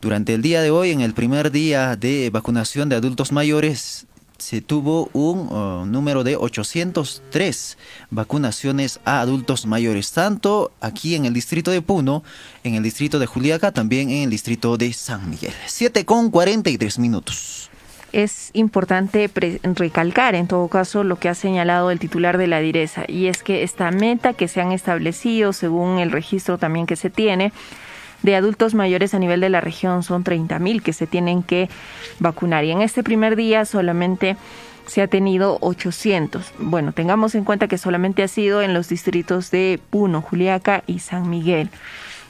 Durante 0.00 0.34
el 0.34 0.42
día 0.42 0.60
de 0.60 0.70
hoy, 0.70 0.90
en 0.90 1.00
el 1.00 1.14
primer 1.14 1.50
día 1.50 1.96
de 1.96 2.30
vacunación 2.30 2.88
de 2.88 2.96
adultos 2.96 3.32
mayores, 3.32 4.06
se 4.38 4.60
tuvo 4.60 5.10
un 5.12 5.52
uh, 5.52 5.86
número 5.86 6.24
de 6.24 6.36
803 6.36 7.78
vacunaciones 8.10 9.00
a 9.04 9.20
adultos 9.20 9.66
mayores, 9.66 10.12
tanto 10.12 10.72
aquí 10.80 11.14
en 11.14 11.24
el 11.24 11.34
distrito 11.34 11.70
de 11.70 11.82
Puno, 11.82 12.22
en 12.62 12.74
el 12.74 12.82
distrito 12.82 13.18
de 13.18 13.26
Juliaca, 13.26 13.72
también 13.72 14.10
en 14.10 14.24
el 14.24 14.30
distrito 14.30 14.76
de 14.76 14.92
San 14.92 15.30
Miguel. 15.30 15.54
7 15.66 16.04
con 16.04 16.30
43 16.30 16.98
minutos. 16.98 17.70
Es 18.12 18.50
importante 18.52 19.28
recalcar, 19.62 20.36
en 20.36 20.46
todo 20.46 20.68
caso, 20.68 21.02
lo 21.02 21.18
que 21.18 21.28
ha 21.28 21.34
señalado 21.34 21.90
el 21.90 21.98
titular 21.98 22.38
de 22.38 22.46
la 22.46 22.60
direza, 22.60 23.04
y 23.08 23.26
es 23.26 23.42
que 23.42 23.64
esta 23.64 23.90
meta 23.90 24.34
que 24.34 24.46
se 24.46 24.60
han 24.60 24.70
establecido, 24.70 25.52
según 25.52 25.98
el 25.98 26.12
registro 26.12 26.56
también 26.56 26.86
que 26.86 26.94
se 26.94 27.10
tiene, 27.10 27.52
de 28.22 28.36
adultos 28.36 28.74
mayores 28.74 29.14
a 29.14 29.18
nivel 29.18 29.40
de 29.40 29.48
la 29.48 29.60
región 29.60 30.02
son 30.02 30.24
30 30.24 30.58
mil 30.58 30.82
que 30.82 30.92
se 30.92 31.06
tienen 31.06 31.42
que 31.42 31.68
vacunar. 32.18 32.64
Y 32.64 32.70
en 32.70 32.82
este 32.82 33.02
primer 33.02 33.36
día 33.36 33.64
solamente 33.64 34.36
se 34.86 35.02
ha 35.02 35.06
tenido 35.06 35.58
800. 35.60 36.52
Bueno, 36.58 36.92
tengamos 36.92 37.34
en 37.34 37.44
cuenta 37.44 37.68
que 37.68 37.78
solamente 37.78 38.22
ha 38.22 38.28
sido 38.28 38.62
en 38.62 38.74
los 38.74 38.88
distritos 38.88 39.50
de 39.50 39.80
Puno, 39.90 40.20
Juliaca 40.20 40.82
y 40.86 40.98
San 40.98 41.28
Miguel. 41.30 41.70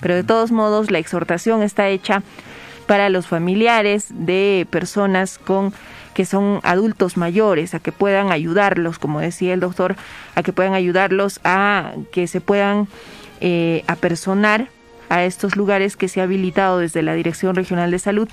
Pero 0.01 0.14
de 0.14 0.24
todos 0.24 0.53
modos, 0.53 0.91
la 0.91 0.99
exhortación 0.99 1.62
está 1.62 1.89
hecha 1.89 2.22
para 2.87 3.09
los 3.09 3.26
familiares 3.26 4.07
de 4.11 4.66
personas 4.70 5.39
con 5.39 5.72
que 6.14 6.24
son 6.24 6.61
adultos 6.62 7.16
mayores, 7.16 7.74
a 7.74 7.80
que 7.80 7.91
puedan 7.91 8.30
ayudarlos, 8.30 8.99
como 8.99 9.20
decía 9.20 9.53
el 9.53 9.61
doctor, 9.61 9.97
a 10.37 10.43
que 10.43 10.53
puedan 10.53 10.74
ayudarlos 10.74 11.41
a 11.43 11.93
que 12.12 12.28
se 12.28 12.41
puedan 12.41 12.87
eh, 13.41 13.82
apersonar 13.89 14.68
a 15.09 15.24
estos 15.24 15.57
lugares 15.57 15.96
que 15.96 16.09
se 16.09 16.20
ha 16.20 16.24
habilitado 16.24 16.78
desde 16.78 17.02
la 17.02 17.14
Dirección 17.14 17.55
Regional 17.55 17.90
de 17.90 17.98
Salud 17.98 18.28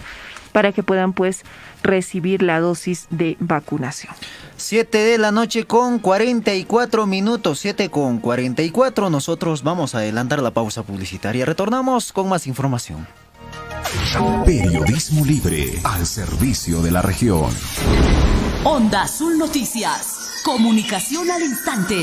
para 0.52 0.72
que 0.72 0.84
puedan 0.84 1.14
pues 1.14 1.44
recibir 1.84 2.44
la 2.44 2.60
dosis 2.60 3.08
de 3.10 3.38
vacunación. 3.40 4.14
7 4.58 4.98
de 4.98 5.18
la 5.18 5.32
noche 5.32 5.66
con 5.66 6.00
44 6.00 7.08
minutos, 7.08 7.60
7 7.60 7.90
con 7.90 8.20
44. 8.20 9.10
Nosotros 9.10 9.64
vamos 9.64 9.96
a 9.96 10.00
adelantar 10.00 10.42
la 10.42 10.52
pausa 10.52 10.84
publicitaria. 10.84 11.46
Retornamos 11.46 12.12
con 12.14 12.30
más 12.30 12.48
información. 12.48 13.08
Periodismo 14.46 15.26
libre 15.26 15.80
al 15.84 16.06
servicio 16.06 16.82
de 16.82 16.92
la 16.92 17.02
región. 17.02 17.50
Onda 18.64 19.04
Azul 19.04 19.38
Noticias. 19.38 20.42
Comunicación 20.46 21.30
al 21.30 21.42
instante. 21.42 21.96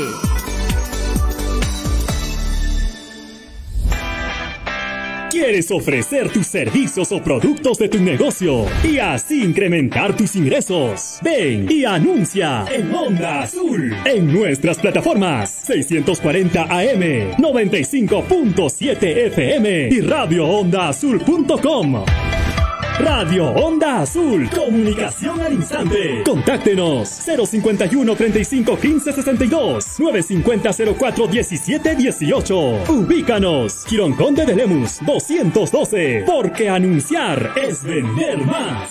¿Quieres 5.29 5.69
ofrecer 5.69 6.31
tus 6.31 6.47
servicios 6.47 7.11
o 7.11 7.21
productos 7.21 7.77
de 7.77 7.87
tu 7.87 8.01
negocio 8.01 8.65
y 8.83 8.97
así 8.97 9.43
incrementar 9.43 10.17
tus 10.17 10.35
ingresos? 10.35 11.19
Ven 11.21 11.67
y 11.69 11.85
anuncia 11.85 12.65
en 12.73 12.91
Onda 12.95 13.43
Azul 13.43 13.95
en 14.05 14.33
nuestras 14.33 14.79
plataformas 14.79 15.51
640 15.51 16.63
AM, 16.63 17.35
95.7 17.37 19.27
FM 19.27 19.89
y 19.91 20.01
radioondaazul.com. 20.01 22.05
Radio 22.99 23.45
Onda 23.51 24.01
Azul. 24.01 24.49
Comunicación 24.49 25.39
al 25.39 25.53
instante. 25.53 26.21
Contáctenos 26.25 27.07
051 27.07 28.15
35 28.15 28.77
15 28.77 29.13
62 29.13 29.99
950 29.99 30.95
04 30.97 31.27
17 31.27 31.95
18. 31.95 32.83
Ubícanos. 32.89 33.85
Quirón 33.85 34.13
Conde 34.13 34.45
de 34.45 34.53
Lemus 34.53 34.99
212. 35.05 36.23
Porque 36.25 36.67
anunciar 36.69 37.53
es 37.55 37.83
vender 37.83 38.45
más. 38.45 38.89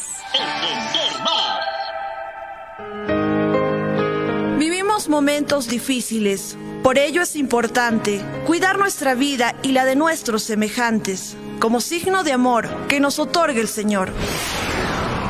Vivimos 4.58 5.10
momentos 5.10 5.68
difíciles. 5.68 6.56
Por 6.82 6.96
ello 6.96 7.20
es 7.20 7.36
importante 7.36 8.22
cuidar 8.46 8.78
nuestra 8.78 9.14
vida 9.14 9.54
y 9.62 9.72
la 9.72 9.84
de 9.84 9.96
nuestros 9.96 10.44
semejantes 10.44 11.36
como 11.58 11.80
signo 11.80 12.24
de 12.24 12.32
amor 12.32 12.68
que 12.88 13.00
nos 13.00 13.18
otorga 13.18 13.60
el 13.60 13.68
Señor. 13.68 14.12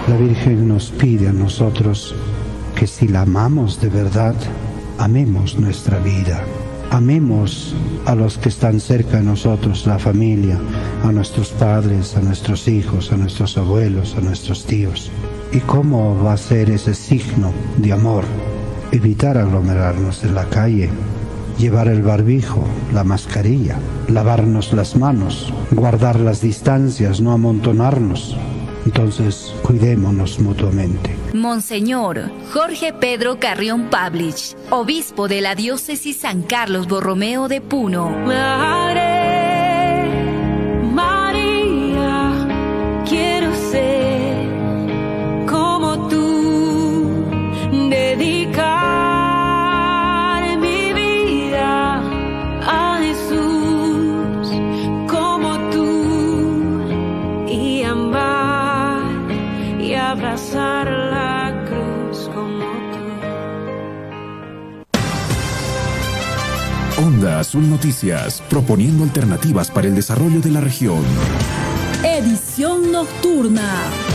La 0.09 0.17
Virgen 0.17 0.69
nos 0.69 0.91
pide 0.91 1.29
a 1.29 1.33
nosotros 1.33 2.15
que 2.75 2.87
si 2.87 3.09
la 3.09 3.23
amamos 3.23 3.81
de 3.81 3.89
verdad, 3.89 4.35
amemos 4.99 5.59
nuestra 5.59 5.99
vida. 5.99 6.45
Amemos 6.91 7.75
a 8.07 8.15
los 8.15 8.39
que 8.39 8.49
están 8.49 8.81
cerca 8.81 9.19
de 9.19 9.25
nosotros, 9.25 9.87
la 9.87 9.99
familia, 9.99 10.59
a 11.05 11.13
nuestros 11.13 11.51
padres, 11.51 12.17
a 12.17 12.21
nuestros 12.21 12.67
hijos, 12.67 13.13
a 13.13 13.17
nuestros 13.17 13.59
abuelos, 13.59 14.15
a 14.17 14.21
nuestros 14.21 14.65
tíos. 14.65 15.11
¿Y 15.53 15.61
cómo 15.61 16.23
va 16.23 16.33
a 16.35 16.39
ser 16.39 16.71
ese 16.71 16.95
signo 16.95 17.53
de 17.77 17.93
amor? 17.93 18.25
Evitar 18.91 19.37
aglomerarnos 19.37 20.25
en 20.25 20.35
la 20.35 20.49
calle, 20.49 20.89
llevar 21.59 21.89
el 21.89 22.03
barbijo, 22.03 22.65
la 22.93 23.05
mascarilla, 23.05 23.79
lavarnos 24.09 24.73
las 24.73 24.97
manos, 24.97 25.53
guardar 25.71 26.21
las 26.21 26.41
distancias, 26.41 27.21
no 27.21 27.33
amontonarnos. 27.33 28.37
Entonces, 28.87 29.53
cuidémonos 29.63 30.39
mutuamente. 30.41 31.15
Monseñor 31.35 32.31
Jorge 32.55 32.95
Pedro 32.95 33.39
Carrión 33.39 33.91
Pablich, 33.91 34.57
obispo 34.71 35.29
de 35.29 35.43
la 35.43 35.55
diócesis 35.55 36.19
San 36.19 36.43
Carlos 36.43 36.89
Borromeo 36.89 37.49
de 37.49 37.61
Puno. 37.61 38.09
Azul 67.39 67.69
Noticias, 67.69 68.43
proponiendo 68.49 69.05
alternativas 69.05 69.71
para 69.71 69.87
el 69.87 69.95
desarrollo 69.95 70.41
de 70.41 70.51
la 70.51 70.61
región. 70.61 71.05
Edición 72.05 72.91
nocturna. 72.93 74.08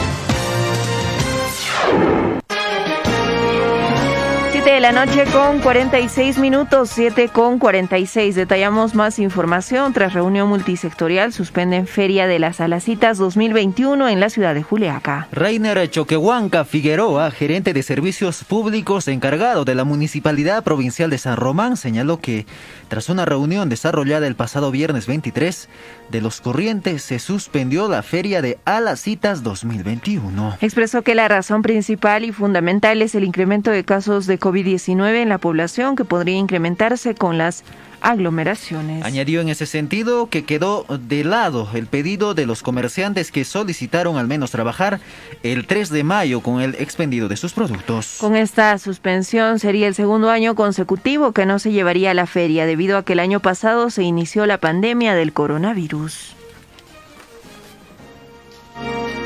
La 4.84 4.91
noche 4.91 5.23
con 5.31 5.61
46 5.61 6.39
minutos, 6.39 6.89
7 6.89 7.29
con 7.29 7.57
46. 7.57 8.36
Detallamos 8.36 8.95
más 8.95 9.17
información. 9.17 9.93
Tras 9.93 10.11
reunión 10.11 10.49
multisectorial, 10.49 11.31
suspenden 11.31 11.88
Feria 11.88 12.27
de 12.27 12.38
las 12.38 12.59
Alacitas 12.59 13.17
2021 13.17 14.09
en 14.09 14.19
la 14.19 14.29
ciudad 14.29 14.53
de 14.53 14.61
Juliaca. 14.61 15.29
Reiner 15.31 15.89
Choquehuanca 15.89 16.65
Figueroa, 16.65 17.31
gerente 17.31 17.71
de 17.71 17.81
servicios 17.81 18.43
públicos 18.43 19.07
encargado 19.07 19.63
de 19.63 19.73
la 19.73 19.86
Municipalidad 19.86 20.65
Provincial 20.65 21.09
de 21.09 21.17
San 21.17 21.38
Román, 21.38 21.77
señaló 21.77 22.19
que 22.19 22.45
tras 22.89 23.07
una 23.07 23.23
reunión 23.23 23.69
desarrollada 23.69 24.27
el 24.27 24.36
pasado 24.36 24.69
viernes 24.69 25.07
23 25.07 25.69
de 26.11 26.21
los 26.21 26.41
Corrientes, 26.41 27.03
se 27.03 27.19
suspendió 27.19 27.88
la 27.88 28.03
Feria 28.03 28.41
de 28.41 28.59
Alacitas 28.65 29.43
2021. 29.43 30.57
Expresó 30.59 31.03
que 31.03 31.15
la 31.15 31.29
razón 31.29 31.61
principal 31.61 32.25
y 32.25 32.34
fundamental 32.34 33.01
es 33.01 33.15
el 33.15 33.23
incremento 33.23 33.71
de 33.71 33.86
casos 33.86 34.27
de 34.27 34.38
COVID-19 34.38 34.72
en 34.76 35.30
la 35.30 35.38
población 35.38 35.95
que 35.95 36.05
podría 36.05 36.36
incrementarse 36.36 37.15
con 37.15 37.38
las 37.38 37.63
aglomeraciones. 38.01 39.05
Añadió 39.05 39.39
en 39.41 39.49
ese 39.49 39.65
sentido 39.65 40.28
que 40.28 40.43
quedó 40.43 40.86
de 40.89 41.24
lado 41.24 41.69
el 41.74 41.88
pedido 41.88 42.34
de 42.34 42.45
los 42.45 42.61
comerciantes 42.61 43.32
que 43.32 43.45
solicitaron 43.45 44.17
al 44.17 44.28
menos 44.28 44.51
trabajar 44.51 44.99
el 45.41 45.65
3 45.65 45.89
de 45.89 46.03
mayo 46.03 46.41
con 46.41 46.61
el 46.61 46.76
expendido 46.76 47.30
de 47.30 47.38
sus 47.38 47.53
productos. 47.53 48.17
Con 48.19 48.36
esta 48.36 48.78
suspensión 48.78 49.59
sería 49.59 49.88
el 49.88 49.95
segundo 49.95 50.30
año 50.30 50.53
consecutivo 50.53 51.32
que 51.32 51.45
no 51.45 51.59
se 51.59 51.71
llevaría 51.71 52.11
a 52.11 52.13
la 52.13 52.26
feria 52.26 52.65
debido 52.65 52.97
a 52.97 53.03
que 53.03 53.13
el 53.13 53.19
año 53.19 53.39
pasado 53.39 53.89
se 53.89 54.03
inició 54.03 54.45
la 54.45 54.57
pandemia 54.57 55.15
del 55.15 55.32
coronavirus. 55.32 56.36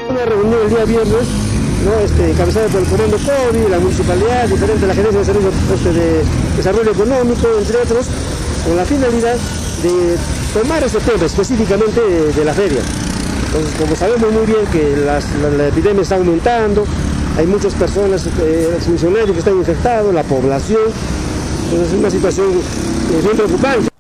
Una 0.10 0.26
reunión 0.26 0.60
el 0.64 0.70
día 0.70 0.86
viernes 0.86 1.57
¿no? 1.86 2.00
este, 2.00 2.32
encabezada 2.32 2.68
por 2.68 2.82
el 2.82 2.88
Comando 2.88 3.18
COVID, 3.18 3.70
la 3.70 3.80
municipalidad, 3.80 4.48
diferente 4.48 4.88
la 4.88 4.96
Gerencia 4.96 5.22
este, 5.22 5.94
de 5.94 6.24
Desarrollo 6.56 6.92
Económico, 6.92 7.48
entre 7.58 7.78
otros, 7.78 8.08
con 8.66 8.76
la 8.76 8.86
finalidad 8.86 9.36
de 9.84 10.18
tomar 10.54 10.84
este 10.84 11.00
tema 11.00 11.26
específicamente 11.26 12.02
de, 12.02 12.46
la 12.46 12.54
feria. 12.54 12.82
Entonces, 13.48 13.76
como 13.80 13.96
sabemos 13.96 14.32
muy 14.32 14.46
bien 14.46 14.66
que 14.72 14.98
las, 14.98 15.26
la, 15.42 15.50
la, 15.50 15.68
epidemia 15.68 16.02
está 16.02 16.16
aumentando, 16.16 16.86
hay 17.38 17.46
muchas 17.46 17.74
personas, 17.74 18.28
eh, 18.42 18.78
funcionarios 18.80 19.32
que 19.32 19.40
están 19.40 19.58
infectados, 19.58 20.14
la 20.14 20.24
población, 20.24 20.82
entonces 21.66 21.94
es 21.94 22.00
una 22.00 22.10
situación 22.10 22.48
eh, 22.48 23.22
bien 23.24 23.36
preocupante 23.36 23.97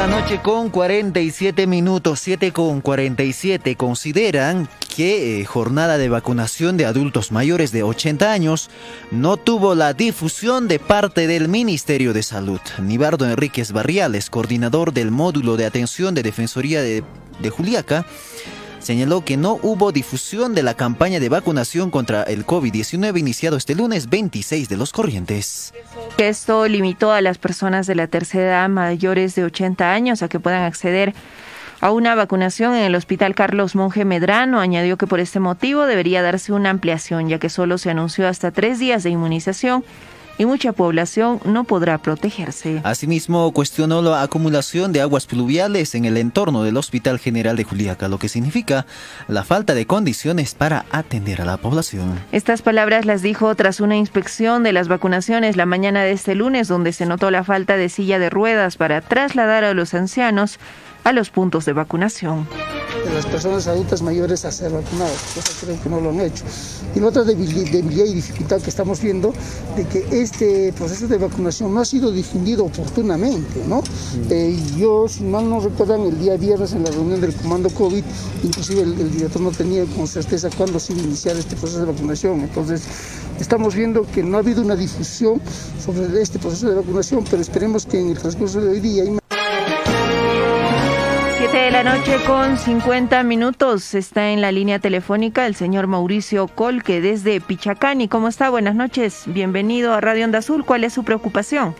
la 0.00 0.06
noche 0.06 0.40
con 0.40 0.70
47 0.70 1.66
minutos, 1.66 2.20
7 2.20 2.52
con 2.52 2.80
47, 2.80 3.76
consideran 3.76 4.66
que 4.96 5.42
eh, 5.42 5.44
jornada 5.44 5.98
de 5.98 6.08
vacunación 6.08 6.78
de 6.78 6.86
adultos 6.86 7.32
mayores 7.32 7.70
de 7.70 7.82
80 7.82 8.32
años 8.32 8.70
no 9.10 9.36
tuvo 9.36 9.74
la 9.74 9.92
difusión 9.92 10.68
de 10.68 10.78
parte 10.78 11.26
del 11.26 11.48
Ministerio 11.48 12.14
de 12.14 12.22
Salud. 12.22 12.60
Nibardo 12.80 13.28
Enríquez 13.28 13.72
Barriales, 13.72 14.30
coordinador 14.30 14.94
del 14.94 15.10
módulo 15.10 15.58
de 15.58 15.66
atención 15.66 16.14
de 16.14 16.22
Defensoría 16.22 16.80
de, 16.80 17.04
de 17.38 17.50
Juliaca, 17.50 18.06
señaló 18.80 19.24
que 19.24 19.36
no 19.36 19.58
hubo 19.62 19.92
difusión 19.92 20.54
de 20.54 20.62
la 20.62 20.74
campaña 20.74 21.20
de 21.20 21.28
vacunación 21.28 21.90
contra 21.90 22.22
el 22.24 22.44
COVID-19 22.44 23.18
iniciado 23.18 23.56
este 23.56 23.74
lunes 23.74 24.08
26 24.08 24.68
de 24.68 24.76
los 24.76 24.92
Corrientes. 24.92 25.72
Esto 26.18 26.66
limitó 26.66 27.12
a 27.12 27.20
las 27.20 27.38
personas 27.38 27.86
de 27.86 27.94
la 27.94 28.06
tercera 28.08 28.44
edad 28.44 28.68
mayores 28.68 29.34
de 29.34 29.44
80 29.44 29.92
años 29.92 30.22
a 30.22 30.28
que 30.28 30.40
puedan 30.40 30.62
acceder 30.62 31.14
a 31.80 31.92
una 31.92 32.14
vacunación 32.14 32.74
en 32.74 32.82
el 32.82 32.94
Hospital 32.94 33.34
Carlos 33.34 33.74
Monge 33.74 34.04
Medrano. 34.04 34.60
Añadió 34.60 34.96
que 34.98 35.06
por 35.06 35.20
este 35.20 35.40
motivo 35.40 35.86
debería 35.86 36.22
darse 36.22 36.52
una 36.52 36.70
ampliación, 36.70 37.28
ya 37.28 37.38
que 37.38 37.48
solo 37.48 37.78
se 37.78 37.90
anunció 37.90 38.28
hasta 38.28 38.50
tres 38.50 38.78
días 38.78 39.02
de 39.02 39.10
inmunización 39.10 39.84
y 40.40 40.46
mucha 40.46 40.72
población 40.72 41.38
no 41.44 41.64
podrá 41.64 41.98
protegerse. 41.98 42.80
Asimismo, 42.82 43.52
cuestionó 43.52 44.00
la 44.00 44.22
acumulación 44.22 44.90
de 44.90 45.02
aguas 45.02 45.26
pluviales 45.26 45.94
en 45.94 46.06
el 46.06 46.16
entorno 46.16 46.62
del 46.62 46.78
Hospital 46.78 47.18
General 47.18 47.56
de 47.56 47.64
Juliaca, 47.64 48.08
lo 48.08 48.18
que 48.18 48.30
significa 48.30 48.86
la 49.28 49.44
falta 49.44 49.74
de 49.74 49.84
condiciones 49.84 50.54
para 50.54 50.86
atender 50.92 51.42
a 51.42 51.44
la 51.44 51.58
población. 51.58 52.18
Estas 52.32 52.62
palabras 52.62 53.04
las 53.04 53.20
dijo 53.20 53.54
tras 53.54 53.80
una 53.80 53.98
inspección 53.98 54.62
de 54.62 54.72
las 54.72 54.88
vacunaciones 54.88 55.58
la 55.58 55.66
mañana 55.66 56.04
de 56.04 56.12
este 56.12 56.34
lunes, 56.34 56.68
donde 56.68 56.94
se 56.94 57.04
notó 57.04 57.30
la 57.30 57.44
falta 57.44 57.76
de 57.76 57.90
silla 57.90 58.18
de 58.18 58.30
ruedas 58.30 58.78
para 58.78 59.02
trasladar 59.02 59.64
a 59.64 59.74
los 59.74 59.92
ancianos 59.92 60.58
a 61.04 61.12
los 61.12 61.30
puntos 61.30 61.64
de 61.64 61.72
vacunación. 61.72 62.46
De 63.04 63.14
las 63.14 63.24
personas 63.24 63.66
adultas 63.66 64.02
mayores 64.02 64.44
a 64.44 64.52
ser 64.52 64.72
vacunadas, 64.72 65.16
cosa 65.34 65.52
creo 65.60 65.80
que 65.80 65.88
no 65.88 66.00
lo 66.00 66.10
han 66.10 66.20
hecho. 66.20 66.44
Y 66.94 67.00
la 67.00 67.06
otra 67.06 67.22
debilidad 67.22 68.04
y 68.04 68.14
dificultad 68.14 68.60
que 68.60 68.68
estamos 68.68 69.00
viendo 69.00 69.32
de 69.76 69.86
que 69.86 70.06
este 70.10 70.72
proceso 70.72 71.06
de 71.06 71.16
vacunación 71.16 71.72
no 71.72 71.80
ha 71.80 71.84
sido 71.84 72.10
difundido 72.10 72.64
oportunamente, 72.64 73.62
¿no? 73.66 73.82
Eh, 74.28 74.58
yo, 74.76 75.08
si 75.08 75.22
mal 75.22 75.48
no 75.48 75.60
recuerdan, 75.60 76.00
el 76.02 76.18
día 76.18 76.36
viernes 76.36 76.72
en 76.72 76.84
la 76.84 76.90
reunión 76.90 77.20
del 77.20 77.34
comando 77.34 77.70
COVID, 77.70 78.04
inclusive 78.42 78.82
el, 78.82 79.00
el 79.00 79.10
director 79.12 79.40
no 79.40 79.52
tenía 79.52 79.84
con 79.86 80.06
certeza 80.08 80.50
cuándo 80.56 80.80
se 80.80 80.92
iba 80.92 81.02
a 81.02 81.04
iniciar 81.06 81.36
este 81.36 81.56
proceso 81.56 81.80
de 81.86 81.92
vacunación. 81.92 82.40
Entonces, 82.40 82.82
estamos 83.38 83.74
viendo 83.74 84.02
que 84.02 84.22
no 84.22 84.36
ha 84.36 84.40
habido 84.40 84.62
una 84.62 84.76
difusión 84.76 85.40
sobre 85.82 86.20
este 86.20 86.38
proceso 86.38 86.68
de 86.68 86.74
vacunación, 86.74 87.24
pero 87.30 87.40
esperemos 87.40 87.86
que 87.86 88.00
en 88.00 88.10
el 88.10 88.18
transcurso 88.18 88.60
de 88.60 88.68
hoy 88.68 88.80
día 88.80 89.04
hay 89.04 89.19
7 91.40 91.56
de 91.56 91.70
la 91.70 91.82
noche 91.82 92.18
con 92.26 92.58
50 92.58 93.22
minutos. 93.22 93.94
Está 93.94 94.28
en 94.28 94.42
la 94.42 94.52
línea 94.52 94.78
telefónica 94.78 95.46
el 95.46 95.54
señor 95.54 95.86
Mauricio 95.86 96.48
Colque 96.48 97.00
desde 97.00 97.40
Pichacani. 97.40 98.08
¿Cómo 98.08 98.28
está? 98.28 98.50
Buenas 98.50 98.74
noches. 98.74 99.24
Bienvenido 99.26 99.94
a 99.94 100.02
Radio 100.02 100.26
Onda 100.26 100.40
Azul. 100.40 100.66
¿Cuál 100.66 100.84
es 100.84 100.92
su 100.92 101.02
preocupación? 101.02 101.74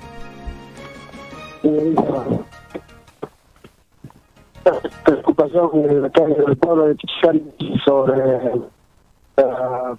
Preocupación 5.05 5.71
del 5.83 6.57
pueblo 6.57 6.87
de 6.87 6.95
Pichacani 6.95 7.79
sobre 7.85 8.55
uh, 9.37 9.97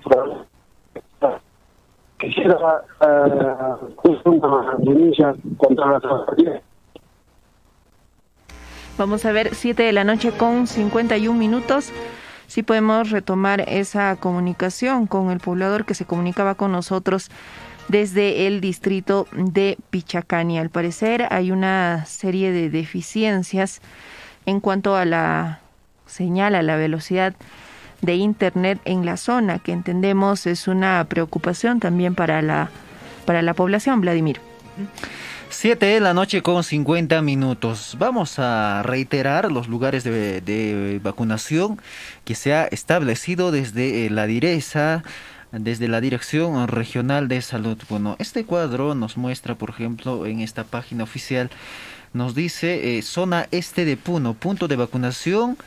quisiera 2.18 2.84
uh, 2.99 3.78
una 4.26 5.36
contra 5.59 5.86
la 5.86 5.99
Vamos 8.97 9.25
a 9.25 9.31
ver, 9.31 9.55
7 9.55 9.83
de 9.83 9.93
la 9.93 10.03
noche 10.03 10.31
con 10.31 10.67
51 10.67 11.37
minutos. 11.37 11.91
Si 12.47 12.63
podemos 12.63 13.09
retomar 13.09 13.61
esa 13.61 14.15
comunicación 14.17 15.07
con 15.07 15.31
el 15.31 15.39
poblador 15.39 15.85
que 15.85 15.93
se 15.93 16.05
comunicaba 16.05 16.55
con 16.55 16.71
nosotros 16.71 17.29
desde 17.87 18.47
el 18.47 18.61
distrito 18.61 19.27
de 19.31 19.77
Pichacani. 19.89 20.59
Al 20.59 20.69
parecer 20.69 21.27
hay 21.29 21.51
una 21.51 22.05
serie 22.05 22.51
de 22.51 22.69
deficiencias 22.69 23.81
en 24.45 24.59
cuanto 24.59 24.95
a 24.95 25.05
la 25.05 25.61
señal, 26.05 26.55
a 26.55 26.61
la 26.61 26.75
velocidad 26.75 27.33
de 28.01 28.15
Internet 28.15 28.79
en 28.85 29.05
la 29.05 29.17
zona, 29.17 29.59
que 29.59 29.71
entendemos 29.71 30.47
es 30.47 30.67
una 30.67 31.05
preocupación 31.05 31.79
también 31.79 32.15
para 32.15 32.41
la, 32.41 32.69
para 33.25 33.41
la 33.41 33.53
población, 33.53 34.01
Vladimir. 34.01 34.41
7 35.62 35.86
de 35.86 35.99
la 35.99 36.16
noche 36.16 36.41
con 36.41 36.64
50 36.64 37.22
minutos. 37.22 37.95
Vamos 37.99 38.39
a 38.39 38.82
reiterar 38.82 39.51
los 39.51 39.68
lugares 39.68 40.03
de, 40.03 40.99
vacunación 41.03 41.80
que 42.26 42.34
se 42.34 42.55
ha 42.55 42.66
establecido 42.66 43.51
desde 43.51 44.09
la 44.09 44.26
direza 44.26 45.03
desde 45.51 45.88
la 45.88 46.01
Dirección 46.01 46.68
Regional 46.68 47.28
de 47.28 47.43
Salud. 47.43 47.78
Bueno, 47.89 48.16
este 48.18 48.43
cuadro 48.43 48.95
nos 48.95 49.18
muestra, 49.18 49.53
por 49.53 49.70
ejemplo, 49.70 50.26
en 50.26 50.39
esta 50.39 50.64
página 50.64 51.03
oficial, 51.03 51.51
nos 52.12 52.34
dice 52.34 52.97
eh, 52.97 53.03
zona 53.03 53.47
este 53.51 53.86
de 53.86 53.97
Puno, 53.97 54.34
punto 54.34 54.68
de 54.68 54.78
vacunación 54.78 55.59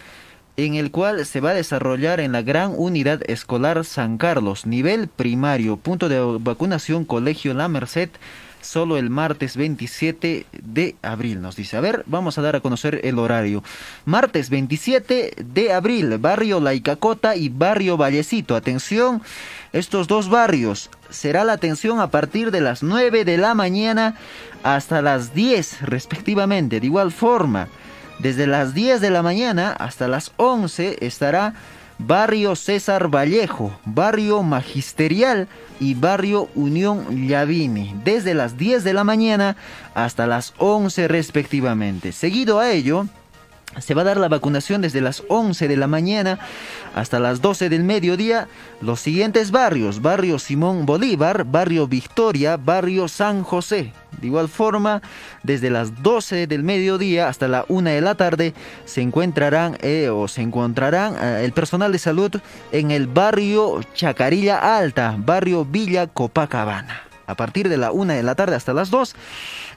en 0.56 0.74
el 0.74 0.90
cual 0.90 1.24
se 1.24 1.40
va 1.40 1.50
a 1.50 1.54
desarrollar 1.54 2.18
en 2.18 2.32
la 2.32 2.42
gran 2.42 2.74
unidad 2.76 3.20
escolar 3.30 3.84
San 3.84 4.18
Carlos, 4.18 4.66
nivel 4.66 5.06
primario, 5.06 5.76
punto 5.76 6.08
de 6.08 6.18
vacunación 6.40 7.04
Colegio 7.04 7.54
La 7.54 7.68
Merced, 7.68 8.10
solo 8.64 8.96
el 8.96 9.10
martes 9.10 9.56
27 9.56 10.46
de 10.52 10.96
abril, 11.02 11.40
nos 11.40 11.56
dice. 11.56 11.76
A 11.76 11.80
ver, 11.80 12.02
vamos 12.06 12.38
a 12.38 12.42
dar 12.42 12.56
a 12.56 12.60
conocer 12.60 13.00
el 13.04 13.18
horario. 13.18 13.62
Martes 14.04 14.50
27 14.50 15.34
de 15.38 15.72
abril, 15.72 16.18
barrio 16.18 16.60
La 16.60 16.74
Icacota 16.74 17.36
y 17.36 17.48
barrio 17.48 17.96
Vallecito. 17.96 18.56
Atención, 18.56 19.22
estos 19.72 20.08
dos 20.08 20.28
barrios. 20.28 20.90
Será 21.10 21.44
la 21.44 21.52
atención 21.52 22.00
a 22.00 22.10
partir 22.10 22.50
de 22.50 22.60
las 22.60 22.82
9 22.82 23.24
de 23.24 23.38
la 23.38 23.54
mañana 23.54 24.16
hasta 24.62 25.02
las 25.02 25.34
10 25.34 25.82
respectivamente. 25.82 26.80
De 26.80 26.86
igual 26.86 27.12
forma, 27.12 27.68
desde 28.18 28.46
las 28.46 28.74
10 28.74 29.00
de 29.00 29.10
la 29.10 29.22
mañana 29.22 29.72
hasta 29.72 30.08
las 30.08 30.32
11 30.36 30.98
estará 31.00 31.54
barrio 31.98 32.56
César 32.56 33.08
Vallejo, 33.08 33.72
barrio 33.84 34.42
Magisterial 34.42 35.48
y 35.80 35.94
barrio 35.94 36.48
Unión 36.54 37.26
Llavini, 37.28 37.94
desde 38.04 38.34
las 38.34 38.56
10 38.56 38.84
de 38.84 38.92
la 38.92 39.04
mañana 39.04 39.56
hasta 39.94 40.26
las 40.26 40.54
11 40.58 41.08
respectivamente. 41.08 42.12
Seguido 42.12 42.58
a 42.58 42.70
ello, 42.70 43.06
se 43.80 43.94
va 43.94 44.02
a 44.02 44.04
dar 44.04 44.16
la 44.16 44.28
vacunación 44.28 44.80
desde 44.80 45.00
las 45.00 45.22
11 45.28 45.68
de 45.68 45.76
la 45.76 45.86
mañana 45.86 46.38
hasta 46.94 47.20
las 47.20 47.40
12 47.40 47.68
del 47.68 47.84
mediodía. 47.84 48.48
Los 48.80 49.00
siguientes 49.00 49.50
barrios, 49.50 50.02
barrio 50.02 50.38
Simón 50.38 50.86
Bolívar, 50.86 51.44
barrio 51.44 51.86
Victoria, 51.86 52.56
barrio 52.56 53.08
San 53.08 53.42
José. 53.42 53.92
De 54.20 54.28
igual 54.28 54.48
forma, 54.48 55.02
desde 55.42 55.70
las 55.70 56.02
12 56.02 56.46
del 56.46 56.62
mediodía 56.62 57.28
hasta 57.28 57.48
la 57.48 57.64
1 57.68 57.90
de 57.90 58.00
la 58.00 58.14
tarde 58.14 58.54
se 58.84 59.00
encontrarán 59.00 59.76
eh, 59.80 60.08
o 60.08 60.28
se 60.28 60.42
encontrarán 60.42 61.16
eh, 61.20 61.44
el 61.44 61.52
personal 61.52 61.92
de 61.92 61.98
salud 61.98 62.30
en 62.72 62.90
el 62.90 63.06
barrio 63.06 63.80
Chacarilla 63.94 64.78
Alta, 64.78 65.16
barrio 65.18 65.64
Villa 65.64 66.06
Copacabana. 66.06 67.02
A 67.26 67.34
partir 67.34 67.68
de 67.68 67.76
la 67.76 67.90
1 67.90 68.12
de 68.12 68.22
la 68.22 68.34
tarde 68.34 68.56
hasta 68.56 68.74
las 68.74 68.90
2 68.90 69.14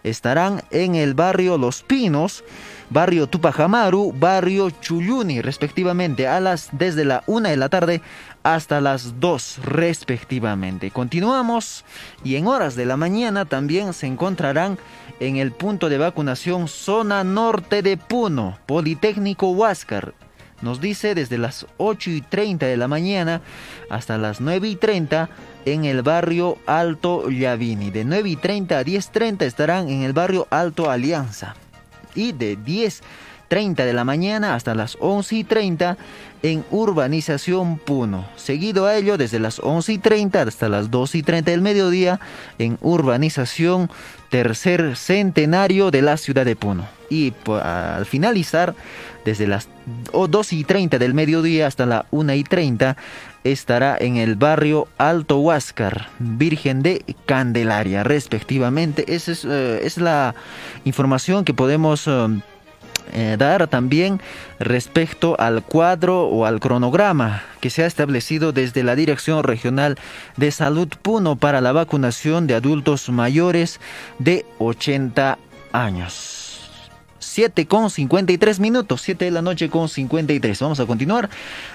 estarán 0.03 0.61
en 0.71 0.95
el 0.95 1.13
barrio 1.13 1.57
Los 1.57 1.83
Pinos, 1.83 2.43
barrio 2.89 3.27
Tupajamaru, 3.27 4.13
barrio 4.13 4.69
Chuyuni, 4.69 5.41
respectivamente, 5.41 6.27
a 6.27 6.39
las 6.39 6.69
desde 6.71 7.05
la 7.05 7.23
1 7.27 7.49
de 7.49 7.57
la 7.57 7.69
tarde 7.69 8.01
hasta 8.43 8.79
las 8.81 9.19
2 9.19 9.59
respectivamente. 9.63 10.91
Continuamos 10.91 11.83
y 12.23 12.35
en 12.35 12.47
horas 12.47 12.75
de 12.75 12.85
la 12.85 12.97
mañana 12.97 13.45
también 13.45 13.93
se 13.93 14.07
encontrarán 14.07 14.77
en 15.19 15.37
el 15.37 15.51
punto 15.51 15.89
de 15.89 15.97
vacunación 15.97 16.67
zona 16.67 17.23
norte 17.23 17.81
de 17.81 17.97
Puno, 17.97 18.57
Politécnico 18.65 19.49
Huáscar. 19.49 20.13
Nos 20.61 20.81
dice 20.81 21.13
desde 21.13 21.37
las 21.37 21.67
8 21.77 22.09
y 22.09 22.21
30 22.21 22.65
de 22.65 22.77
la 22.77 22.87
mañana 22.87 23.41
hasta 23.91 24.17
las 24.17 24.41
9 24.41 24.67
y 24.67 24.75
30 24.75 25.29
en 25.65 25.85
el 25.85 26.01
barrio 26.01 26.57
Alto 26.65 27.29
Llavini. 27.29 27.91
De 27.91 28.05
9 28.05 28.29
y 28.29 28.35
30 28.37 28.79
a 28.79 28.83
10.30 28.83 29.43
estarán 29.43 29.89
en 29.89 30.01
el 30.01 30.13
barrio 30.13 30.47
Alto 30.49 30.89
Alianza. 30.89 31.55
Y 32.17 32.33
de 32.33 32.57
10.30 32.57 33.75
de 33.75 33.93
la 33.93 34.03
mañana 34.03 34.55
hasta 34.55 34.75
las 34.75 34.97
11 34.99 35.35
y 35.35 35.43
30 35.43 35.97
en 36.43 36.65
Urbanización 36.71 37.77
Puno. 37.77 38.25
Seguido 38.35 38.85
a 38.85 38.95
ello, 38.95 39.17
desde 39.17 39.39
las 39.39 39.59
11 39.59 39.93
y 39.93 39.97
30 39.99 40.41
hasta 40.41 40.67
las 40.67 40.91
2 40.91 41.15
y 41.15 41.23
30 41.23 41.51
del 41.51 41.61
mediodía 41.61 42.19
en 42.59 42.77
Urbanización 42.81 43.89
Tercer 44.29 44.95
Centenario 44.95 45.91
de 45.91 46.01
la 46.01 46.17
ciudad 46.17 46.45
de 46.45 46.55
Puno. 46.55 46.87
Y 47.09 47.33
al 47.63 48.05
finalizar, 48.05 48.75
desde 49.23 49.47
las 49.47 49.69
2 50.11 50.53
y 50.53 50.63
30 50.63 50.97
del 50.99 51.13
mediodía 51.13 51.67
hasta 51.67 51.85
la 51.85 52.05
1 52.11 52.33
y 52.33 52.43
30 52.43 52.97
estará 53.51 53.97
en 53.99 54.17
el 54.17 54.35
barrio 54.35 54.87
Alto 54.97 55.39
Huáscar, 55.39 56.09
Virgen 56.19 56.81
de 56.83 57.03
Candelaria, 57.25 58.03
respectivamente. 58.03 59.13
Esa 59.13 59.31
es, 59.31 59.45
eh, 59.45 59.79
es 59.83 59.97
la 59.97 60.35
información 60.85 61.45
que 61.45 61.53
podemos... 61.53 62.07
Eh, 62.07 62.41
eh, 63.13 63.37
dar 63.39 63.67
también 63.67 64.19
respecto 64.59 65.39
al 65.39 65.63
cuadro 65.63 66.23
o 66.23 66.45
al 66.45 66.59
cronograma 66.59 67.41
que 67.61 67.69
se 67.69 67.83
ha 67.83 67.85
establecido 67.85 68.51
desde 68.51 68.83
la 68.83 68.97
Dirección 68.97 69.43
Regional 69.43 69.97
de 70.35 70.51
Salud 70.51 70.89
Puno 71.01 71.37
para 71.37 71.61
la 71.61 71.71
vacunación 71.71 72.47
de 72.47 72.55
adultos 72.55 73.07
mayores 73.09 73.79
de 74.19 74.45
80 74.59 75.37
años. 75.71 76.36
7 77.37 77.67
con 77.67 77.91
53 77.91 78.59
minutos, 78.59 79.03
7 79.03 79.25
de 79.25 79.29
la 79.29 79.43
noche 79.43 79.69
con 79.69 79.89
53. 79.89 80.59
Vamos 80.59 80.79
a 80.79 80.87
continuar 80.87 81.29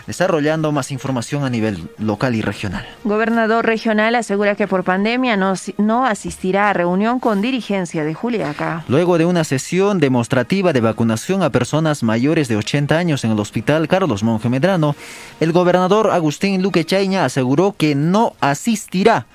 desarrollando 0.09 0.73
más 0.73 0.91
información 0.91 1.45
a 1.45 1.51
nivel 1.51 1.89
local 1.99 2.35
y 2.35 2.43
regional. 2.43 2.85
Gobernador 3.05 3.65
regional 3.65 4.17
asegura 4.17 4.57
que 4.57 4.67
por 4.67 4.83
pandemia 4.83 5.37
no, 5.37 5.55
no 5.79 6.05
asistirá 6.05 6.71
a 6.71 6.73
reunión 6.73 7.21
con 7.21 7.41
dirigencia 7.41 8.03
de 8.03 8.13
Juliaca. 8.13 8.83
Luego 8.89 9.19
de 9.19 9.25
una 9.25 9.45
sesión 9.45 10.01
demostrativa 10.01 10.73
de 10.73 10.81
vacunación 10.81 11.45
a 11.45 11.51
personas 11.51 12.03
mayores 12.03 12.49
de 12.49 12.57
80 12.57 12.99
años 12.99 13.25
en 13.25 13.31
el 13.31 13.39
hospital 13.39 13.87
Carlos 13.87 14.25
Monge 14.25 14.49
Medrano, 14.49 14.97
el 15.39 15.53
gobernador 15.53 16.11
Agustín 16.11 16.61
Luque 16.61 16.85
Chaña 16.85 17.25
aseguró 17.25 17.77
que 17.79 17.95
no 17.95 18.35
asistirá 18.41 19.27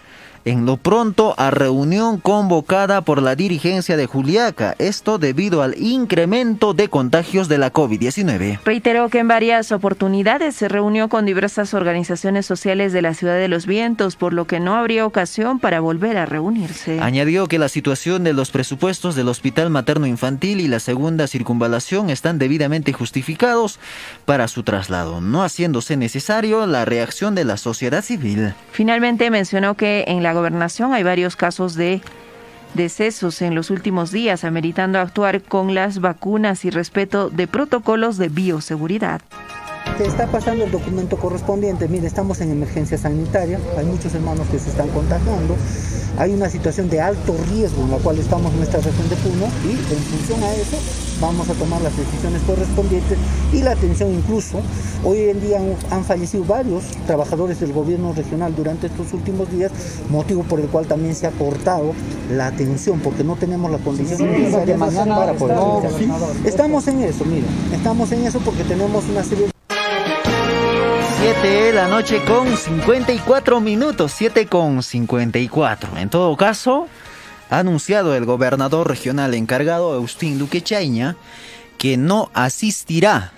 en 0.47 0.65
lo 0.65 0.77
pronto 0.77 1.35
a 1.37 1.51
reunión 1.51 2.21
convocada 2.21 3.01
por 3.01 3.21
la 3.21 3.35
dirigencia 3.35 3.97
de 3.97 4.05
Juliaca, 4.05 4.75
esto 4.79 5.17
debido 5.17 5.61
al 5.61 5.75
incremento 5.77 6.73
de 6.73 6.87
contagios 6.87 7.49
de 7.49 7.57
la 7.57 7.73
COVID-19. 7.73 8.61
Reiteró 8.63 9.09
que 9.09 9.19
en 9.19 9.27
varias 9.27 9.73
oportunidades 9.73 10.55
se 10.55 10.69
reunió 10.69 11.09
con 11.09 11.25
diversas 11.25 11.73
organizaciones 11.73 12.45
sociales 12.45 12.93
de 12.93 13.01
la 13.01 13.13
Ciudad 13.13 13.35
de 13.35 13.49
los 13.49 13.65
Vientos, 13.65 14.15
por 14.15 14.31
lo 14.31 14.47
que 14.47 14.61
no 14.61 14.75
habría 14.75 15.05
ocasión 15.05 15.59
para 15.59 15.81
volver 15.81 16.17
a 16.17 16.25
reunirse. 16.25 17.01
Añadió 17.01 17.47
que 17.47 17.59
la 17.59 17.67
situación 17.67 18.23
de 18.23 18.31
los 18.31 18.51
presupuestos 18.51 19.15
del 19.15 19.27
Hospital 19.27 19.69
Materno 19.69 20.07
Infantil 20.07 20.61
y 20.61 20.69
la 20.69 20.79
segunda 20.79 21.27
circunvalación 21.27 22.09
están 22.09 22.39
debidamente 22.39 22.93
justificados 22.93 23.79
para 24.23 24.47
su 24.47 24.63
traslado, 24.63 25.19
no 25.19 25.43
haciéndose 25.43 25.97
necesario 25.97 26.65
la 26.67 26.85
reacción 26.85 27.35
de 27.35 27.43
la 27.43 27.57
sociedad 27.57 28.01
civil. 28.01 28.53
Finalmente 28.71 29.29
mencionó 29.29 29.75
que 29.75 30.05
en 30.07 30.23
la 30.23 30.36
hay 30.93 31.03
varios 31.03 31.35
casos 31.35 31.75
de 31.75 32.01
decesos 32.73 33.41
en 33.41 33.55
los 33.55 33.69
últimos 33.69 34.11
días, 34.11 34.43
ameritando 34.43 34.99
actuar 34.99 35.41
con 35.41 35.73
las 35.73 35.99
vacunas 35.99 36.65
y 36.65 36.69
respeto 36.69 37.29
de 37.29 37.47
protocolos 37.47 38.17
de 38.17 38.29
bioseguridad. 38.29 39.21
Se 39.97 40.05
está 40.05 40.27
pasando 40.27 40.65
el 40.65 40.71
documento 40.71 41.17
correspondiente. 41.17 41.87
Mire, 41.87 42.07
estamos 42.07 42.39
en 42.41 42.51
emergencia 42.51 42.97
sanitaria, 42.97 43.59
hay 43.77 43.85
muchos 43.85 44.13
hermanos 44.13 44.47
que 44.51 44.59
se 44.59 44.69
están 44.69 44.89
contagiando, 44.89 45.55
hay 46.19 46.33
una 46.33 46.49
situación 46.49 46.89
de 46.89 47.01
alto 47.01 47.35
riesgo 47.49 47.83
en 47.83 47.91
la 47.91 47.97
cual 47.97 48.19
estamos 48.19 48.51
en 48.51 48.57
nuestra 48.57 48.81
región 48.81 49.09
de 49.09 49.15
Puno 49.15 49.47
y 49.65 49.71
en 49.71 49.99
función 49.99 50.43
a 50.43 50.53
eso 50.53 51.06
vamos 51.19 51.49
a 51.49 51.53
tomar 51.53 51.81
las 51.81 51.95
decisiones 51.97 52.41
correspondientes 52.43 53.17
y 53.53 53.61
la 53.61 53.71
atención 53.71 54.13
incluso. 54.13 54.61
Hoy 55.03 55.29
en 55.29 55.41
día 55.41 55.59
han, 55.91 56.03
fallecido 56.03 56.43
varios 56.45 56.83
trabajadores 57.05 57.59
del 57.59 57.73
gobierno 57.73 58.13
regional 58.13 58.55
durante 58.55 58.87
estos 58.87 59.13
últimos 59.13 59.51
días, 59.51 59.71
motivo 60.09 60.43
por 60.43 60.59
el 60.59 60.67
cual 60.67 60.87
también 60.87 61.15
se 61.15 61.27
ha 61.27 61.31
cortado 61.31 61.93
la 62.31 62.47
atención 62.47 62.99
porque 62.99 63.23
no 63.23 63.35
tenemos 63.35 63.71
la 63.71 63.77
condición 63.79 64.31
necesaria 64.31 64.77
para 64.77 65.33
poder... 65.33 65.57
Estamos 66.45 66.87
en 66.87 67.01
eso, 67.01 67.25
mira, 67.25 67.47
estamos 67.73 68.11
en 68.11 68.25
eso 68.25 68.39
porque 68.39 68.63
tenemos 68.63 69.05
una 69.05 69.23
serie 69.23 69.47
de... 69.47 69.51
7 71.19 71.47
de 71.47 71.73
la 71.73 71.87
noche 71.87 72.21
con 72.25 72.55
54 72.55 73.59
minutos, 73.59 74.13
7 74.15 74.45
con 74.45 74.81
54. 74.81 75.97
En 75.97 76.09
todo 76.09 76.37
caso, 76.37 76.87
ha 77.49 77.59
anunciado 77.59 78.15
el 78.15 78.25
gobernador 78.25 78.87
regional 78.87 79.33
encargado, 79.33 79.93
Agustín 79.93 80.39
Luque 80.39 80.61
Chaña, 80.61 81.15
que 81.77 81.97
no 81.97 82.29
asistirá 82.33 83.31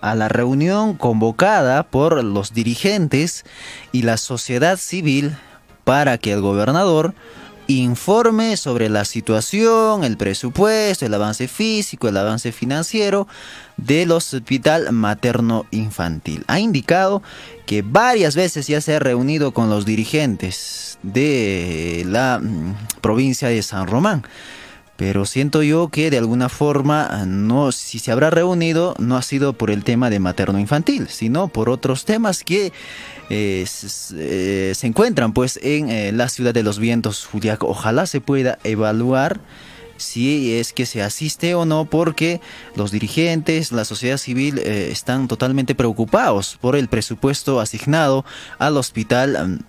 a 0.00 0.14
la 0.14 0.28
reunión 0.28 0.94
convocada 0.94 1.82
por 1.84 2.22
los 2.22 2.52
dirigentes 2.52 3.44
y 3.92 4.02
la 4.02 4.16
sociedad 4.16 4.76
civil 4.76 5.36
para 5.84 6.18
que 6.18 6.32
el 6.32 6.40
gobernador 6.40 7.14
informe 7.66 8.56
sobre 8.56 8.88
la 8.88 9.04
situación, 9.04 10.04
el 10.04 10.16
presupuesto, 10.16 11.04
el 11.04 11.14
avance 11.14 11.48
físico, 11.48 12.08
el 12.08 12.16
avance 12.16 12.52
financiero 12.52 13.26
del 13.76 14.12
Hospital 14.12 14.92
Materno 14.92 15.66
Infantil. 15.70 16.44
Ha 16.46 16.60
indicado 16.60 17.22
que 17.66 17.82
varias 17.82 18.36
veces 18.36 18.66
ya 18.66 18.80
se 18.80 18.94
ha 18.94 18.98
reunido 18.98 19.52
con 19.52 19.70
los 19.70 19.84
dirigentes 19.84 20.98
de 21.02 22.04
la 22.06 22.40
mm, 22.42 23.00
provincia 23.00 23.48
de 23.48 23.62
San 23.62 23.86
Román. 23.86 24.24
Pero 24.96 25.26
siento 25.26 25.62
yo 25.62 25.88
que 25.88 26.10
de 26.10 26.16
alguna 26.16 26.48
forma, 26.48 27.24
no, 27.26 27.70
si 27.70 27.98
se 27.98 28.12
habrá 28.12 28.30
reunido, 28.30 28.94
no 28.98 29.18
ha 29.18 29.22
sido 29.22 29.52
por 29.52 29.70
el 29.70 29.84
tema 29.84 30.08
de 30.08 30.20
materno 30.20 30.58
infantil, 30.58 31.08
sino 31.08 31.48
por 31.48 31.68
otros 31.68 32.06
temas 32.06 32.42
que 32.42 32.72
eh, 33.28 33.66
eh, 34.14 34.72
se, 34.74 34.86
encuentran 34.86 35.34
pues 35.34 35.58
en 35.62 35.90
eh, 35.90 36.12
la 36.12 36.30
ciudad 36.30 36.54
de 36.54 36.62
los 36.62 36.78
vientos 36.78 37.26
Juliaco. 37.26 37.68
Ojalá 37.68 38.06
se 38.06 38.22
pueda 38.22 38.58
evaluar 38.64 39.40
si 39.96 40.54
es 40.54 40.72
que 40.72 40.86
se 40.86 41.02
asiste 41.02 41.54
o 41.54 41.64
no, 41.64 41.84
porque 41.84 42.40
los 42.74 42.90
dirigentes, 42.90 43.72
la 43.72 43.84
sociedad 43.84 44.16
civil 44.16 44.58
están 44.58 45.28
totalmente 45.28 45.74
preocupados 45.74 46.58
por 46.60 46.76
el 46.76 46.88
presupuesto 46.88 47.60
asignado 47.60 48.24
al 48.58 48.76
hospital 48.76 49.64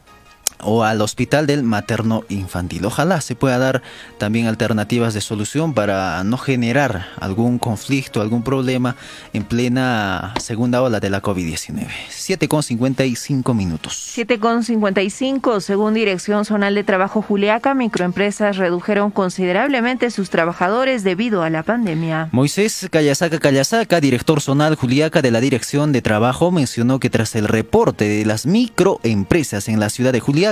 o 0.61 0.83
al 0.83 1.01
hospital 1.01 1.47
del 1.47 1.63
materno 1.63 2.23
infantil. 2.29 2.85
Ojalá 2.85 3.21
se 3.21 3.35
pueda 3.35 3.57
dar 3.57 3.81
también 4.17 4.47
alternativas 4.47 5.13
de 5.13 5.21
solución 5.21 5.73
para 5.73 6.23
no 6.23 6.37
generar 6.37 7.07
algún 7.19 7.59
conflicto, 7.59 8.21
algún 8.21 8.43
problema 8.43 8.95
en 9.33 9.43
plena 9.43 10.33
segunda 10.39 10.81
ola 10.81 10.99
de 10.99 11.09
la 11.09 11.21
COVID-19. 11.21 11.87
7 12.09 12.47
con 12.47 12.63
55 12.63 13.53
minutos. 13.53 14.11
7 14.13 14.39
con 14.39 14.63
55, 14.63 15.61
según 15.61 15.93
Dirección 15.93 16.45
Zonal 16.45 16.75
de 16.75 16.83
Trabajo 16.83 17.21
Juliaca, 17.21 17.73
microempresas 17.73 18.57
redujeron 18.57 19.11
considerablemente 19.11 20.11
sus 20.11 20.29
trabajadores 20.29 21.03
debido 21.03 21.43
a 21.43 21.49
la 21.49 21.63
pandemia. 21.63 22.29
Moisés 22.31 22.87
Callasaca 22.91 23.39
Callasaca, 23.39 23.99
director 23.99 24.41
zonal 24.41 24.75
Juliaca 24.75 25.21
de 25.21 25.31
la 25.31 25.39
Dirección 25.39 25.91
de 25.91 26.01
Trabajo, 26.01 26.51
mencionó 26.51 26.99
que 26.99 27.09
tras 27.09 27.35
el 27.35 27.47
reporte 27.47 28.07
de 28.07 28.25
las 28.25 28.45
microempresas 28.45 29.67
en 29.67 29.79
la 29.79 29.89
ciudad 29.89 30.13
de 30.13 30.19
Juliaca, 30.19 30.46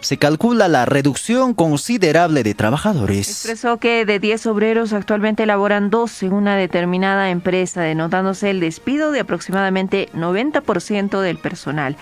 se 0.00 0.16
calcula 0.16 0.68
la 0.68 0.86
reducción 0.86 1.54
considerable 1.54 2.42
de 2.42 2.54
trabajadores. 2.54 3.28
Expresó 3.28 3.78
que 3.78 4.04
de 4.04 4.18
10 4.18 4.46
obreros 4.46 4.92
actualmente 4.92 5.46
laboran 5.46 5.90
dos 5.90 6.22
en 6.22 6.32
una 6.32 6.56
determinada 6.56 7.30
empresa, 7.30 7.82
denotándose 7.82 8.50
el 8.50 8.60
despido 8.60 9.12
de 9.12 9.20
aproximadamente 9.20 10.08
90% 10.14 11.20
del 11.20 11.38
personal. 11.38 11.96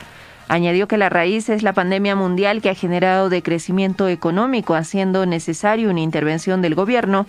Añadió 0.49 0.89
que 0.89 0.97
la 0.97 1.11
raíz 1.11 1.51
es 1.51 1.62
la 1.62 1.74
pandemia 1.74 2.16
mundial 2.16 2.62
que 2.62 2.70
ha 2.70 2.74
generado 2.74 3.29
decrecimiento 3.29 4.09
económico, 4.09 4.74
haciendo 4.74 5.26
necesario 5.26 5.91
una 5.91 6.01
intervención 6.01 6.62
del 6.62 6.74
gobierno 6.74 7.26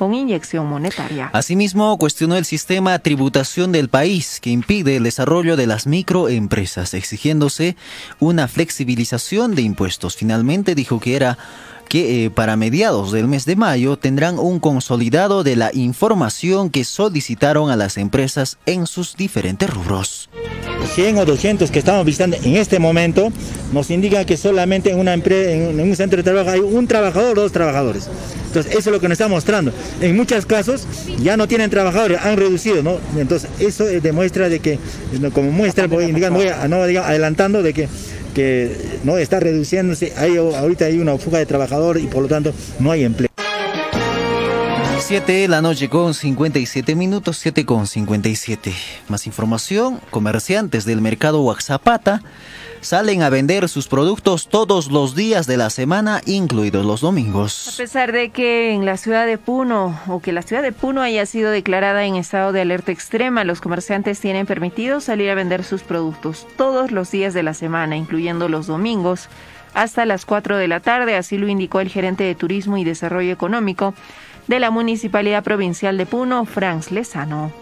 con 0.00 0.14
inyección 0.14 0.66
monetaria. 0.66 1.28
Asimismo, 1.34 1.98
cuestionó 1.98 2.34
el 2.34 2.46
sistema 2.46 2.98
tributación 3.00 3.70
del 3.70 3.90
país 3.90 4.40
que 4.40 4.48
impide 4.48 4.96
el 4.96 5.02
desarrollo 5.02 5.58
de 5.58 5.66
las 5.66 5.86
microempresas, 5.86 6.94
exigiéndose 6.94 7.76
una 8.18 8.48
flexibilización 8.48 9.54
de 9.54 9.60
impuestos. 9.60 10.16
Finalmente 10.16 10.74
dijo 10.74 11.00
que 11.00 11.16
era 11.16 11.36
que 11.90 12.24
eh, 12.24 12.30
para 12.30 12.56
mediados 12.56 13.10
del 13.10 13.26
mes 13.26 13.44
de 13.46 13.56
mayo 13.56 13.98
tendrán 13.98 14.38
un 14.38 14.60
consolidado 14.60 15.42
de 15.42 15.56
la 15.56 15.72
información 15.74 16.70
que 16.70 16.84
solicitaron 16.84 17.68
a 17.68 17.76
las 17.76 17.98
empresas 17.98 18.58
en 18.64 18.86
sus 18.86 19.16
diferentes 19.16 19.68
rubros. 19.68 20.30
100 20.94 21.18
o 21.18 21.24
200 21.24 21.70
que 21.70 21.80
estamos 21.80 22.06
visitando 22.06 22.36
en 22.42 22.56
este 22.56 22.78
momento 22.78 23.32
nos 23.72 23.90
indican 23.90 24.24
que 24.24 24.36
solamente 24.36 24.90
en, 24.92 25.00
una 25.00 25.14
empresa, 25.14 25.50
en 25.50 25.80
un 25.80 25.96
centro 25.96 26.18
de 26.18 26.22
trabajo 26.22 26.50
hay 26.50 26.60
un 26.60 26.86
trabajador 26.86 27.36
o 27.38 27.42
dos 27.42 27.52
trabajadores. 27.52 28.08
Entonces, 28.46 28.72
eso 28.72 28.90
es 28.90 28.94
lo 28.94 29.00
que 29.00 29.08
nos 29.08 29.12
está 29.12 29.28
mostrando. 29.28 29.72
En 30.00 30.16
muchos 30.16 30.46
casos 30.46 30.86
ya 31.22 31.36
no 31.36 31.46
tienen 31.48 31.70
trabajadores, 31.70 32.20
han 32.20 32.36
reducido, 32.36 32.82
¿no? 32.82 32.98
Entonces, 33.16 33.50
eso 33.58 33.84
demuestra 33.84 34.48
de 34.48 34.60
que, 34.60 34.78
como 35.32 35.50
muestra, 35.52 35.86
voy, 35.86 36.12
digamos, 36.12 36.42
no, 36.68 36.82
adelantando 36.82 37.62
de 37.62 37.72
que 37.72 37.88
que 38.30 38.76
no 39.04 39.18
está 39.18 39.40
reduciéndose, 39.40 40.12
hay, 40.16 40.36
ahorita 40.36 40.86
hay 40.86 40.98
una 40.98 41.16
fuga 41.18 41.38
de 41.38 41.46
trabajadores 41.46 42.02
y 42.04 42.06
por 42.06 42.22
lo 42.22 42.28
tanto 42.28 42.52
no 42.78 42.90
hay 42.90 43.04
empleo. 43.04 43.30
7 45.10 45.32
de 45.32 45.48
la 45.48 45.60
noche 45.60 45.88
con 45.88 46.14
57 46.14 46.94
minutos, 46.94 47.38
7 47.38 47.66
con 47.66 47.88
57. 47.88 48.72
Más 49.08 49.26
información, 49.26 50.00
comerciantes 50.10 50.84
del 50.84 51.00
mercado 51.00 51.42
Huaxapata 51.42 52.22
salen 52.80 53.22
a 53.22 53.30
vender 53.30 53.68
sus 53.68 53.88
productos 53.88 54.48
todos 54.48 54.90
los 54.90 55.14
días 55.14 55.46
de 55.46 55.56
la 55.56 55.70
semana, 55.70 56.20
incluidos 56.26 56.84
los 56.84 57.00
domingos. 57.00 57.68
A 57.74 57.76
pesar 57.76 58.12
de 58.12 58.30
que 58.30 58.72
en 58.72 58.84
la 58.84 58.96
ciudad 58.96 59.26
de 59.26 59.38
Puno 59.38 60.00
o 60.08 60.20
que 60.20 60.32
la 60.32 60.42
ciudad 60.42 60.62
de 60.62 60.72
Puno 60.72 61.02
haya 61.02 61.26
sido 61.26 61.50
declarada 61.50 62.04
en 62.04 62.16
estado 62.16 62.52
de 62.52 62.62
alerta 62.62 62.92
extrema, 62.92 63.44
los 63.44 63.60
comerciantes 63.60 64.20
tienen 64.20 64.46
permitido 64.46 65.00
salir 65.00 65.30
a 65.30 65.34
vender 65.34 65.64
sus 65.64 65.82
productos 65.82 66.46
todos 66.56 66.90
los 66.90 67.10
días 67.10 67.34
de 67.34 67.42
la 67.42 67.54
semana, 67.54 67.96
incluyendo 67.96 68.48
los 68.48 68.66
domingos, 68.66 69.28
hasta 69.74 70.04
las 70.04 70.24
4 70.24 70.56
de 70.56 70.68
la 70.68 70.80
tarde, 70.80 71.16
así 71.16 71.38
lo 71.38 71.48
indicó 71.48 71.80
el 71.80 71.88
gerente 71.88 72.24
de 72.24 72.34
Turismo 72.34 72.76
y 72.76 72.84
Desarrollo 72.84 73.32
Económico 73.32 73.94
de 74.48 74.58
la 74.58 74.70
Municipalidad 74.70 75.44
Provincial 75.44 75.96
de 75.96 76.06
Puno, 76.06 76.44
Franz 76.44 76.90
Lezano. 76.90 77.52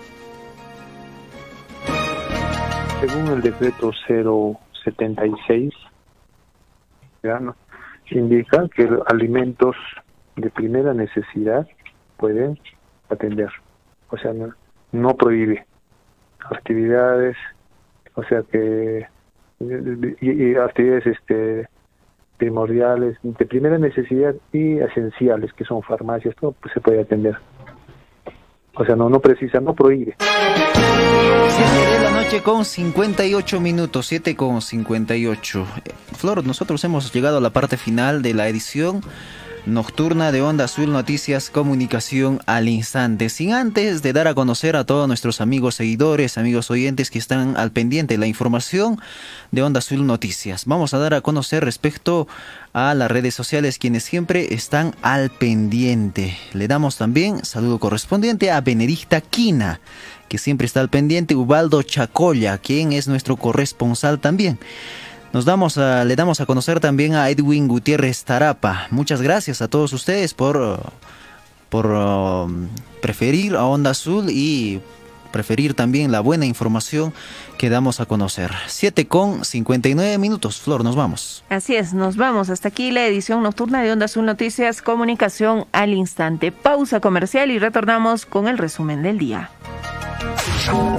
Según 3.01 3.29
el 3.29 3.43
decreto 3.43 3.93
0 4.85 4.97
76 4.97 5.75
indica 8.11 8.69
que 8.75 8.89
alimentos 9.07 9.77
de 10.37 10.51
primera 10.51 10.95
necesidad 10.95 11.67
pueden 12.17 12.59
atender. 13.11 13.51
O 14.11 14.17
sea, 14.17 14.33
no, 14.93 15.17
prohíbe 15.17 15.67
actividades, 16.51 17.37
o 18.15 18.23
sea 18.23 18.43
que 18.43 19.07
actividades 19.61 21.07
este 21.07 21.69
primordiales 22.39 23.19
de 23.23 23.47
primera 23.47 23.79
necesidad 23.79 24.35
y 24.53 24.79
esenciales 24.79 25.53
que 25.55 25.65
son 25.65 25.83
farmacias 25.83 26.37
todo 26.37 26.53
pues 26.53 26.73
se 26.73 26.81
puede 26.81 27.01
atender 27.01 27.37
o 28.79 28.85
sea 28.85 28.97
no 28.97 29.09
no 29.09 29.21
precisa 29.21 29.61
no 29.61 29.75
prohíbe 29.75 30.17
7 30.19 31.91
de 31.91 32.05
la 32.05 32.11
noche 32.13 32.43
con 32.43 32.65
58 32.65 33.61
minutos, 33.61 34.07
7 34.07 34.37
con 34.37 34.63
58. 34.63 35.67
Flor, 36.17 36.47
nosotros 36.47 36.85
hemos 36.85 37.13
llegado 37.13 37.39
a 37.39 37.41
la 37.41 37.51
parte 37.51 37.77
final 37.77 38.23
de 38.23 38.33
la 38.33 38.49
edición 38.49 39.01
nocturna 39.69 40.33
de 40.33 40.43
Onda 40.43 40.65
Azul 40.65 40.91
Noticias 40.91 41.51
Comunicación 41.51 42.41
al 42.47 42.69
instante. 42.69 43.29
Sin 43.29 43.53
antes 43.53 44.03
de 44.03 44.13
dar 44.13 44.27
a 44.27 44.35
conocer 44.35 44.77
a 44.77 44.85
todos 44.85 45.07
nuestros 45.07 45.41
amigos 45.41 45.77
seguidores, 45.77 46.39
amigos 46.39 46.71
oyentes 46.71 47.11
que 47.11 47.19
están 47.19 47.57
al 47.57 47.71
pendiente 47.71 48.15
de 48.15 48.19
la 48.19 48.27
información 48.27 48.99
de 49.51 49.63
Onda 49.63 49.79
Azul 49.79 50.07
Noticias. 50.07 50.65
Vamos 50.67 50.95
a 50.95 50.99
dar 50.99 51.15
a 51.15 51.21
conocer 51.21 51.65
respecto 51.65 52.27
a 52.73 52.95
las 52.95 53.11
redes 53.11 53.35
sociales 53.35 53.79
quienes 53.79 54.05
siempre 54.05 54.55
están 54.55 54.95
al 55.03 55.31
pendiente. 55.31 56.37
Le 56.53 56.67
damos 56.67 56.97
también 56.97 57.45
saludo 57.45 57.79
correspondiente 57.79 58.51
a 58.51 58.61
Benedicta 58.61 59.21
Quina 59.21 59.81
que 60.29 60.39
siempre 60.39 60.67
está 60.67 60.81
al 60.81 60.91
pendiente, 60.91 61.35
Ubaldo 61.35 61.83
Chacolla, 61.83 62.59
quien 62.59 62.93
es 62.93 63.09
nuestro 63.09 63.37
corresponsal 63.37 64.21
también. 64.21 64.59
Nos 65.33 65.45
damos 65.45 65.77
a, 65.79 66.05
le 66.05 66.17
damos 66.17 66.41
a 66.41 66.47
conocer 66.47 66.81
también 66.81 67.15
a 67.15 67.29
Edwin 67.29 67.69
Gutiérrez 67.69 68.25
Tarapa. 68.25 68.87
Muchas 68.91 69.21
gracias 69.21 69.61
a 69.61 69.69
todos 69.69 69.93
ustedes 69.93 70.33
por, 70.33 70.81
por 71.69 71.87
um, 71.87 72.69
preferir 73.03 73.55
a 73.55 73.65
Onda 73.65 73.91
Azul 73.91 74.31
y 74.31 74.81
preferir 75.31 75.75
también 75.75 76.11
la 76.11 76.21
buena 76.21 76.47
información 76.47 77.13
que 77.59 77.69
damos 77.69 78.01
a 78.01 78.07
conocer. 78.07 78.51
7 78.67 79.07
con 79.07 79.45
59 79.45 80.19
minutos. 80.19 80.61
Flor, 80.61 80.83
nos 80.83 80.97
vamos. 80.97 81.45
Así 81.49 81.77
es, 81.77 81.93
nos 81.93 82.17
vamos. 82.17 82.51
Hasta 82.51 82.69
aquí 82.69 82.91
la 82.91 83.07
edición 83.07 83.43
nocturna 83.43 83.83
de 83.83 83.93
Onda 83.93 84.07
Azul 84.07 84.25
Noticias, 84.25 84.83
comunicación 84.83 85.67
al 85.73 85.93
instante. 85.93 86.53
Pausa 86.53 87.01
comercial 87.01 87.51
y 87.51 87.59
retornamos 87.59 88.27
con 88.27 88.49
el 88.49 88.59
resumen 88.59 89.03
del 89.03 89.19
día. 89.19 89.51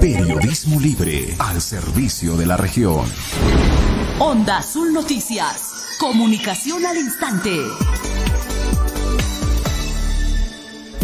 Periodismo 0.00 0.80
libre 0.80 1.34
al 1.38 1.60
servicio 1.60 2.36
de 2.36 2.46
la 2.46 2.56
región. 2.56 3.04
Onda 4.22 4.58
Azul 4.58 4.92
Noticias. 4.92 5.96
Comunicación 5.98 6.84
al 6.84 6.98
instante. 6.98 7.56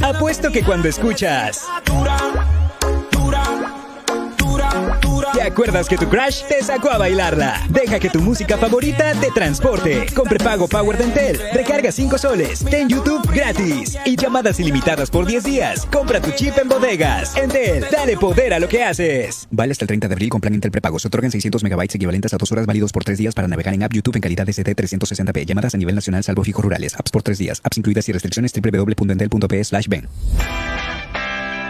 Apuesto 0.03 0.53
que 0.53 0.63
cuando 0.63 0.89
escuchas... 0.89 1.67
¿Te 5.37 5.43
acuerdas 5.43 5.87
que 5.87 5.99
tu 5.99 6.09
crush 6.09 6.45
te 6.49 6.63
sacó 6.63 6.89
a 6.91 6.97
bailarla? 6.97 7.61
Deja 7.69 7.99
que 8.01 8.09
tu 8.09 8.23
música 8.23 8.57
favorita 8.57 9.13
te 9.21 9.31
transporte. 9.31 10.07
Con 10.15 10.27
prepago 10.27 10.67
Power 10.67 10.97
Dentel, 10.97 11.39
recarga 11.53 11.93
5 11.93 12.17
soles, 12.17 12.65
ten 12.65 12.89
YouTube 12.89 13.21
gratis 13.31 13.99
y 14.07 14.17
llamadas 14.17 14.59
ilimitadas 14.61 15.11
por 15.11 15.27
10 15.27 15.45
días. 15.45 15.85
Compra 15.93 16.23
tu 16.23 16.31
chip 16.31 16.57
en 16.57 16.71
bodegas. 16.71 17.37
Entel, 17.37 17.85
dale 17.93 18.17
poder 18.17 18.55
a 18.55 18.59
lo 18.59 18.67
que 18.67 18.83
haces. 18.83 19.47
Vale 19.51 19.73
hasta 19.73 19.85
el 19.85 19.89
30 19.89 20.09
de 20.09 20.15
abril 20.15 20.31
con 20.31 20.41
plan 20.41 20.55
Intel 20.55 20.71
prepago. 20.71 20.99
Se 20.99 21.09
otorgan 21.09 21.31
600 21.31 21.63
megabytes 21.63 21.97
equivalentes 21.97 22.33
a 22.33 22.39
2 22.39 22.53
horas 22.53 22.65
válidos 22.65 22.93
por 22.93 23.05
3 23.05 23.19
días 23.19 23.35
para 23.35 23.47
navegar 23.47 23.75
en 23.75 23.83
app 23.83 23.93
YouTube 23.93 24.17
en 24.17 24.23
calidad 24.23 24.49
SD 24.51 24.75
360p. 24.75 25.45
Llamadas 25.45 25.75
a 25.75 25.77
nivel 25.77 25.97
nacional 25.97 26.25
salvo 26.25 26.45
fijos 26.45 26.65
rurales. 26.65 26.95
Apps 26.95 27.11
por 27.11 27.23
3 27.23 27.37
días. 27.37 27.61
Apps 27.63 27.77
incluidas 27.77 28.09
y 28.09 28.13
restricciones 28.13 28.55
www.entel.p 28.55 29.65
slash. 29.65 29.87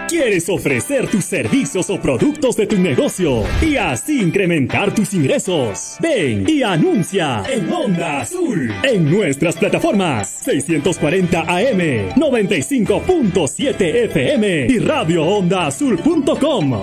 ¿Quieres 0.09 0.49
ofrecer 0.49 1.09
tus 1.09 1.25
servicios 1.25 1.91
o 1.91 2.01
productos 2.01 2.57
de 2.57 2.69
tu 2.69 2.79
negocio 2.79 3.43
y 3.61 3.75
así 3.77 4.23
incrementar 4.23 4.95
tus 4.95 5.13
ingresos? 5.15 5.97
Ven 6.01 6.49
y 6.49 6.63
anuncia 6.63 7.43
en 7.51 7.69
Onda 7.73 8.21
Azul 8.21 8.73
en 8.85 9.11
nuestras 9.11 9.57
plataformas 9.57 10.29
640 10.29 11.41
AM, 11.41 11.81
95.7 12.15 14.05
FM 14.05 14.67
y 14.69 14.79
radioondaazul.com. 14.79 16.83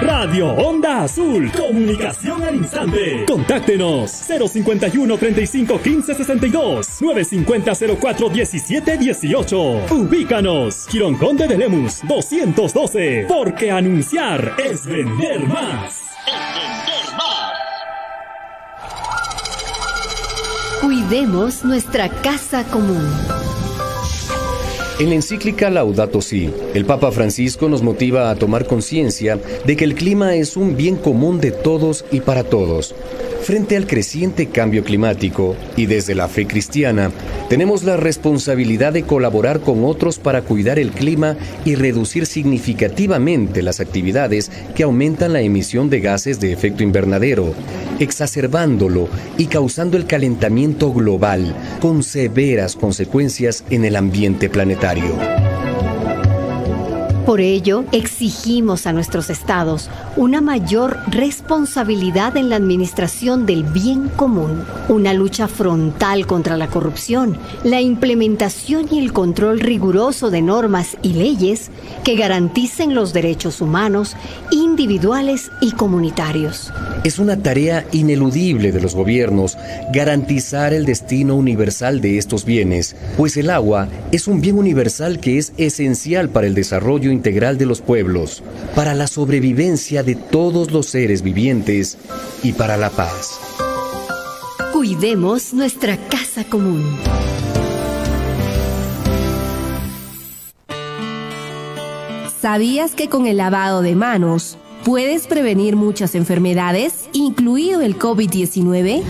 Radio 0.00 0.48
Onda 0.54 1.02
Azul. 1.02 1.50
Comunicación 1.52 2.42
al 2.42 2.56
instante. 2.56 3.24
Contáctenos 3.26 4.10
051 4.10 5.18
35 5.18 5.80
15 5.80 6.14
62 6.14 7.02
950 7.02 7.96
04 8.00 8.28
17 8.30 8.98
18. 8.98 9.60
Ubícanos. 9.90 10.86
Quirón 10.86 11.16
Conde 11.16 11.46
de 11.46 11.58
Lemus 11.58 12.00
212. 12.06 13.26
Porque 13.28 13.70
anunciar 13.70 14.54
es 14.64 14.86
vender 14.86 15.46
más. 15.46 16.00
Cuidemos 20.80 21.62
nuestra 21.62 22.08
casa 22.08 22.64
común. 22.64 23.06
En 25.00 25.08
la 25.08 25.14
encíclica 25.14 25.70
Laudato 25.70 26.20
Si, 26.20 26.52
el 26.74 26.84
Papa 26.84 27.10
Francisco 27.10 27.70
nos 27.70 27.82
motiva 27.82 28.30
a 28.30 28.34
tomar 28.34 28.66
conciencia 28.66 29.38
de 29.64 29.74
que 29.74 29.84
el 29.84 29.94
clima 29.94 30.34
es 30.34 30.58
un 30.58 30.76
bien 30.76 30.96
común 30.96 31.40
de 31.40 31.52
todos 31.52 32.04
y 32.12 32.20
para 32.20 32.44
todos. 32.44 32.94
Frente 33.40 33.78
al 33.78 33.86
creciente 33.86 34.48
cambio 34.48 34.84
climático 34.84 35.56
y 35.74 35.86
desde 35.86 36.14
la 36.14 36.28
fe 36.28 36.46
cristiana, 36.46 37.10
tenemos 37.48 37.82
la 37.82 37.96
responsabilidad 37.96 38.92
de 38.92 39.04
colaborar 39.04 39.60
con 39.60 39.86
otros 39.86 40.18
para 40.18 40.42
cuidar 40.42 40.78
el 40.78 40.90
clima 40.90 41.38
y 41.64 41.76
reducir 41.76 42.26
significativamente 42.26 43.62
las 43.62 43.80
actividades 43.80 44.50
que 44.74 44.82
aumentan 44.82 45.32
la 45.32 45.40
emisión 45.40 45.88
de 45.88 46.00
gases 46.00 46.38
de 46.40 46.52
efecto 46.52 46.82
invernadero, 46.82 47.54
exacerbándolo 47.98 49.08
y 49.38 49.46
causando 49.46 49.96
el 49.96 50.06
calentamiento 50.06 50.92
global 50.92 51.56
con 51.80 52.02
severas 52.02 52.76
consecuencias 52.76 53.64
en 53.70 53.86
el 53.86 53.96
ambiente 53.96 54.50
planetario. 54.50 54.89
Visionario. 54.92 55.59
Por 57.30 57.40
ello, 57.40 57.84
exigimos 57.92 58.88
a 58.88 58.92
nuestros 58.92 59.30
estados 59.30 59.88
una 60.16 60.40
mayor 60.40 60.98
responsabilidad 61.06 62.36
en 62.36 62.48
la 62.48 62.56
administración 62.56 63.46
del 63.46 63.62
bien 63.62 64.08
común, 64.08 64.64
una 64.88 65.14
lucha 65.14 65.46
frontal 65.46 66.26
contra 66.26 66.56
la 66.56 66.66
corrupción, 66.66 67.38
la 67.62 67.80
implementación 67.80 68.88
y 68.90 68.98
el 68.98 69.12
control 69.12 69.60
riguroso 69.60 70.32
de 70.32 70.42
normas 70.42 70.96
y 71.02 71.12
leyes 71.12 71.70
que 72.02 72.16
garanticen 72.16 72.96
los 72.96 73.12
derechos 73.12 73.60
humanos, 73.60 74.16
individuales 74.50 75.52
y 75.60 75.70
comunitarios. 75.70 76.72
Es 77.04 77.20
una 77.20 77.40
tarea 77.40 77.86
ineludible 77.92 78.72
de 78.72 78.80
los 78.80 78.96
gobiernos 78.96 79.56
garantizar 79.92 80.74
el 80.74 80.84
destino 80.84 81.36
universal 81.36 82.00
de 82.00 82.18
estos 82.18 82.44
bienes, 82.44 82.96
pues 83.16 83.36
el 83.36 83.50
agua 83.50 83.88
es 84.10 84.26
un 84.26 84.40
bien 84.40 84.58
universal 84.58 85.20
que 85.20 85.38
es 85.38 85.52
esencial 85.58 86.28
para 86.28 86.48
el 86.48 86.54
desarrollo 86.54 87.19
integral 87.20 87.58
de 87.58 87.66
los 87.66 87.82
pueblos, 87.82 88.42
para 88.74 88.94
la 88.94 89.06
sobrevivencia 89.06 90.02
de 90.02 90.14
todos 90.14 90.70
los 90.70 90.86
seres 90.86 91.20
vivientes 91.20 91.98
y 92.42 92.54
para 92.54 92.78
la 92.78 92.88
paz. 92.88 93.38
Cuidemos 94.72 95.52
nuestra 95.52 95.98
casa 96.08 96.44
común. 96.44 96.82
¿Sabías 102.40 102.92
que 102.92 103.10
con 103.10 103.26
el 103.26 103.36
lavado 103.36 103.82
de 103.82 103.94
manos 103.94 104.56
puedes 104.82 105.26
prevenir 105.26 105.76
muchas 105.76 106.14
enfermedades, 106.14 107.10
incluido 107.12 107.82
el 107.82 107.98
COVID-19? 107.98 109.02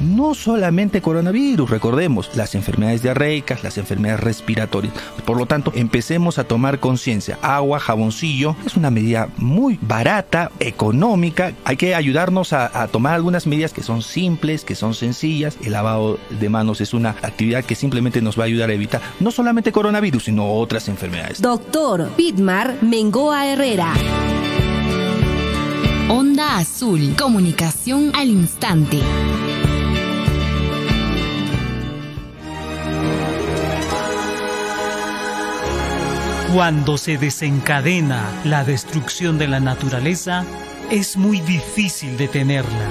No 0.00 0.34
solamente 0.34 1.00
coronavirus, 1.00 1.70
recordemos, 1.70 2.30
las 2.34 2.54
enfermedades 2.54 3.02
diarreicas, 3.02 3.62
las 3.62 3.78
enfermedades 3.78 4.20
respiratorias. 4.20 4.94
Por 5.24 5.36
lo 5.36 5.46
tanto, 5.46 5.72
empecemos 5.74 6.38
a 6.38 6.44
tomar 6.44 6.80
conciencia. 6.80 7.38
Agua, 7.42 7.80
jaboncillo, 7.80 8.56
es 8.64 8.76
una 8.76 8.90
medida 8.90 9.28
muy 9.36 9.78
barata, 9.80 10.50
económica. 10.60 11.52
Hay 11.64 11.76
que 11.76 11.94
ayudarnos 11.94 12.52
a, 12.52 12.86
tomar 12.88 13.14
algunas 13.14 13.46
medidas 13.46 13.72
que 13.72 13.82
son 13.82 14.02
simples, 14.02 14.64
que 14.64 14.74
son 14.74 14.94
sencillas. 14.94 15.56
El 15.64 15.72
lavado 15.72 16.18
de 16.40 16.48
manos 16.48 16.80
es 16.80 16.94
una 16.94 17.10
actividad 17.10 17.64
que 17.64 17.74
simplemente 17.74 18.22
nos 18.22 18.38
va 18.38 18.44
a 18.44 18.46
ayudar 18.46 18.70
a 18.70 18.74
evitar 18.74 19.00
no 19.20 19.30
solamente 19.30 19.72
coronavirus, 19.72 20.24
sino 20.24 20.52
otras 20.54 20.88
enfermedades. 20.88 21.40
Doctor 21.40 22.10
Pitmar 22.16 22.76
Mengoa 22.82 23.46
Herrera. 23.46 23.92
Onda 26.08 26.58
Azul, 26.58 27.14
comunicación 27.16 28.12
al 28.14 28.28
instante. 28.28 29.00
Cuando 36.56 36.96
se 36.96 37.18
desencadena 37.18 38.40
la 38.44 38.64
destrucción 38.64 39.36
de 39.36 39.46
la 39.46 39.60
naturaleza, 39.60 40.46
es 40.90 41.18
muy 41.18 41.40
difícil 41.40 42.16
detenerla. 42.16 42.88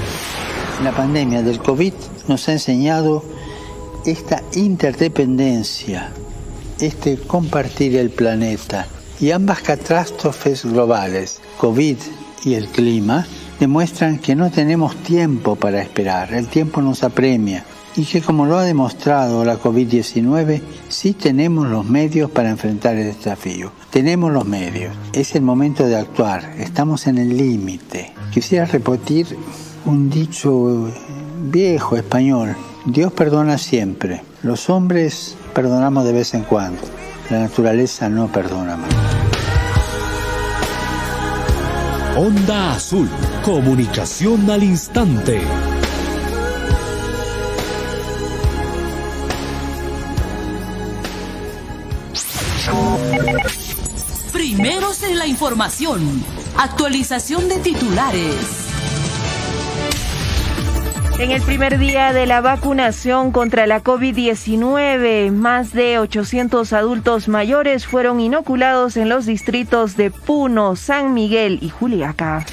La 0.83 0.91
pandemia 0.91 1.41
del 1.41 1.57
COVID 1.57 1.93
nos 2.27 2.47
ha 2.47 2.51
enseñado 2.51 3.23
esta 4.05 4.43
interdependencia, 4.53 6.11
este 6.79 7.17
compartir 7.17 7.95
el 7.95 8.11
planeta. 8.11 8.85
Y 9.19 9.31
ambas 9.31 9.63
catástrofes 9.63 10.63
globales, 10.63 11.41
COVID 11.57 11.97
y 12.43 12.53
el 12.53 12.67
clima, 12.67 13.25
demuestran 13.59 14.19
que 14.19 14.35
no 14.35 14.51
tenemos 14.51 14.95
tiempo 14.97 15.55
para 15.55 15.81
esperar, 15.81 16.35
el 16.35 16.49
tiempo 16.49 16.83
nos 16.83 17.01
apremia 17.01 17.65
y 17.97 18.05
que 18.05 18.21
como 18.21 18.45
lo 18.45 18.57
ha 18.57 18.63
demostrado 18.63 19.45
la 19.45 19.57
COVID-19, 19.57 20.61
sí 20.89 21.13
tenemos 21.13 21.67
los 21.67 21.85
medios 21.85 22.29
para 22.29 22.49
enfrentar 22.49 22.95
el 22.95 23.05
desafío. 23.05 23.71
Tenemos 23.89 24.31
los 24.31 24.45
medios. 24.45 24.93
Es 25.13 25.35
el 25.35 25.41
momento 25.41 25.85
de 25.85 25.95
actuar. 25.95 26.55
Estamos 26.57 27.07
en 27.07 27.17
el 27.17 27.37
límite. 27.37 28.13
Quisiera 28.31 28.65
repetir 28.65 29.37
un 29.85 30.09
dicho 30.09 30.91
viejo 31.43 31.95
español. 31.95 32.55
Dios 32.85 33.13
perdona 33.13 33.57
siempre. 33.57 34.21
Los 34.43 34.69
hombres 34.69 35.37
perdonamos 35.53 36.05
de 36.05 36.11
vez 36.11 36.33
en 36.33 36.43
cuando. 36.43 36.81
La 37.29 37.39
naturaleza 37.39 38.09
no 38.09 38.27
perdona 38.27 38.75
más. 38.77 38.89
Onda 42.17 42.73
Azul. 42.73 43.09
Comunicación 43.43 44.49
al 44.49 44.63
instante. 44.63 45.41
Primeros 54.65 55.03
en 55.03 55.19
la 55.19 55.27
información. 55.27 56.25
Actualización 56.57 57.47
de 57.49 57.59
titulares. 57.59 58.67
En 61.19 61.29
el 61.29 61.43
primer 61.43 61.77
día 61.77 62.13
de 62.13 62.25
la 62.25 62.41
vacunación 62.41 63.31
contra 63.31 63.67
la 63.67 63.83
COVID-19, 63.83 65.31
más 65.31 65.71
de 65.71 65.99
800 65.99 66.73
adultos 66.73 67.27
mayores 67.27 67.85
fueron 67.85 68.19
inoculados 68.19 68.97
en 68.97 69.07
los 69.07 69.27
distritos 69.27 69.97
de 69.97 70.09
Puno, 70.09 70.75
San 70.75 71.13
Miguel 71.13 71.59
y 71.61 71.69
Juliaca. 71.69 72.43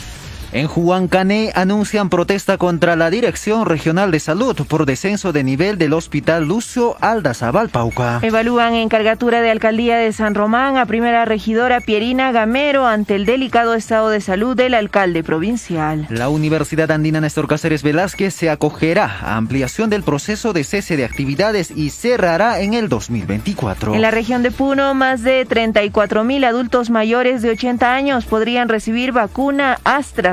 En 0.55 0.68
Huancané 0.68 1.50
anuncian 1.55 2.11
protesta 2.11 2.59
contra 2.59 2.94
la 2.94 3.09
Dirección 3.09 3.64
Regional 3.64 4.11
de 4.11 4.20
Salud 4.20 4.55
por 4.68 4.84
descenso 4.84 5.32
de 5.32 5.44
nivel 5.44 5.78
del 5.78 5.94
Hospital 5.94 6.46
Lucio 6.46 6.94
Aldazabal 7.00 7.70
Pauca. 7.70 8.20
Evalúan 8.20 8.74
en 8.74 8.90
cargatura 8.90 9.40
de 9.40 9.50
Alcaldía 9.50 9.96
de 9.96 10.12
San 10.12 10.34
Román 10.34 10.76
a 10.76 10.84
primera 10.84 11.24
regidora 11.24 11.80
Pierina 11.80 12.32
Gamero 12.32 12.86
ante 12.86 13.14
el 13.14 13.24
delicado 13.24 13.72
estado 13.72 14.11
de 14.11 14.20
salud 14.20 14.55
del 14.55 14.74
alcalde 14.74 15.24
provincial. 15.24 16.07
La 16.11 16.28
Universidad 16.28 16.90
Andina 16.90 17.22
Néstor 17.22 17.48
Cáceres 17.48 17.82
Velázquez 17.82 18.34
se 18.34 18.50
acogerá 18.50 19.20
a 19.22 19.38
ampliación 19.38 19.88
del 19.88 20.03
proceso 20.03 20.53
de 20.53 20.64
cese 20.64 20.98
de 20.98 21.07
actividades 21.07 21.70
y 21.70 21.88
cerrará 21.88 22.61
en 22.61 22.74
el 22.74 22.90
2024. 22.90 23.94
En 23.94 24.03
la 24.03 24.11
región 24.11 24.42
de 24.42 24.50
Puno, 24.50 24.92
más 24.92 25.22
de 25.22 25.46
34 25.46 26.24
mil 26.24 26.44
adultos 26.44 26.90
mayores 26.90 27.40
de 27.40 27.48
80 27.48 27.94
años 27.94 28.26
podrían 28.26 28.68
recibir 28.68 29.12
vacuna 29.12 29.78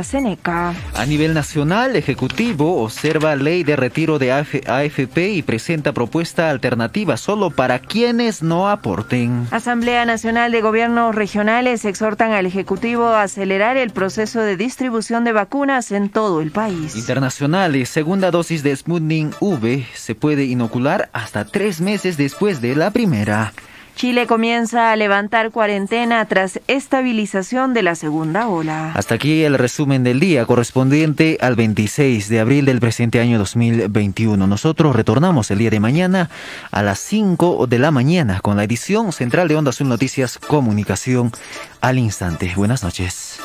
AstraZeneca. 0.09 0.73
A 0.95 1.05
nivel 1.05 1.33
nacional, 1.33 1.95
Ejecutivo 1.95 2.81
observa 2.81 3.35
ley 3.35 3.63
de 3.63 3.75
retiro 3.75 4.17
de 4.17 4.31
AFP 4.31 5.29
y 5.29 5.41
presenta 5.43 5.93
propuesta 5.93 6.49
alternativa 6.49 7.17
solo 7.17 7.51
para 7.51 7.79
quienes 7.79 8.41
no 8.41 8.69
aporten. 8.69 9.47
Asamblea 9.51 10.05
Nacional 10.05 10.51
de 10.51 10.61
Gobiernos 10.61 11.13
Regionales 11.13 11.85
exhortan 11.85 12.31
al 12.31 12.45
Ejecutivo 12.45 13.05
a 13.05 13.23
acelerar 13.23 13.77
el 13.77 13.91
proceso 13.91 14.41
de 14.41 14.57
distribución 14.57 15.23
de 15.23 15.33
vacunas 15.33 15.91
en 15.91 16.09
todo 16.09 16.41
el 16.41 16.51
país. 16.51 16.95
Internacionales, 16.95 17.89
segunda 17.89 18.31
dosis 18.31 18.63
de 18.63 18.75
Sputnik 18.75 19.35
V 19.39 19.85
se 19.93 20.15
puede 20.15 20.45
inocular 20.45 21.09
hasta 21.13 21.45
tres 21.45 21.81
meses 21.81 22.17
después 22.17 22.61
de 22.61 22.75
la 22.75 22.91
primera. 22.91 23.53
Chile 23.99 24.27
comienza 24.27 24.93
a 24.93 24.95
levantar 24.95 25.51
cuarentena 25.51 26.23
tras 26.23 26.61
estabilización 26.67 27.73
de 27.73 27.83
la 27.83 27.95
segunda 27.95 28.47
ola. 28.47 28.93
Hasta 28.93 29.15
aquí 29.15 29.43
el 29.43 29.57
resumen 29.57 30.05
del 30.05 30.21
día 30.21 30.45
correspondiente 30.45 31.37
al 31.41 31.57
26 31.57 32.29
de 32.29 32.39
abril 32.39 32.63
del 32.63 32.79
presente 32.79 33.19
año 33.19 33.37
2021. 33.37 34.47
Nosotros 34.47 34.95
retornamos 34.95 35.51
el 35.51 35.57
día 35.57 35.69
de 35.69 35.81
mañana 35.81 36.29
a 36.71 36.81
las 36.81 36.99
5 36.99 37.67
de 37.67 37.77
la 37.77 37.91
mañana 37.91 38.39
con 38.39 38.55
la 38.55 38.63
edición 38.63 39.11
central 39.11 39.49
de 39.49 39.57
Onda 39.57 39.71
Azul 39.71 39.89
Noticias 39.89 40.37
Comunicación 40.37 41.33
al 41.81 41.99
instante. 41.99 42.53
Buenas 42.55 42.85
noches. 42.85 43.41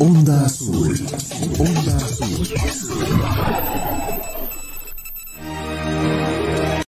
Onda 0.00 0.44
Azul. 0.44 1.00
Onda 1.58 1.96
Azul. 1.96 3.73